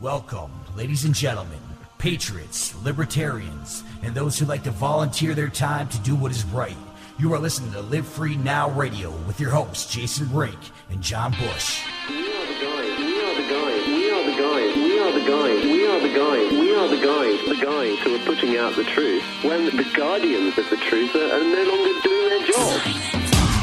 Welcome, 0.00 0.50
ladies 0.76 1.04
and 1.04 1.14
gentlemen, 1.14 1.60
patriots, 1.98 2.74
libertarians, 2.82 3.84
and 4.02 4.14
those 4.14 4.38
who 4.38 4.46
like 4.46 4.62
to 4.62 4.70
volunteer 4.70 5.34
their 5.34 5.50
time 5.50 5.90
to 5.90 5.98
do 5.98 6.16
what 6.16 6.30
is 6.30 6.42
right. 6.46 6.76
You 7.18 7.34
are 7.34 7.38
listening 7.38 7.70
to 7.72 7.82
Live 7.82 8.06
Free 8.06 8.36
Now 8.36 8.70
Radio 8.70 9.10
with 9.26 9.38
your 9.38 9.50
hosts, 9.50 9.92
Jason 9.92 10.32
Rink 10.32 10.56
and 10.88 11.02
John 11.02 11.32
Bush. 11.32 11.82
We 12.08 12.32
are 12.34 12.46
the 12.46 12.64
guys. 12.64 12.98
We 12.98 13.20
are 13.20 13.34
the 13.34 13.48
guys. 13.50 13.86
We 13.86 14.10
are 14.10 14.24
the 14.24 14.36
guys. 14.40 14.74
We 14.74 14.98
are 14.98 15.12
the 15.12 15.20
guys. 15.20 15.64
We 15.64 15.86
are 15.86 16.00
the 16.00 16.08
guys. 16.08 16.50
We 16.50 16.74
are 16.74 16.88
the 16.88 16.96
guys. 16.96 17.58
The 17.58 17.66
guys 17.66 17.98
who 17.98 18.14
are 18.16 18.24
putting 18.24 18.56
out 18.56 18.76
the 18.76 18.84
truth 18.84 19.22
when 19.42 19.66
the 19.66 19.92
guardians 19.94 20.56
of 20.56 20.70
the 20.70 20.78
truth 20.78 21.14
are 21.14 21.44
no 21.44 21.64
longer 21.68 22.00
doing 22.00 22.28
their 22.30 22.46
job. 22.46 23.19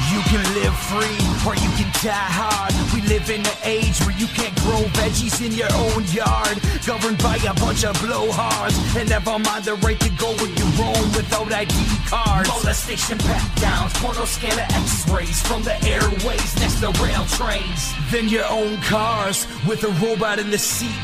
You 0.07 0.21
can 0.23 0.43
live 0.55 0.75
free 0.87 1.19
or 1.43 1.53
you 1.55 1.69
can 1.75 1.91
die 1.99 2.31
hard. 2.31 2.71
We 2.95 3.01
live 3.11 3.29
in 3.29 3.41
an 3.41 3.59
age 3.63 3.99
where 4.07 4.15
you 4.15 4.27
can't 4.27 4.55
grow 4.63 4.79
veggies 4.95 5.43
in 5.45 5.51
your 5.51 5.67
own 5.83 6.07
yard. 6.15 6.55
Governed 6.85 7.19
by 7.19 7.35
a 7.43 7.53
bunch 7.59 7.83
of 7.83 7.95
blowhards. 7.99 8.75
And 8.95 9.09
never 9.09 9.37
mind 9.37 9.65
the 9.65 9.75
right 9.75 9.99
to 9.99 10.09
go 10.15 10.31
where 10.39 10.47
you 10.47 10.65
roam 10.79 11.11
without 11.11 11.51
ID 11.51 11.75
cards. 12.07 12.47
Molestation 12.47 13.17
pat 13.17 13.43
downs, 13.59 13.91
porno 13.99 14.23
scanner 14.23 14.67
x-rays 14.79 15.41
from 15.41 15.63
the 15.63 15.75
airways 15.83 16.55
next 16.55 16.79
to 16.79 16.89
rail 17.03 17.25
trains. 17.35 17.91
Then 18.09 18.29
your 18.29 18.47
own 18.47 18.77
cars 18.87 19.45
with 19.67 19.83
a 19.83 19.91
robot 19.99 20.39
in 20.39 20.51
the 20.51 20.57
seat. 20.57 21.03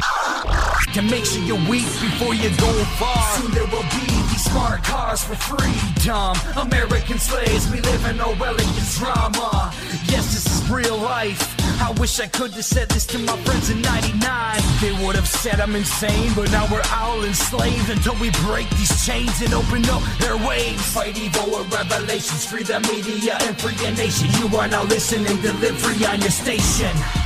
To 0.93 1.01
make 1.01 1.25
sure 1.25 1.43
you're 1.43 1.69
weak 1.69 1.91
before 1.99 2.35
you 2.35 2.49
go 2.55 2.71
far. 2.95 3.35
Soon 3.35 3.51
there 3.51 3.67
will 3.67 3.83
be 3.99 4.22
smart 4.53 4.83
cars 4.83 5.23
for 5.23 5.35
freedom. 5.35 6.33
American 6.57 7.17
slaves, 7.17 7.69
we 7.71 7.81
live 7.81 8.05
in 8.05 8.17
Orwellian 8.17 8.85
drama. 8.99 9.73
Yes, 10.05 10.25
this 10.33 10.45
is 10.45 10.69
real 10.69 10.97
life. 10.97 11.41
I 11.81 11.89
wish 11.99 12.19
I 12.19 12.27
could 12.27 12.51
have 12.51 12.63
said 12.63 12.87
this 12.89 13.05
to 13.07 13.17
my 13.17 13.35
friends 13.45 13.71
in 13.71 13.81
99. 13.81 14.61
They 14.79 14.93
would 15.03 15.15
have 15.15 15.27
said 15.27 15.59
I'm 15.59 15.75
insane, 15.75 16.31
but 16.35 16.51
now 16.51 16.67
we're 16.71 16.87
all 16.93 17.23
enslaved 17.23 17.89
until 17.89 18.15
we 18.21 18.29
break 18.45 18.69
these 18.77 18.93
chains 19.05 19.41
and 19.41 19.53
open 19.55 19.89
up 19.89 20.03
their 20.19 20.37
waves. 20.47 20.85
Fight 20.93 21.17
evil 21.17 21.47
with 21.57 21.73
revelations, 21.73 22.45
free 22.45 22.63
the 22.63 22.79
media 22.91 23.37
and 23.41 23.57
free 23.59 23.73
a 23.87 23.91
nation. 23.93 24.29
You 24.39 24.55
are 24.57 24.67
now 24.67 24.83
listening 24.83 25.37
to 25.41 25.51
Live 25.63 25.83
on 26.05 26.21
your 26.21 26.29
station. 26.29 27.22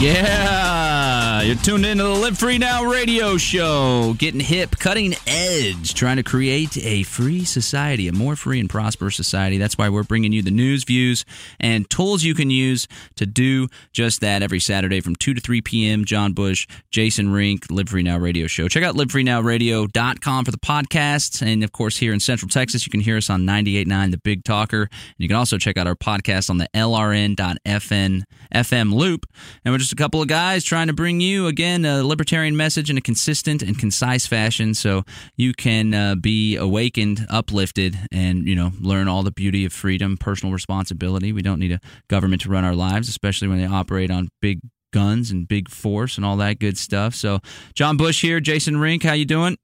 Yeah, 0.00 1.40
you're 1.42 1.56
tuned 1.56 1.86
into 1.86 2.02
the 2.02 2.10
Live 2.10 2.36
Free 2.36 2.58
Now 2.58 2.84
radio 2.84 3.36
show, 3.36 4.14
getting 4.18 4.40
hip, 4.40 4.76
cutting 4.78 5.14
edge, 5.26 5.94
trying 5.94 6.16
to 6.16 6.22
create 6.22 6.76
a 6.78 7.04
free 7.04 7.44
society, 7.44 8.08
a 8.08 8.12
more 8.12 8.36
free 8.36 8.60
and 8.60 8.68
prosperous 8.68 9.16
society. 9.16 9.56
That's 9.56 9.78
why 9.78 9.88
we're 9.88 10.02
bringing 10.02 10.32
you 10.32 10.42
the 10.42 10.50
news, 10.50 10.84
views, 10.84 11.24
and 11.60 11.88
tools 11.88 12.24
you 12.24 12.34
can 12.34 12.50
use 12.50 12.88
to 13.16 13.24
do 13.24 13.68
just 13.92 14.20
that 14.20 14.42
every 14.42 14.60
Saturday 14.60 15.00
from 15.00 15.16
2 15.16 15.34
to 15.34 15.40
3 15.40 15.60
p.m. 15.60 16.04
John 16.04 16.32
Bush, 16.32 16.66
Jason 16.90 17.30
Rink, 17.30 17.70
Live 17.70 17.88
Free 17.88 18.02
Now 18.02 18.18
radio 18.18 18.46
show. 18.46 18.68
Check 18.68 18.82
out 18.82 18.96
livefreenowradio.com 18.96 20.44
for 20.44 20.50
the 20.50 20.58
podcasts. 20.58 21.40
And 21.40 21.62
of 21.62 21.72
course, 21.72 21.96
here 21.96 22.12
in 22.12 22.20
Central 22.20 22.48
Texas, 22.48 22.84
you 22.84 22.90
can 22.90 23.00
hear 23.00 23.16
us 23.16 23.30
on 23.30 23.42
98.9 23.42 24.10
The 24.10 24.18
Big 24.18 24.44
Talker. 24.44 24.82
And 24.82 25.14
you 25.18 25.28
can 25.28 25.36
also 25.36 25.56
check 25.56 25.76
out 25.76 25.86
our 25.86 25.94
podcast 25.94 26.50
on 26.50 26.58
the 26.58 26.68
LRN.FM 26.74 28.22
FM 28.54 28.94
loop. 28.94 29.26
And 29.64 29.72
we're 29.74 29.78
just 29.78 29.92
a 29.92 29.96
couple 29.96 30.22
of 30.22 30.28
guys 30.28 30.62
trying 30.62 30.86
to 30.86 30.92
bring 30.92 31.20
you, 31.20 31.48
again, 31.48 31.84
a 31.84 32.04
libertarian 32.04 32.56
message 32.56 32.90
in 32.90 32.96
a 32.96 33.00
consistent 33.00 33.60
and 33.60 33.76
concise 33.76 34.24
fashion 34.24 34.72
so 34.72 35.02
you 35.34 35.52
can 35.52 35.92
uh, 35.92 36.14
be 36.14 36.54
awakened, 36.54 37.26
uplifted, 37.28 37.98
and, 38.12 38.46
you 38.46 38.54
know, 38.54 38.70
learn 38.80 39.08
all 39.08 39.24
the 39.24 39.32
beauty 39.32 39.64
of 39.64 39.72
freedom, 39.72 40.16
personal 40.16 40.52
responsibility. 40.52 41.32
We 41.32 41.42
don't 41.42 41.58
need 41.58 41.72
a 41.72 41.80
government 42.06 42.42
to 42.42 42.50
run 42.50 42.62
our 42.62 42.76
lives, 42.76 43.08
especially 43.08 43.48
when 43.48 43.58
they 43.58 43.66
operate 43.66 44.12
on 44.12 44.28
big 44.40 44.60
guns 44.92 45.32
and 45.32 45.48
big 45.48 45.68
force 45.68 46.18
and 46.18 46.24
all 46.24 46.36
that 46.36 46.60
good 46.60 46.78
stuff. 46.78 47.16
So, 47.16 47.40
John 47.74 47.96
Bush 47.96 48.22
here, 48.22 48.38
Jason 48.38 48.76
Rink, 48.76 49.02
how 49.02 49.14
you 49.14 49.24
doing? 49.24 49.58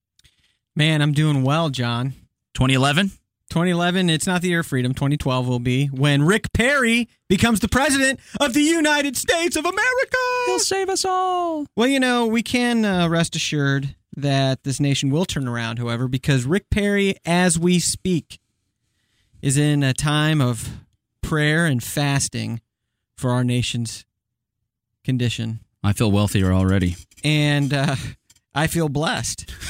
Man, 0.75 1.03
I'm 1.03 1.13
doing 1.13 1.45
well, 1.45 1.71
John. 1.71 2.15
2011? 2.55 3.13
2011, 3.51 4.09
it's 4.09 4.27
not 4.27 4.43
the 4.43 4.49
year 4.49 4.61
of 4.61 4.67
freedom. 4.67 4.95
2012 4.95 5.49
will 5.49 5.59
be 5.59 5.87
when 5.87 6.23
Rick 6.23 6.53
Perry 6.53 7.09
becomes 7.29 7.61
the 7.61 7.69
president 7.69 8.21
of 8.41 8.55
the 8.55 8.63
United 8.63 9.17
States 9.17 9.57
of 9.57 9.65
America. 9.65 10.17
He'll 10.47 10.59
save 10.61 10.89
us 10.89 11.05
all. 11.05 11.67
Well, 11.77 11.89
you 11.89 12.01
know, 12.01 12.27
we 12.27 12.43
can 12.43 12.85
uh, 12.85 13.09
rest 13.09 13.35
assured 13.37 13.95
that 14.17 14.63
this 14.63 14.81
nation 14.81 15.11
will 15.11 15.25
turn 15.25 15.49
around, 15.49 15.79
however, 15.79 16.09
because 16.09 16.45
Rick 16.45 16.71
Perry, 16.71 17.17
as 17.27 17.59
we 17.59 17.79
speak, 17.79 18.39
is 19.43 19.57
in 19.57 19.83
a 19.83 19.93
time 19.93 20.41
of 20.41 20.69
prayer 21.21 21.67
and 21.67 21.83
fasting 21.83 22.61
for 23.17 23.31
our 23.31 23.45
nation's 23.45 24.05
condition. 25.05 25.61
I 25.83 25.93
feel 25.93 26.11
wealthier 26.13 26.53
already. 26.53 26.97
And 27.25 27.73
uh, 27.73 27.97
I 28.55 28.67
feel 28.67 28.89
blessed. 28.89 29.53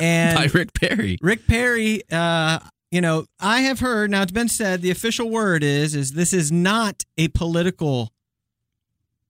And 0.00 0.36
By 0.38 0.44
Rick 0.56 0.74
Perry. 0.74 1.18
Rick 1.20 1.48
Perry, 1.48 2.02
uh, 2.12 2.60
you 2.90 3.00
know, 3.00 3.26
I 3.38 3.60
have 3.62 3.80
heard 3.80 4.10
now. 4.10 4.22
It's 4.22 4.32
been 4.32 4.48
said 4.48 4.82
the 4.82 4.90
official 4.90 5.28
word 5.30 5.62
is 5.62 5.94
is 5.94 6.12
this 6.12 6.32
is 6.32 6.50
not 6.52 7.04
a 7.16 7.28
political 7.28 8.12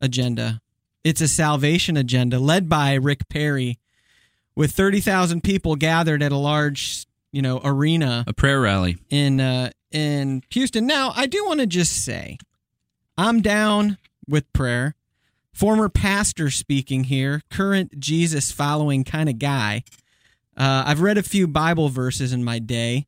agenda. 0.00 0.60
It's 1.04 1.20
a 1.20 1.28
salvation 1.28 1.96
agenda 1.96 2.38
led 2.38 2.69
by 2.69 2.94
Rick 2.94 3.28
Perry, 3.28 3.78
with 4.54 4.72
thirty 4.72 5.00
thousand 5.00 5.42
people 5.42 5.76
gathered 5.76 6.22
at 6.22 6.32
a 6.32 6.36
large, 6.36 7.06
you 7.32 7.42
know, 7.42 7.60
arena 7.64 8.24
A 8.26 8.32
prayer 8.32 8.60
rally. 8.60 8.98
in 9.10 9.41
uh, 9.41 9.70
in 9.90 10.42
Houston. 10.50 10.86
Now, 10.86 11.12
I 11.16 11.26
do 11.26 11.44
want 11.46 11.60
to 11.60 11.66
just 11.66 12.04
say, 12.04 12.38
I'm 13.16 13.40
down 13.40 13.96
with 14.28 14.52
prayer. 14.52 14.94
Former 15.52 15.88
pastor 15.88 16.50
speaking 16.50 17.04
here, 17.04 17.42
current 17.50 17.98
Jesus 17.98 18.52
following 18.52 19.02
kind 19.02 19.28
of 19.28 19.38
guy. 19.40 19.82
Uh, 20.56 20.84
I've 20.86 21.00
read 21.00 21.19
a 21.19 21.22
few 21.22 21.48
Bible 21.48 21.88
verses 21.88 22.32
in 22.32 22.44
my 22.44 22.58
day, 22.60 23.06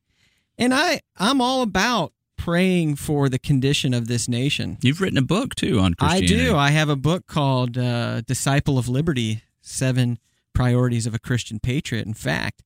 and 0.60 0.72
I 0.74 1.00
I'm 1.16 1.40
all 1.40 1.62
about 1.62 2.12
praying 2.36 2.96
for 2.96 3.28
the 3.28 3.38
condition 3.38 3.92
of 3.92 4.06
this 4.06 4.28
nation. 4.28 4.78
You've 4.80 5.00
written 5.00 5.18
a 5.18 5.22
book, 5.22 5.54
too, 5.54 5.78
on 5.78 5.92
Christian 5.94 6.24
I 6.24 6.26
do. 6.26 6.56
I 6.56 6.70
have 6.70 6.88
a 6.88 6.96
book 6.96 7.26
called 7.26 7.76
uh, 7.76 8.22
Disciple 8.22 8.78
of 8.78 8.88
Liberty 8.88 9.42
Seven 9.60 10.18
Priorities 10.54 11.06
of 11.06 11.14
a 11.14 11.18
Christian 11.18 11.60
Patriot, 11.60 12.06
in 12.06 12.14
fact. 12.14 12.62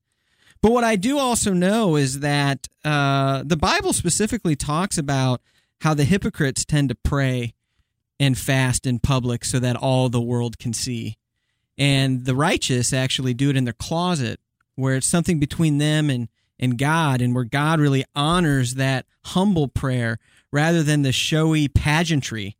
But 0.62 0.72
what 0.72 0.84
I 0.84 0.97
do 0.97 1.19
also 1.19 1.53
know 1.53 1.97
is 1.97 2.21
that 2.21 2.69
uh, 2.84 3.43
the 3.44 3.56
Bible 3.56 3.93
specifically 3.93 4.56
talks 4.56 4.97
about 4.97 5.43
how 5.81 5.93
the 5.93 6.05
hypocrites 6.05 6.65
tend 6.65 6.88
to 6.88 6.94
pray 6.94 7.53
and 8.21 8.38
fast 8.38 8.87
in 8.87 9.00
public 9.00 9.44
so 9.44 9.59
that 9.59 9.76
all 9.76 10.09
the 10.09 10.21
world 10.22 10.59
can 10.59 10.72
see. 10.72 11.19
And 11.76 12.25
the 12.25 12.37
righteous 12.37 12.93
actually 12.93 13.34
do 13.34 13.50
it 13.50 13.56
in 13.56 13.65
their 13.65 13.72
closet, 13.75 14.38
where 14.76 14.94
it's 14.94 15.06
something 15.06 15.41
between 15.41 15.78
them 15.78 16.09
and, 16.09 16.28
and 16.59 16.78
God, 16.78 17.20
and 17.20 17.34
where 17.34 17.44
God 17.44 17.81
really 17.81 18.04
honors 18.15 18.75
that 18.75 19.06
humble 19.26 19.69
prayer 19.69 20.19
rather 20.53 20.82
than 20.82 21.03
the 21.03 21.12
showy 21.12 21.69
pageantry. 21.69 22.56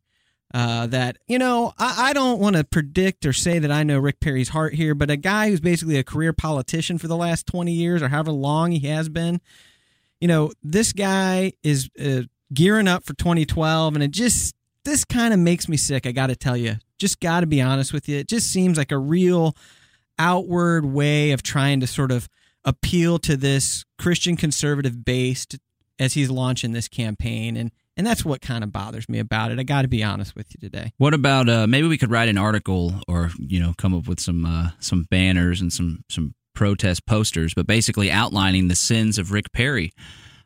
Uh, 0.53 0.87
that 0.87 1.17
you 1.27 1.37
know, 1.37 1.73
I, 1.77 2.09
I 2.09 2.13
don't 2.13 2.39
want 2.39 2.55
to 2.55 2.63
predict 2.63 3.25
or 3.25 3.33
say 3.33 3.59
that 3.59 3.71
I 3.71 3.83
know 3.83 3.99
Rick 3.99 4.21
Perry's 4.21 4.49
heart 4.49 4.73
here, 4.75 4.95
but 4.95 5.09
a 5.09 5.17
guy 5.17 5.49
who's 5.49 5.59
basically 5.59 5.97
a 5.97 6.03
career 6.03 6.31
politician 6.31 6.97
for 6.97 7.07
the 7.07 7.17
last 7.17 7.45
twenty 7.45 7.73
years 7.73 8.01
or 8.01 8.07
however 8.07 8.31
long 8.31 8.71
he 8.71 8.87
has 8.87 9.09
been, 9.09 9.41
you 10.21 10.27
know, 10.29 10.51
this 10.63 10.93
guy 10.93 11.53
is 11.61 11.89
uh, 11.99 12.21
gearing 12.53 12.87
up 12.87 13.03
for 13.03 13.13
2012, 13.15 13.95
and 13.95 14.03
it 14.03 14.11
just 14.11 14.55
this 14.85 15.03
kind 15.03 15.33
of 15.33 15.39
makes 15.39 15.67
me 15.67 15.77
sick. 15.77 16.05
I 16.05 16.11
got 16.11 16.27
to 16.27 16.35
tell 16.35 16.55
you, 16.55 16.77
just 16.99 17.19
got 17.19 17.41
to 17.41 17.47
be 17.47 17.61
honest 17.61 17.91
with 17.91 18.07
you. 18.07 18.17
It 18.17 18.27
just 18.27 18.49
seems 18.51 18.77
like 18.77 18.91
a 18.91 18.97
real 18.97 19.55
outward 20.17 20.85
way 20.85 21.31
of 21.31 21.43
trying 21.43 21.79
to 21.81 21.87
sort 21.87 22.11
of 22.11 22.29
appeal 22.65 23.19
to 23.19 23.37
this 23.37 23.85
Christian 23.97 24.35
conservative 24.35 25.05
based 25.05 25.57
as 25.99 26.13
he's 26.13 26.29
launching 26.29 26.73
this 26.73 26.87
campaign, 26.87 27.55
and 27.55 27.71
and 27.97 28.05
that's 28.05 28.25
what 28.25 28.41
kind 28.41 28.63
of 28.63 28.73
bothers 28.73 29.07
me 29.07 29.19
about 29.19 29.51
it. 29.51 29.59
I 29.59 29.63
got 29.63 29.83
to 29.83 29.87
be 29.87 30.03
honest 30.03 30.35
with 30.35 30.47
you 30.53 30.59
today. 30.59 30.91
What 30.97 31.13
about 31.13 31.47
uh, 31.47 31.67
maybe 31.67 31.87
we 31.87 31.97
could 31.97 32.11
write 32.11 32.27
an 32.27 32.37
article 32.37 32.99
or 33.07 33.31
you 33.39 33.59
know 33.59 33.73
come 33.77 33.93
up 33.93 34.07
with 34.07 34.19
some 34.19 34.45
uh, 34.45 34.71
some 34.79 35.07
banners 35.09 35.61
and 35.61 35.71
some 35.71 36.03
some 36.09 36.35
protest 36.53 37.05
posters, 37.05 37.53
but 37.53 37.67
basically 37.67 38.11
outlining 38.11 38.67
the 38.67 38.75
sins 38.75 39.17
of 39.17 39.31
Rick 39.31 39.51
Perry. 39.53 39.91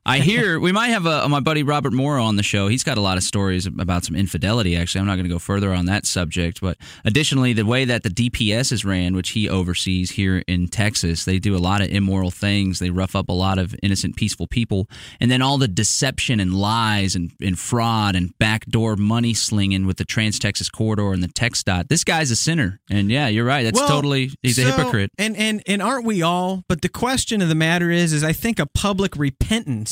I 0.06 0.20
hear 0.20 0.60
we 0.60 0.72
might 0.72 0.88
have 0.88 1.06
a, 1.06 1.28
my 1.30 1.40
buddy 1.40 1.64
Robert 1.64 1.94
Morrow 1.94 2.24
on 2.24 2.36
the 2.36 2.44
show. 2.44 2.68
He's 2.68 2.84
got 2.84 2.98
a 2.98 3.02
lot 3.02 3.18
of 3.18 3.24
stories 3.24 3.66
about 3.66 4.06
some 4.06 4.16
infidelity. 4.16 4.76
Actually, 4.76 5.02
I'm 5.02 5.08
not 5.08 5.16
going 5.16 5.26
to 5.26 5.34
go 5.34 5.40
further 5.40 5.74
on 5.74 5.86
that 5.86 6.06
subject. 6.06 6.62
But 6.62 6.78
additionally, 7.06 7.54
the 7.54 7.66
way 7.66 7.86
that 7.86 8.04
the 8.04 8.10
DPS 8.10 8.72
is 8.72 8.86
ran, 8.86 9.16
which 9.16 9.32
he 9.32 9.50
oversees 9.50 10.12
here 10.12 10.44
in 10.48 10.68
Texas, 10.68 11.26
they 11.26 11.40
do 11.40 11.56
a 11.56 11.60
lot 11.60 11.82
of 11.82 11.90
immoral 11.90 12.32
things. 12.32 12.80
They 12.80 12.90
rough 12.90 13.16
up 13.16 13.30
a 13.30 13.34
lot 13.34 13.58
of 13.58 13.76
innocent, 13.84 14.16
peaceful 14.16 14.48
people, 14.48 14.88
and 15.20 15.30
then 15.30 15.42
all 15.42 15.58
the 15.58 15.68
deception 15.68 16.40
and 16.40 16.54
lies 16.54 17.16
and, 17.16 17.32
and 17.42 17.58
fraud 17.58 18.16
and 18.16 18.38
backdoor 18.40 18.96
money 18.96 19.34
slinging 19.34 19.86
with 19.86 19.98
the 19.98 20.06
Trans 20.06 20.40
Texas 20.40 20.70
Corridor 20.70 21.14
and 21.14 21.22
the 21.22 21.28
TxDOT. 21.28 21.90
This 21.90 22.04
guy's 22.04 22.32
a 22.32 22.36
sinner, 22.36 22.80
and 22.90 23.12
yeah, 23.12 23.28
you're 23.28 23.46
right. 23.46 23.64
That's 23.64 23.80
Well, 23.80 23.88
totally 23.88 24.32
he's 24.42 24.58
a 24.60 24.64
hypocrite. 24.64 25.12
And 25.18 25.36
and 25.36 25.62
and 25.68 25.82
aren't 25.82 26.06
we 26.06 26.22
all? 26.22 26.64
But 26.68 26.82
the 26.82 26.90
question 26.90 27.42
of 27.42 27.50
the 27.50 27.56
matter 27.56 27.92
is, 27.92 28.14
is 28.14 28.24
I 28.24 28.34
think 28.34 28.60
a 28.60 28.66
public 28.66 29.16
repentance 29.16 29.89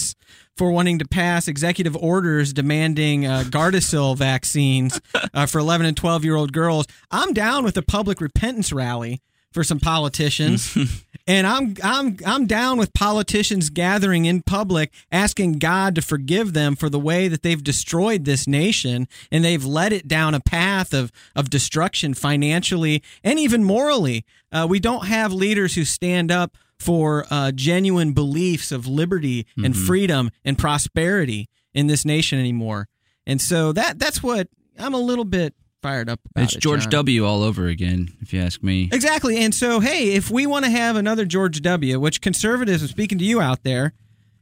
for 0.55 0.71
wanting 0.71 0.99
to 0.99 1.07
pass 1.07 1.47
executive 1.47 1.95
orders 1.95 2.51
demanding 2.51 3.25
uh, 3.25 3.43
Gardasil 3.47 4.17
vaccines 4.17 4.99
uh, 5.33 5.45
for 5.45 5.59
11 5.59 5.85
and 5.85 5.95
12 5.95 6.25
year 6.25 6.35
old 6.35 6.51
girls. 6.51 6.87
I'm 7.11 7.33
down 7.33 7.63
with 7.63 7.77
a 7.77 7.83
public 7.83 8.19
repentance 8.19 8.73
rally 8.73 9.21
for 9.51 9.63
some 9.63 9.79
politicians. 9.79 10.77
and 11.27 11.47
I'm 11.47 11.75
I'm 11.83 12.17
I'm 12.25 12.45
down 12.47 12.77
with 12.77 12.93
politicians 12.93 13.69
gathering 13.69 14.25
in 14.25 14.41
public 14.41 14.91
asking 15.11 15.53
God 15.53 15.95
to 15.95 16.01
forgive 16.01 16.53
them 16.53 16.75
for 16.75 16.89
the 16.89 16.99
way 16.99 17.27
that 17.27 17.43
they've 17.43 17.63
destroyed 17.63 18.25
this 18.25 18.47
nation 18.47 19.07
and 19.31 19.43
they've 19.43 19.65
led 19.65 19.93
it 19.93 20.07
down 20.07 20.33
a 20.33 20.39
path 20.39 20.93
of 20.93 21.11
of 21.35 21.49
destruction 21.49 22.13
financially 22.13 23.03
and 23.23 23.39
even 23.39 23.63
morally. 23.63 24.25
Uh, 24.51 24.65
we 24.69 24.79
don't 24.79 25.07
have 25.07 25.33
leaders 25.33 25.75
who 25.75 25.83
stand 25.83 26.31
up 26.31 26.57
for 26.79 27.25
uh, 27.29 27.51
genuine 27.51 28.13
beliefs 28.13 28.71
of 28.71 28.87
liberty 28.87 29.47
and 29.63 29.75
freedom 29.75 30.29
and 30.45 30.57
prosperity 30.57 31.49
in 31.73 31.87
this 31.87 32.05
nation 32.05 32.39
anymore. 32.39 32.87
And 33.25 33.41
so 33.41 33.71
that 33.73 33.99
that's 33.99 34.23
what 34.23 34.47
I'm 34.79 34.93
a 34.93 34.99
little 34.99 35.25
bit 35.25 35.53
fired 35.81 36.09
up 36.09 36.19
about. 36.31 36.45
It's 36.45 36.55
it, 36.55 36.59
George 36.59 36.83
John. 36.83 36.91
W. 36.91 37.25
all 37.25 37.43
over 37.43 37.67
again, 37.67 38.09
if 38.21 38.33
you 38.33 38.41
ask 38.41 38.63
me. 38.63 38.89
Exactly. 38.91 39.37
And 39.37 39.53
so, 39.53 39.79
hey, 39.79 40.13
if 40.13 40.29
we 40.29 40.45
want 40.45 40.65
to 40.65 40.71
have 40.71 40.95
another 40.95 41.25
George 41.25 41.61
W., 41.61 41.99
which 41.99 42.21
conservatives, 42.21 42.81
I'm 42.81 42.87
speaking 42.87 43.17
to 43.19 43.25
you 43.25 43.41
out 43.41 43.63
there, 43.63 43.93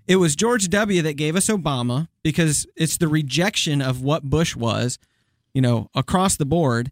it 0.07 0.17
was 0.17 0.35
George 0.35 0.69
W. 0.69 1.01
that 1.01 1.13
gave 1.13 1.35
us 1.35 1.47
Obama 1.47 2.07
because 2.23 2.67
it's 2.75 2.97
the 2.97 3.07
rejection 3.07 3.81
of 3.81 4.01
what 4.01 4.23
Bush 4.23 4.55
was, 4.55 4.99
you 5.53 5.61
know, 5.61 5.89
across 5.95 6.35
the 6.35 6.45
board. 6.45 6.91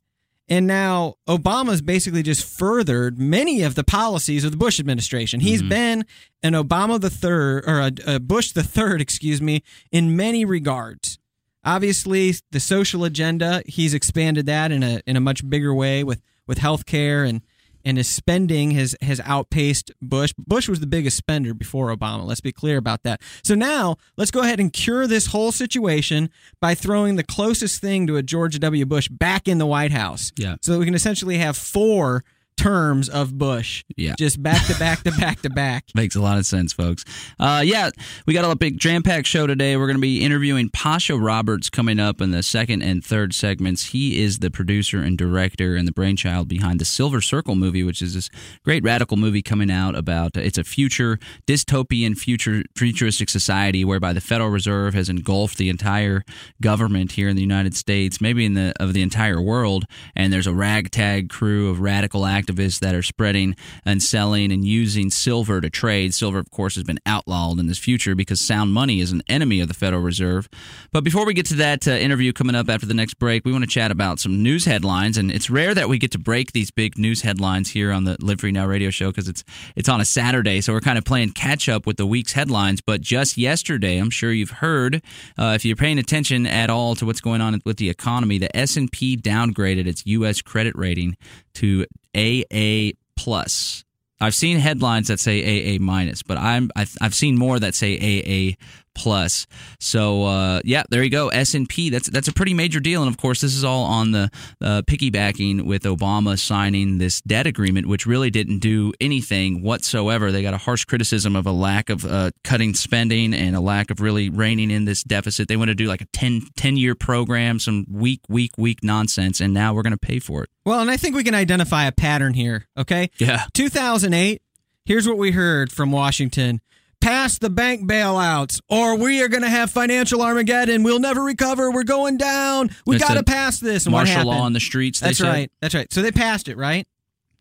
And 0.49 0.67
now 0.67 1.15
Obama's 1.27 1.81
basically 1.81 2.21
just 2.21 2.43
furthered 2.45 3.17
many 3.17 3.63
of 3.63 3.75
the 3.75 3.83
policies 3.83 4.43
of 4.43 4.51
the 4.51 4.57
Bush 4.57 4.79
administration. 4.79 5.39
He's 5.39 5.61
mm-hmm. 5.61 5.69
been 5.69 6.05
an 6.41 6.53
Obama 6.53 6.99
the 6.99 7.09
third 7.09 7.63
or 7.65 7.79
a, 7.79 7.91
a 8.15 8.19
Bush 8.19 8.51
the 8.51 8.63
third, 8.63 8.99
excuse 8.99 9.41
me, 9.41 9.63
in 9.91 10.15
many 10.15 10.43
regards. 10.43 11.17
Obviously, 11.65 12.33
the 12.51 12.59
social 12.59 13.05
agenda, 13.05 13.63
he's 13.65 13.93
expanded 13.93 14.45
that 14.47 14.71
in 14.71 14.83
a 14.83 15.01
in 15.07 15.15
a 15.15 15.21
much 15.21 15.49
bigger 15.49 15.73
way 15.73 16.03
with 16.03 16.21
with 16.45 16.59
healthcare 16.59 17.27
and 17.27 17.41
and 17.85 17.97
his 17.97 18.07
spending 18.07 18.71
has 18.71 18.95
has 19.01 19.19
outpaced 19.21 19.91
Bush. 20.01 20.33
Bush 20.37 20.69
was 20.69 20.79
the 20.79 20.87
biggest 20.87 21.17
spender 21.17 21.53
before 21.53 21.95
Obama. 21.95 22.25
Let's 22.25 22.41
be 22.41 22.51
clear 22.51 22.77
about 22.77 23.03
that. 23.03 23.21
So 23.43 23.55
now 23.55 23.97
let's 24.17 24.31
go 24.31 24.41
ahead 24.41 24.59
and 24.59 24.71
cure 24.71 25.07
this 25.07 25.27
whole 25.27 25.51
situation 25.51 26.29
by 26.59 26.75
throwing 26.75 27.15
the 27.15 27.23
closest 27.23 27.81
thing 27.81 28.07
to 28.07 28.17
a 28.17 28.23
George 28.23 28.59
W. 28.59 28.85
Bush 28.85 29.07
back 29.09 29.47
in 29.47 29.57
the 29.57 29.65
White 29.65 29.91
House. 29.91 30.31
Yeah. 30.37 30.55
So 30.61 30.73
that 30.73 30.79
we 30.79 30.85
can 30.85 30.95
essentially 30.95 31.37
have 31.37 31.57
four 31.57 32.23
terms 32.57 33.09
of 33.09 33.37
Bush. 33.37 33.83
Yeah. 33.97 34.15
Just 34.17 34.41
back 34.41 34.65
to 34.67 34.77
back 34.77 35.03
to 35.03 35.11
back 35.11 35.41
to 35.41 35.49
back. 35.49 35.85
Makes 35.95 36.15
a 36.15 36.21
lot 36.21 36.37
of 36.37 36.45
sense, 36.45 36.73
folks. 36.73 37.03
Uh, 37.39 37.61
yeah, 37.65 37.89
we 38.25 38.33
got 38.33 38.49
a 38.49 38.55
big 38.55 38.77
jam 38.79 39.03
packed 39.03 39.27
show 39.27 39.47
today. 39.47 39.77
We're 39.77 39.87
going 39.87 39.97
to 39.97 40.01
be 40.01 40.23
interviewing 40.23 40.69
Pasha 40.69 41.17
Roberts 41.17 41.69
coming 41.69 41.99
up 41.99 42.21
in 42.21 42.31
the 42.31 42.43
second 42.43 42.81
and 42.81 43.03
third 43.03 43.33
segments. 43.33 43.87
He 43.87 44.23
is 44.23 44.39
the 44.39 44.51
producer 44.51 44.99
and 44.99 45.17
director 45.17 45.75
and 45.75 45.87
the 45.87 45.91
brainchild 45.91 46.47
behind 46.47 46.79
the 46.79 46.85
Silver 46.85 47.21
Circle 47.21 47.55
movie, 47.55 47.83
which 47.83 48.01
is 48.01 48.13
this 48.13 48.29
great 48.63 48.83
radical 48.83 49.17
movie 49.17 49.41
coming 49.41 49.71
out 49.71 49.95
about 49.95 50.37
it's 50.37 50.57
a 50.57 50.63
future 50.63 51.19
dystopian 51.47 52.17
future 52.17 52.63
futuristic 52.75 53.29
society 53.29 53.83
whereby 53.83 54.13
the 54.13 54.21
Federal 54.21 54.49
Reserve 54.49 54.93
has 54.93 55.09
engulfed 55.09 55.57
the 55.57 55.69
entire 55.69 56.23
government 56.61 57.13
here 57.13 57.29
in 57.29 57.35
the 57.35 57.41
United 57.41 57.75
States, 57.75 58.21
maybe 58.21 58.45
in 58.45 58.53
the 58.53 58.73
of 58.79 58.93
the 58.93 59.01
entire 59.01 59.41
world, 59.41 59.85
and 60.15 60.31
there's 60.31 60.47
a 60.47 60.53
ragtag 60.53 61.29
crew 61.29 61.69
of 61.69 61.79
radical 61.79 62.25
activists 62.43 62.79
that 62.79 62.95
are 62.95 63.03
spreading 63.03 63.55
and 63.85 64.01
selling 64.01 64.51
and 64.51 64.65
using 64.65 65.09
silver 65.09 65.61
to 65.61 65.69
trade. 65.69 66.13
Silver, 66.13 66.39
of 66.39 66.49
course, 66.51 66.75
has 66.75 66.83
been 66.83 66.99
outlawed 67.05 67.59
in 67.59 67.67
this 67.67 67.77
future 67.77 68.15
because 68.15 68.39
sound 68.39 68.73
money 68.73 68.99
is 68.99 69.11
an 69.11 69.21
enemy 69.27 69.59
of 69.59 69.67
the 69.67 69.73
Federal 69.73 70.01
Reserve. 70.01 70.49
But 70.91 71.03
before 71.03 71.25
we 71.25 71.33
get 71.33 71.45
to 71.47 71.55
that 71.55 71.87
uh, 71.87 71.91
interview 71.91 72.33
coming 72.33 72.55
up 72.55 72.69
after 72.69 72.85
the 72.85 72.93
next 72.93 73.15
break, 73.15 73.45
we 73.45 73.51
want 73.51 73.63
to 73.63 73.69
chat 73.69 73.91
about 73.91 74.19
some 74.19 74.43
news 74.43 74.65
headlines. 74.65 75.17
And 75.17 75.31
it's 75.31 75.49
rare 75.49 75.73
that 75.73 75.89
we 75.89 75.97
get 75.97 76.11
to 76.11 76.19
break 76.19 76.51
these 76.51 76.71
big 76.71 76.97
news 76.97 77.21
headlines 77.21 77.71
here 77.71 77.91
on 77.91 78.03
the 78.03 78.17
Live 78.19 78.41
Free 78.41 78.51
Now 78.51 78.67
radio 78.67 78.89
show 78.89 79.09
because 79.09 79.27
it's 79.27 79.43
it's 79.75 79.89
on 79.89 80.01
a 80.01 80.05
Saturday, 80.05 80.61
so 80.61 80.73
we're 80.73 80.81
kind 80.81 80.97
of 80.97 81.05
playing 81.05 81.31
catch 81.31 81.69
up 81.69 81.85
with 81.85 81.97
the 81.97 82.05
week's 82.05 82.33
headlines. 82.33 82.81
But 82.81 83.01
just 83.01 83.37
yesterday, 83.37 83.97
I'm 83.97 84.09
sure 84.09 84.31
you've 84.31 84.49
heard, 84.49 85.01
uh, 85.37 85.53
if 85.55 85.65
you're 85.65 85.75
paying 85.75 85.99
attention 85.99 86.45
at 86.45 86.69
all 86.69 86.95
to 86.95 87.05
what's 87.05 87.21
going 87.21 87.41
on 87.41 87.59
with 87.65 87.77
the 87.77 87.89
economy, 87.89 88.37
the 88.37 88.55
S&P 88.55 89.17
downgraded 89.17 89.87
its 89.87 90.05
U.S. 90.05 90.41
credit 90.41 90.75
rating 90.75 91.15
to 91.55 91.85
AA 92.15 92.91
plus. 93.15 93.83
I've 94.19 94.35
seen 94.35 94.57
headlines 94.59 95.09
that 95.09 95.19
say 95.19 95.75
AA 95.75 95.79
minus, 95.81 96.23
but 96.23 96.37
I'm 96.37 96.69
I've, 96.75 96.95
I've 97.01 97.15
seen 97.15 97.37
more 97.37 97.59
that 97.59 97.75
say 97.75 97.97
AA 97.97 98.55
plus. 98.95 99.47
So 99.79 100.23
uh, 100.25 100.61
yeah, 100.63 100.83
there 100.89 101.03
you 101.03 101.09
go. 101.09 101.29
S 101.29 101.53
and 101.53 101.67
P. 101.67 101.89
That's 101.89 102.09
that's 102.09 102.27
a 102.27 102.33
pretty 102.33 102.53
major 102.53 102.79
deal, 102.79 103.01
and 103.03 103.09
of 103.09 103.17
course, 103.17 103.41
this 103.41 103.55
is 103.55 103.63
all 103.63 103.83
on 103.85 104.11
the 104.11 104.31
uh, 104.61 104.81
piggybacking 104.83 105.63
with 105.65 105.83
Obama 105.83 106.37
signing 106.37 106.97
this 106.97 107.21
debt 107.21 107.47
agreement, 107.47 107.87
which 107.87 108.05
really 108.05 108.29
didn't 108.29 108.59
do 108.59 108.93
anything 108.99 109.61
whatsoever. 109.61 110.31
They 110.31 110.41
got 110.41 110.53
a 110.53 110.57
harsh 110.57 110.85
criticism 110.85 111.35
of 111.35 111.45
a 111.45 111.51
lack 111.51 111.89
of 111.89 112.05
uh, 112.05 112.31
cutting 112.43 112.73
spending 112.73 113.33
and 113.33 113.55
a 113.55 113.59
lack 113.59 113.89
of 113.89 113.99
really 113.99 114.29
reining 114.29 114.71
in 114.71 114.85
this 114.85 115.03
deficit. 115.03 115.47
They 115.47 115.57
want 115.57 115.69
to 115.69 115.75
do 115.75 115.85
like 115.85 116.01
a 116.01 116.05
10, 116.13 116.47
10 116.55 116.77
year 116.77 116.95
program, 116.95 117.59
some 117.59 117.85
weak, 117.89 118.21
weak, 118.29 118.51
weak 118.57 118.83
nonsense, 118.83 119.41
and 119.41 119.53
now 119.53 119.73
we're 119.73 119.83
going 119.83 119.91
to 119.91 119.97
pay 119.97 120.19
for 120.19 120.43
it. 120.43 120.49
Well, 120.65 120.79
and 120.79 120.89
I 120.89 120.97
think 120.97 121.15
we 121.15 121.23
can 121.23 121.35
identify 121.35 121.85
a 121.85 121.91
pattern 121.91 122.33
here, 122.33 122.67
okay? 122.77 123.09
Yeah. 123.17 123.45
2008, 123.53 124.41
here's 124.85 125.07
what 125.07 125.17
we 125.17 125.31
heard 125.31 125.71
from 125.71 125.91
Washington. 125.91 126.61
Pass 127.03 127.37
the 127.37 127.49
bank 127.49 127.81
bailouts, 127.81 128.61
or 128.69 128.97
we 128.97 129.21
are 129.21 129.27
going 129.27 129.43
to 129.43 129.49
have 129.49 129.69
financial 129.69 130.21
Armageddon. 130.21 130.83
We'll 130.83 130.99
never 131.01 131.21
recover. 131.21 131.69
We're 131.69 131.83
going 131.83 132.15
down. 132.15 132.69
We 132.85 132.97
got 132.97 133.15
to 133.15 133.23
pass 133.23 133.59
this. 133.59 133.85
And 133.85 133.91
Martial 133.91 134.25
law 134.25 134.39
on 134.39 134.53
the 134.53 134.61
streets. 134.61 135.01
They 135.01 135.07
That's 135.07 135.17
said. 135.17 135.27
right. 135.27 135.51
That's 135.59 135.75
right. 135.75 135.91
So 135.91 136.01
they 136.01 136.11
passed 136.13 136.47
it, 136.47 136.55
right? 136.55 136.87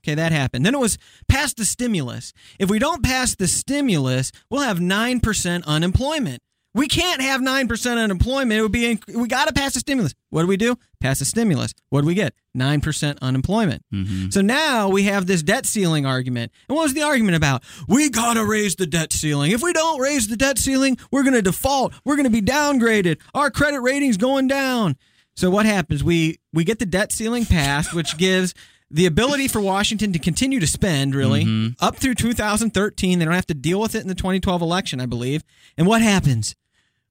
Okay, 0.04 0.16
that 0.16 0.32
happened. 0.32 0.66
Then 0.66 0.74
it 0.74 0.80
was 0.80 0.98
pass 1.28 1.54
the 1.54 1.64
stimulus. 1.64 2.32
If 2.58 2.70
we 2.70 2.80
don't 2.80 3.04
pass 3.04 3.36
the 3.36 3.46
stimulus, 3.46 4.32
we'll 4.50 4.62
have 4.62 4.78
9% 4.78 5.64
unemployment. 5.64 6.42
We 6.74 6.88
can't 6.88 7.20
have 7.20 7.42
9% 7.42 8.02
unemployment. 8.02 8.58
It 8.58 8.62
would 8.62 8.72
be 8.72 8.98
we 9.14 9.28
got 9.28 9.46
to 9.46 9.52
pass 9.52 9.74
the 9.74 9.80
stimulus. 9.80 10.14
What 10.30 10.42
do 10.42 10.48
we 10.48 10.56
do? 10.56 10.78
Pass 11.00 11.18
the 11.18 11.26
stimulus. 11.26 11.74
What 11.90 12.00
do 12.00 12.06
we 12.06 12.14
get? 12.14 12.34
9% 12.56 13.18
unemployment. 13.20 13.84
Mm-hmm. 13.92 14.30
So 14.30 14.40
now 14.40 14.88
we 14.88 15.02
have 15.02 15.26
this 15.26 15.42
debt 15.42 15.66
ceiling 15.66 16.06
argument. 16.06 16.50
And 16.68 16.76
what 16.76 16.84
was 16.84 16.94
the 16.94 17.02
argument 17.02 17.36
about? 17.36 17.62
We 17.88 18.08
got 18.08 18.34
to 18.34 18.44
raise 18.46 18.76
the 18.76 18.86
debt 18.86 19.12
ceiling. 19.12 19.52
If 19.52 19.62
we 19.62 19.74
don't 19.74 20.00
raise 20.00 20.28
the 20.28 20.36
debt 20.36 20.58
ceiling, 20.58 20.96
we're 21.10 21.24
going 21.24 21.34
to 21.34 21.42
default. 21.42 21.92
We're 22.04 22.16
going 22.16 22.24
to 22.24 22.30
be 22.30 22.42
downgraded. 22.42 23.20
Our 23.34 23.50
credit 23.50 23.80
rating's 23.80 24.16
going 24.16 24.48
down. 24.48 24.96
So 25.36 25.50
what 25.50 25.66
happens? 25.66 26.02
We 26.02 26.38
we 26.52 26.64
get 26.64 26.78
the 26.78 26.86
debt 26.86 27.12
ceiling 27.12 27.44
passed, 27.44 27.94
which 27.94 28.16
gives 28.18 28.54
the 28.90 29.06
ability 29.06 29.48
for 29.48 29.60
Washington 29.60 30.12
to 30.12 30.18
continue 30.18 30.60
to 30.60 30.66
spend 30.66 31.14
really 31.14 31.44
mm-hmm. 31.44 31.84
up 31.84 31.96
through 31.96 32.14
2013. 32.14 33.18
They 33.18 33.24
don't 33.24 33.34
have 33.34 33.46
to 33.46 33.54
deal 33.54 33.80
with 33.80 33.94
it 33.94 34.02
in 34.02 34.08
the 34.08 34.14
2012 34.14 34.60
election, 34.60 35.00
I 35.00 35.06
believe. 35.06 35.42
And 35.78 35.86
what 35.86 36.02
happens? 36.02 36.54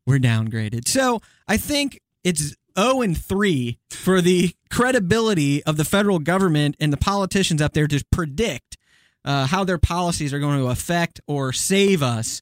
We're 0.05 0.20
downgraded. 0.20 0.88
So 0.88 1.22
I 1.48 1.58
think 1.58 2.01
it's 2.24 2.55
0 2.77 3.01
and 3.01 3.17
3 3.17 3.77
for 3.89 4.22
the 4.22 4.53
credibility 4.70 5.63
of 5.63 5.77
the 5.77 5.86
federal 5.86 6.20
government 6.20 6.75
and 6.79 6.91
the 6.91 6.98
politicians 6.98 7.62
up 7.62 7.74
there 7.74 7.88
to 7.88 8.03
predict 8.12 8.77
uh, 9.24 9.48
how 9.48 9.63
their 9.63 9.77
policies 9.77 10.34
are 10.34 10.39
going 10.39 10.60
to 10.60 10.67
affect 10.67 11.22
or 11.27 11.53
save 11.53 12.01
us. 12.01 12.41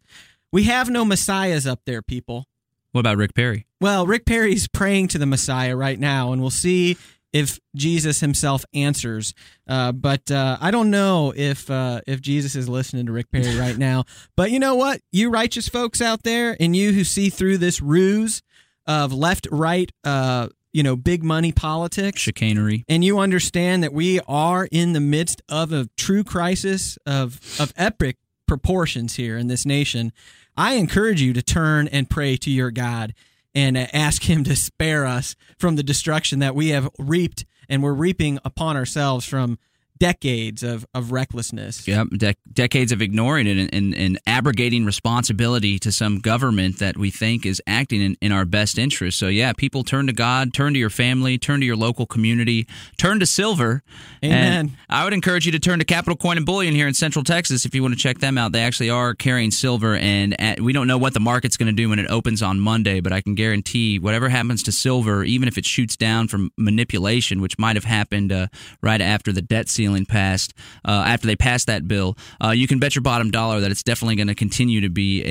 We 0.52 0.64
have 0.64 0.90
no 0.90 1.06
messiahs 1.06 1.68
up 1.68 1.82
there, 1.86 2.02
people. 2.02 2.48
What 2.92 3.02
about 3.02 3.18
Rick 3.18 3.36
Perry? 3.36 3.68
Well, 3.80 4.08
Rick 4.08 4.26
Perry's 4.26 4.68
praying 4.68 5.10
to 5.10 5.18
the 5.18 5.26
Messiah 5.26 5.76
right 5.76 6.00
now, 6.00 6.32
and 6.32 6.42
we'll 6.42 6.50
see 6.50 6.98
if 7.34 7.60
Jesus 7.76 8.20
himself 8.20 8.66
answers. 8.74 9.34
Uh, 9.68 9.92
but 9.92 10.30
uh, 10.32 10.58
I 10.60 10.72
don't 10.72 10.90
know 10.90 11.34
if 11.36 11.70
uh, 11.70 12.02
if 12.08 12.22
Jesus 12.22 12.56
is 12.56 12.68
listening 12.68 13.06
to 13.06 13.12
Rick 13.12 13.32
Perry 13.32 13.58
right 13.58 13.78
now. 13.90 14.06
But 14.36 14.52
you 14.52 14.60
know 14.60 14.76
what? 14.76 15.02
You 15.12 15.30
righteous 15.30 15.68
folks 15.68 16.02
out 16.02 16.24
there, 16.24 16.56
and 16.60 16.76
you 16.76 16.94
who 16.94 17.04
see 17.04 17.30
through 17.30 17.60
this 17.60 17.82
ruse 17.82 18.42
of 18.88 19.14
left, 19.14 19.48
right, 19.52 19.92
uh, 20.04 20.50
you 20.74 20.84
know, 20.84 20.96
big 20.96 21.24
money 21.24 21.52
politics, 21.52 22.22
Chicanery. 22.22 22.84
and 22.88 23.04
you 23.04 23.20
understand 23.20 23.84
that 23.84 23.94
we 23.94 24.20
are 24.28 24.68
in 24.72 24.94
the 24.94 25.00
midst 25.00 25.42
of 25.50 25.72
a 25.72 25.90
true 25.98 26.24
crisis 26.24 26.98
of 27.06 27.40
of 27.60 27.74
epic 27.76 28.18
proportions 28.48 29.16
here 29.16 29.38
in 29.38 29.48
this 29.48 29.66
nation, 29.66 30.12
I 30.58 30.74
encourage 30.74 31.22
you 31.22 31.32
to 31.34 31.42
turn 31.42 31.88
and 31.88 32.10
pray 32.10 32.36
to 32.38 32.50
your 32.50 32.72
God 32.72 33.14
and 33.56 33.78
uh, 33.78 33.88
ask 33.94 34.24
him 34.24 34.44
to 34.44 34.56
spare 34.56 35.06
us 35.06 35.36
from 35.58 35.76
the 35.76 35.84
destruction 35.84 36.40
that 36.40 36.56
we 36.56 36.70
have 36.70 36.90
reaped 36.98 37.46
and 37.68 37.84
we're 37.84 37.94
reaping 37.94 38.40
upon 38.44 38.76
ourselves 38.76 39.26
from 39.26 39.60
decades 40.00 40.64
of, 40.64 40.86
of 40.94 41.12
recklessness. 41.12 41.88
Yep, 41.88 42.08
de- 42.18 42.36
decades 42.52 42.92
of 42.92 43.02
ignoring 43.02 43.48
it 43.48 43.58
and, 43.58 43.74
and, 43.74 43.96
and, 43.96 44.20
abrogating 44.26 44.86
responsibility 44.86 45.78
to 45.80 45.92
some 45.92 46.20
government 46.20 46.80
that 46.80 46.96
we 46.96 47.10
think 47.10 47.46
is 47.46 47.62
acting 47.68 48.02
in, 48.02 48.18
in 48.22 48.32
our 48.32 48.46
best 48.46 48.78
interest. 48.78 49.18
So, 49.20 49.28
yeah, 49.28 49.54
people 49.54 49.84
turn 49.84 50.08
to 50.08 50.14
God, 50.14 50.54
turn 50.54 50.74
to 50.74 50.80
your 50.80 50.90
family, 50.90 51.38
turn 51.38 51.60
to 51.60 51.66
your 51.66 51.76
local 51.76 52.06
community, 52.06 52.68
turn 52.98 53.20
to 53.20 53.26
silver. 53.26 53.84
Amen. 54.24 54.54
And 54.54 54.72
I 54.90 55.04
would 55.04 55.14
encourage 55.14 55.46
you 55.46 55.52
to 55.52 55.60
turn 55.60 55.80
to 55.80 55.86
Capital 55.86 56.16
Coin 56.16 56.38
and 56.38 56.46
Bullion 56.46 56.74
here 56.74 56.88
in 56.88 56.94
Central 56.94 57.24
Texas 57.24 57.66
if 57.66 57.76
you 57.76 57.82
want 57.82 57.94
to 57.94 58.00
check 58.00 58.20
them 58.20 58.38
out. 58.38 58.52
They 58.54 58.64
actually 58.64 58.90
are 58.90 59.14
carrying 59.14 59.52
silver, 59.52 59.96
and 59.96 60.40
at, 60.40 60.62
we 60.62 60.72
don't 60.72 60.88
know 60.88 60.98
what 60.98 61.14
the 61.14 61.20
market's 61.20 61.58
going 61.58 61.68
to 61.68 61.74
do 61.74 61.90
when 61.90 62.00
it 62.00 62.10
opens 62.10 62.42
on 62.42 62.60
Monday, 62.60 63.02
but 63.02 63.12
I 63.12 63.22
can 63.22 63.36
guarantee 63.36 64.00
whatever 64.00 64.30
happens 64.30 64.64
to 64.64 64.72
silver, 64.72 65.24
even 65.24 65.48
if 65.48 65.58
it 65.58 65.66
shoots 65.66 65.98
down 65.98 66.28
from 66.28 66.52
manipulation, 66.58 67.42
which 67.42 67.58
might 67.60 67.76
have 67.76 67.86
happened 67.86 68.32
uh, 68.32 68.48
right 68.82 69.02
after 69.02 69.34
the 69.34 69.42
debt 69.42 69.68
ceiling 69.68 69.89
ceiling 69.90 70.06
passed, 70.06 70.54
uh, 70.86 71.04
after 71.06 71.28
they 71.28 71.36
passed 71.36 71.68
that 71.68 71.88
bill, 71.88 72.18
uh, 72.44 72.52
you 72.52 72.68
can 72.68 72.80
bet 72.80 72.96
your 72.96 73.02
bottom 73.02 73.32
dollar 73.32 73.60
that 73.60 73.72
it's 73.72 73.84
definitely 73.84 74.16
going 74.16 74.28
to 74.28 74.36
continue 74.36 74.82
to 74.82 74.90
be 74.90 75.26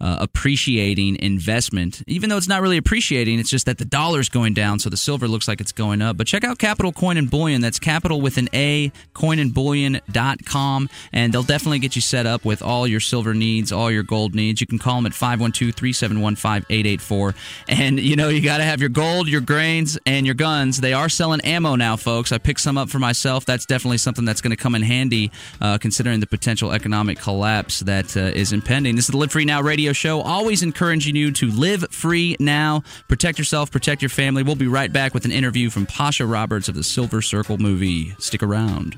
a 0.00 0.04
uh, 0.04 0.18
appreciating 0.20 1.16
investment. 1.20 2.02
Even 2.06 2.28
though 2.28 2.36
it's 2.36 2.48
not 2.48 2.62
really 2.62 2.76
appreciating, 2.76 3.38
it's 3.38 3.50
just 3.50 3.66
that 3.66 3.78
the 3.78 3.84
dollar's 3.84 4.28
going 4.28 4.54
down, 4.54 4.78
so 4.78 4.90
the 4.90 4.96
silver 4.96 5.28
looks 5.28 5.46
like 5.46 5.60
it's 5.60 5.72
going 5.72 6.02
up. 6.02 6.16
But 6.16 6.26
check 6.26 6.44
out 6.44 6.58
Capital 6.58 6.92
Coin 6.92 7.16
and 7.16 7.30
Bullion. 7.30 7.60
That's 7.60 7.78
capital 7.78 8.20
with 8.20 8.38
an 8.38 8.48
A, 8.52 8.90
coinandbullion.com, 9.14 10.90
and 11.12 11.32
they'll 11.32 11.42
definitely 11.42 11.78
get 11.78 11.94
you 11.94 12.02
set 12.02 12.26
up 12.26 12.44
with 12.44 12.62
all 12.62 12.86
your 12.86 13.00
silver 13.00 13.34
needs, 13.34 13.70
all 13.72 13.90
your 13.90 14.02
gold 14.02 14.34
needs. 14.34 14.60
You 14.60 14.66
can 14.66 14.78
call 14.78 14.96
them 14.96 15.06
at 15.06 15.14
512 15.14 15.74
371 15.74 16.36
5884. 16.36 17.34
And, 17.68 18.00
you 18.00 18.16
know, 18.16 18.28
you 18.28 18.40
got 18.40 18.58
to 18.58 18.64
have 18.64 18.80
your 18.80 18.88
gold, 18.88 19.28
your 19.28 19.40
grains, 19.40 19.98
and 20.06 20.26
your 20.26 20.34
guns. 20.34 20.80
They 20.80 20.92
are 20.92 21.08
selling 21.08 21.40
ammo 21.42 21.76
now, 21.76 21.96
folks. 21.96 22.32
I 22.32 22.38
picked 22.38 22.60
some 22.60 22.76
up 22.76 22.88
for 22.88 22.98
myself. 22.98 23.44
That's 23.44 23.66
definitely 23.66 23.91
definitely 23.92 23.98
something 23.98 24.24
that's 24.24 24.40
going 24.40 24.50
to 24.50 24.56
come 24.56 24.74
in 24.74 24.82
handy 24.82 25.30
uh, 25.60 25.76
considering 25.76 26.20
the 26.20 26.26
potential 26.26 26.72
economic 26.72 27.18
collapse 27.18 27.80
that 27.80 28.16
uh, 28.16 28.20
is 28.20 28.52
impending. 28.52 28.96
This 28.96 29.04
is 29.04 29.10
the 29.10 29.18
Live 29.18 29.32
Free 29.32 29.44
Now 29.44 29.60
radio 29.60 29.92
show, 29.92 30.22
always 30.22 30.62
encouraging 30.62 31.14
you 31.14 31.30
to 31.32 31.50
live 31.50 31.84
free 31.90 32.36
now, 32.40 32.82
protect 33.08 33.38
yourself, 33.38 33.70
protect 33.70 34.00
your 34.00 34.08
family. 34.08 34.42
We'll 34.42 34.56
be 34.56 34.66
right 34.66 34.90
back 34.90 35.12
with 35.12 35.26
an 35.26 35.32
interview 35.32 35.68
from 35.68 35.84
Pasha 35.84 36.24
Roberts 36.24 36.68
of 36.68 36.74
the 36.74 36.82
Silver 36.82 37.20
Circle 37.20 37.58
movie. 37.58 38.14
Stick 38.18 38.42
around. 38.42 38.96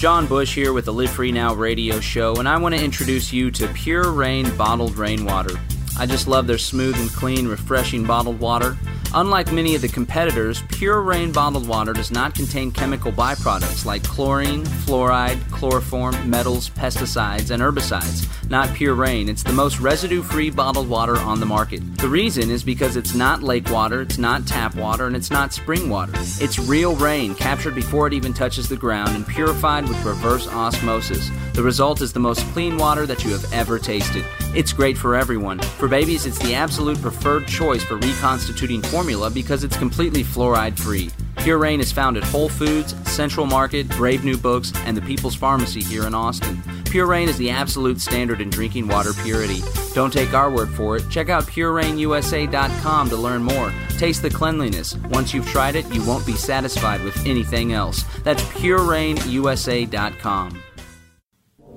John 0.00 0.26
Bush 0.26 0.54
here 0.54 0.72
with 0.72 0.86
the 0.86 0.94
Live 0.94 1.10
Free 1.10 1.30
Now 1.30 1.52
radio 1.52 2.00
show, 2.00 2.36
and 2.36 2.48
I 2.48 2.56
want 2.56 2.74
to 2.74 2.82
introduce 2.82 3.34
you 3.34 3.50
to 3.50 3.68
Pure 3.74 4.12
Rain 4.12 4.56
bottled 4.56 4.96
rainwater. 4.96 5.60
I 5.98 6.06
just 6.06 6.28
love 6.28 6.46
their 6.46 6.58
smooth 6.58 6.96
and 6.98 7.10
clean, 7.10 7.46
refreshing 7.48 8.04
bottled 8.04 8.40
water. 8.40 8.76
Unlike 9.12 9.52
many 9.52 9.74
of 9.74 9.82
the 9.82 9.88
competitors, 9.88 10.62
Pure 10.68 11.02
Rain 11.02 11.32
bottled 11.32 11.66
water 11.66 11.92
does 11.92 12.12
not 12.12 12.32
contain 12.32 12.70
chemical 12.70 13.10
byproducts 13.10 13.84
like 13.84 14.04
chlorine, 14.04 14.64
fluoride, 14.64 15.40
chloroform, 15.50 16.30
metals, 16.30 16.70
pesticides, 16.70 17.50
and 17.50 17.60
herbicides. 17.60 18.28
Not 18.48 18.72
Pure 18.72 18.94
Rain, 18.94 19.28
it's 19.28 19.42
the 19.42 19.52
most 19.52 19.80
residue 19.80 20.22
free 20.22 20.48
bottled 20.48 20.88
water 20.88 21.18
on 21.18 21.40
the 21.40 21.46
market. 21.46 21.98
The 21.98 22.08
reason 22.08 22.50
is 22.50 22.62
because 22.62 22.94
it's 22.94 23.12
not 23.12 23.42
lake 23.42 23.68
water, 23.68 24.02
it's 24.02 24.18
not 24.18 24.46
tap 24.46 24.76
water, 24.76 25.08
and 25.08 25.16
it's 25.16 25.30
not 25.30 25.52
spring 25.52 25.90
water. 25.90 26.12
It's 26.14 26.60
real 26.60 26.94
rain 26.94 27.34
captured 27.34 27.74
before 27.74 28.06
it 28.06 28.12
even 28.12 28.32
touches 28.32 28.68
the 28.68 28.76
ground 28.76 29.16
and 29.16 29.26
purified 29.26 29.88
with 29.88 30.04
reverse 30.04 30.46
osmosis. 30.46 31.30
The 31.54 31.62
result 31.62 32.00
is 32.00 32.12
the 32.12 32.20
most 32.20 32.46
clean 32.52 32.76
water 32.76 33.06
that 33.06 33.24
you 33.24 33.32
have 33.32 33.52
ever 33.52 33.78
tasted. 33.78 34.24
It's 34.54 34.72
great 34.72 34.96
for 34.96 35.16
everyone. 35.16 35.58
For 35.80 35.88
babies, 35.88 36.26
it's 36.26 36.38
the 36.40 36.54
absolute 36.54 37.00
preferred 37.00 37.48
choice 37.48 37.82
for 37.82 37.96
reconstituting 37.96 38.82
formula 38.82 39.30
because 39.30 39.64
it's 39.64 39.78
completely 39.78 40.22
fluoride 40.22 40.78
free. 40.78 41.08
Pure 41.38 41.56
Rain 41.56 41.80
is 41.80 41.90
found 41.90 42.18
at 42.18 42.24
Whole 42.24 42.50
Foods, 42.50 42.94
Central 43.10 43.46
Market, 43.46 43.88
Brave 43.88 44.22
New 44.22 44.36
Books, 44.36 44.74
and 44.84 44.94
the 44.94 45.00
People's 45.00 45.34
Pharmacy 45.34 45.82
here 45.82 46.06
in 46.06 46.14
Austin. 46.14 46.62
Pure 46.84 47.06
Rain 47.06 47.30
is 47.30 47.38
the 47.38 47.48
absolute 47.48 47.98
standard 47.98 48.42
in 48.42 48.50
drinking 48.50 48.88
water 48.88 49.14
purity. 49.22 49.62
Don't 49.94 50.12
take 50.12 50.34
our 50.34 50.50
word 50.50 50.68
for 50.68 50.98
it. 50.98 51.08
Check 51.08 51.30
out 51.30 51.44
PureRainUSA.com 51.44 53.08
to 53.08 53.16
learn 53.16 53.42
more. 53.42 53.72
Taste 53.96 54.20
the 54.20 54.28
cleanliness. 54.28 54.96
Once 55.08 55.32
you've 55.32 55.48
tried 55.48 55.76
it, 55.76 55.90
you 55.94 56.04
won't 56.04 56.26
be 56.26 56.34
satisfied 56.34 57.02
with 57.02 57.16
anything 57.24 57.72
else. 57.72 58.04
That's 58.22 58.42
PureRainUSA.com. 58.42 60.62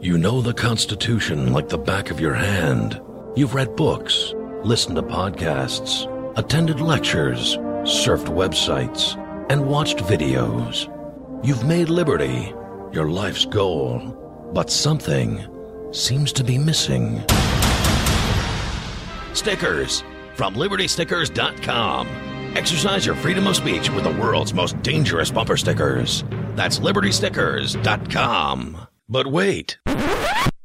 You 0.02 0.18
know 0.18 0.42
the 0.42 0.54
Constitution 0.54 1.54
like 1.54 1.70
the 1.70 1.78
back 1.78 2.12
of 2.12 2.20
your 2.20 2.34
hand. 2.34 3.00
You've 3.36 3.56
read 3.56 3.75
books, 3.75 4.36
listened 4.63 4.96
to 4.98 5.02
podcasts, 5.02 6.06
attended 6.38 6.80
lectures, 6.80 7.58
surfed 7.82 8.28
websites, 8.28 9.20
and 9.50 9.66
watched 9.66 9.98
videos. 9.98 10.88
You've 11.44 11.66
made 11.66 11.90
liberty 11.90 12.54
your 12.92 13.10
life's 13.10 13.46
goal, 13.46 14.02
but 14.54 14.70
something 14.70 15.48
seems 15.92 16.32
to 16.34 16.44
be 16.44 16.60
missing. 16.60 17.24
Stickers 19.34 20.04
from 20.36 20.54
libertystickers.com. 20.54 22.08
Exercise 22.56 23.04
your 23.04 23.16
freedom 23.16 23.48
of 23.48 23.56
speech 23.56 23.90
with 23.90 24.04
the 24.04 24.12
world's 24.12 24.54
most 24.54 24.80
dangerous 24.84 25.32
bumper 25.32 25.58
stickers. 25.58 26.24
That's 26.56 26.78
libertystickers.com. 26.78 28.78
But 29.10 29.25
wait. 29.25 29.80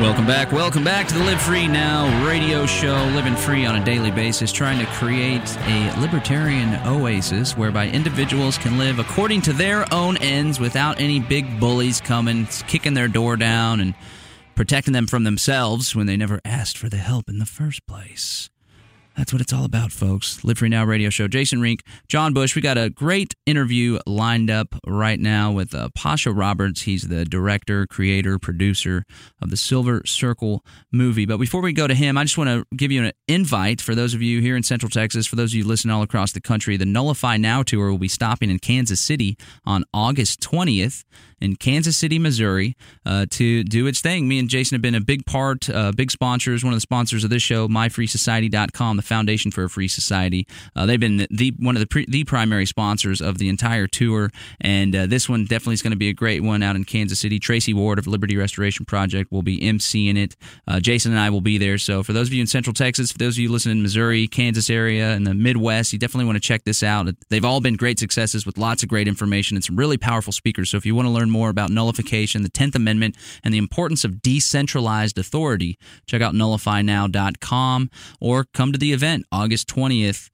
Welcome 0.00 0.26
back. 0.26 0.50
Welcome 0.50 0.82
back 0.82 1.06
to 1.08 1.14
the 1.14 1.24
Live 1.24 1.40
Free 1.40 1.68
Now 1.68 2.26
radio 2.26 2.66
show, 2.66 2.96
living 3.14 3.36
free 3.36 3.64
on 3.64 3.76
a 3.76 3.84
daily 3.84 4.10
basis, 4.10 4.50
trying 4.50 4.78
to 4.80 4.86
create 4.92 5.56
a 5.60 5.94
libertarian 6.00 6.74
oasis 6.86 7.56
whereby 7.56 7.88
individuals 7.88 8.58
can 8.58 8.76
live 8.76 8.98
according 8.98 9.42
to 9.42 9.52
their 9.52 9.86
own 9.94 10.16
ends 10.16 10.58
without 10.58 11.00
any 11.00 11.20
big 11.20 11.60
bullies 11.60 12.00
coming, 12.00 12.46
kicking 12.66 12.94
their 12.94 13.08
door 13.08 13.36
down, 13.36 13.80
and 13.80 13.94
protecting 14.56 14.92
them 14.92 15.06
from 15.06 15.22
themselves 15.22 15.94
when 15.94 16.06
they 16.06 16.16
never 16.16 16.40
asked 16.44 16.76
for 16.76 16.88
the 16.88 16.96
help 16.96 17.28
in 17.28 17.38
the 17.38 17.46
first 17.46 17.86
place. 17.86 18.50
That's 19.16 19.32
what 19.32 19.40
it's 19.40 19.52
all 19.52 19.64
about, 19.64 19.92
folks. 19.92 20.42
Live 20.42 20.58
Free 20.58 20.68
Now 20.68 20.84
radio 20.84 21.08
show. 21.08 21.28
Jason 21.28 21.60
Rink, 21.60 21.84
John 22.08 22.34
Bush. 22.34 22.56
We 22.56 22.62
got 22.62 22.76
a 22.76 22.90
great 22.90 23.34
interview 23.46 24.00
lined 24.06 24.50
up 24.50 24.74
right 24.86 25.20
now 25.20 25.52
with 25.52 25.72
uh, 25.72 25.90
Pasha 25.94 26.32
Roberts. 26.32 26.82
He's 26.82 27.02
the 27.02 27.24
director, 27.24 27.86
creator, 27.86 28.40
producer 28.40 29.04
of 29.40 29.50
the 29.50 29.56
Silver 29.56 30.02
Circle 30.04 30.64
movie. 30.90 31.26
But 31.26 31.38
before 31.38 31.60
we 31.60 31.72
go 31.72 31.86
to 31.86 31.94
him, 31.94 32.18
I 32.18 32.24
just 32.24 32.36
want 32.36 32.50
to 32.50 32.64
give 32.76 32.90
you 32.90 33.04
an 33.04 33.12
invite 33.28 33.80
for 33.80 33.94
those 33.94 34.14
of 34.14 34.22
you 34.22 34.40
here 34.40 34.56
in 34.56 34.64
Central 34.64 34.90
Texas, 34.90 35.28
for 35.28 35.36
those 35.36 35.52
of 35.52 35.58
you 35.58 35.64
listening 35.64 35.94
all 35.94 36.02
across 36.02 36.32
the 36.32 36.40
country. 36.40 36.76
The 36.76 36.84
Nullify 36.84 37.36
Now 37.36 37.62
tour 37.62 37.92
will 37.92 37.98
be 37.98 38.08
stopping 38.08 38.50
in 38.50 38.58
Kansas 38.58 39.00
City 39.00 39.38
on 39.64 39.84
August 39.94 40.40
20th 40.40 41.04
in 41.40 41.56
Kansas 41.56 41.96
City, 41.96 42.18
Missouri, 42.18 42.76
uh, 43.06 43.26
to 43.30 43.64
do 43.64 43.86
its 43.86 44.00
thing. 44.00 44.28
Me 44.28 44.38
and 44.38 44.48
Jason 44.48 44.76
have 44.76 44.82
been 44.82 44.94
a 44.94 45.00
big 45.00 45.26
part, 45.26 45.68
uh, 45.70 45.92
big 45.92 46.10
sponsors, 46.10 46.64
one 46.64 46.72
of 46.72 46.76
the 46.76 46.80
sponsors 46.80 47.24
of 47.24 47.30
this 47.30 47.42
show, 47.42 47.68
MyFreeSociety.com, 47.68 48.96
the 48.96 49.02
Foundation 49.02 49.50
for 49.50 49.64
a 49.64 49.70
Free 49.70 49.88
Society. 49.88 50.46
Uh, 50.76 50.86
they've 50.86 51.00
been 51.00 51.26
the 51.30 51.52
one 51.58 51.76
of 51.76 51.80
the 51.80 51.86
pre, 51.86 52.06
the 52.08 52.24
primary 52.24 52.66
sponsors 52.66 53.20
of 53.20 53.38
the 53.38 53.48
entire 53.48 53.86
tour, 53.86 54.30
and 54.60 54.94
uh, 54.94 55.06
this 55.06 55.28
one 55.28 55.44
definitely 55.44 55.74
is 55.74 55.82
going 55.82 55.92
to 55.92 55.96
be 55.96 56.08
a 56.08 56.14
great 56.14 56.42
one 56.42 56.62
out 56.62 56.76
in 56.76 56.84
Kansas 56.84 57.20
City. 57.20 57.38
Tracy 57.38 57.74
Ward 57.74 57.98
of 57.98 58.06
Liberty 58.06 58.36
Restoration 58.36 58.84
Project 58.84 59.30
will 59.32 59.42
be 59.42 59.58
emceeing 59.60 60.16
it. 60.16 60.36
Uh, 60.66 60.80
Jason 60.80 61.12
and 61.12 61.20
I 61.20 61.30
will 61.30 61.40
be 61.40 61.58
there. 61.58 61.78
So 61.78 62.02
for 62.02 62.12
those 62.12 62.28
of 62.28 62.32
you 62.32 62.40
in 62.40 62.46
Central 62.46 62.74
Texas, 62.74 63.12
for 63.12 63.18
those 63.18 63.36
of 63.36 63.40
you 63.40 63.50
listening 63.50 63.78
in 63.78 63.82
Missouri, 63.82 64.26
Kansas 64.26 64.70
area, 64.70 65.12
and 65.12 65.26
the 65.26 65.34
Midwest, 65.34 65.92
you 65.92 65.98
definitely 65.98 66.26
want 66.26 66.36
to 66.36 66.40
check 66.40 66.64
this 66.64 66.82
out. 66.82 67.08
They've 67.28 67.44
all 67.44 67.60
been 67.60 67.76
great 67.76 67.98
successes 67.98 68.46
with 68.46 68.58
lots 68.58 68.82
of 68.82 68.88
great 68.88 69.08
information 69.08 69.56
and 69.56 69.64
some 69.64 69.76
really 69.76 69.98
powerful 69.98 70.32
speakers. 70.32 70.70
So 70.70 70.76
if 70.76 70.86
you 70.86 70.94
want 70.94 71.06
to 71.06 71.10
learn 71.10 71.30
more 71.34 71.50
about 71.50 71.70
nullification, 71.70 72.42
the 72.42 72.48
10th 72.48 72.74
Amendment, 72.74 73.16
and 73.42 73.52
the 73.52 73.58
importance 73.58 74.04
of 74.04 74.22
decentralized 74.22 75.18
authority, 75.18 75.78
check 76.06 76.22
out 76.22 76.34
nullifynow.com 76.34 77.90
or 78.20 78.44
come 78.54 78.72
to 78.72 78.78
the 78.78 78.92
event 78.92 79.26
August 79.30 79.68
20th, 79.68 80.30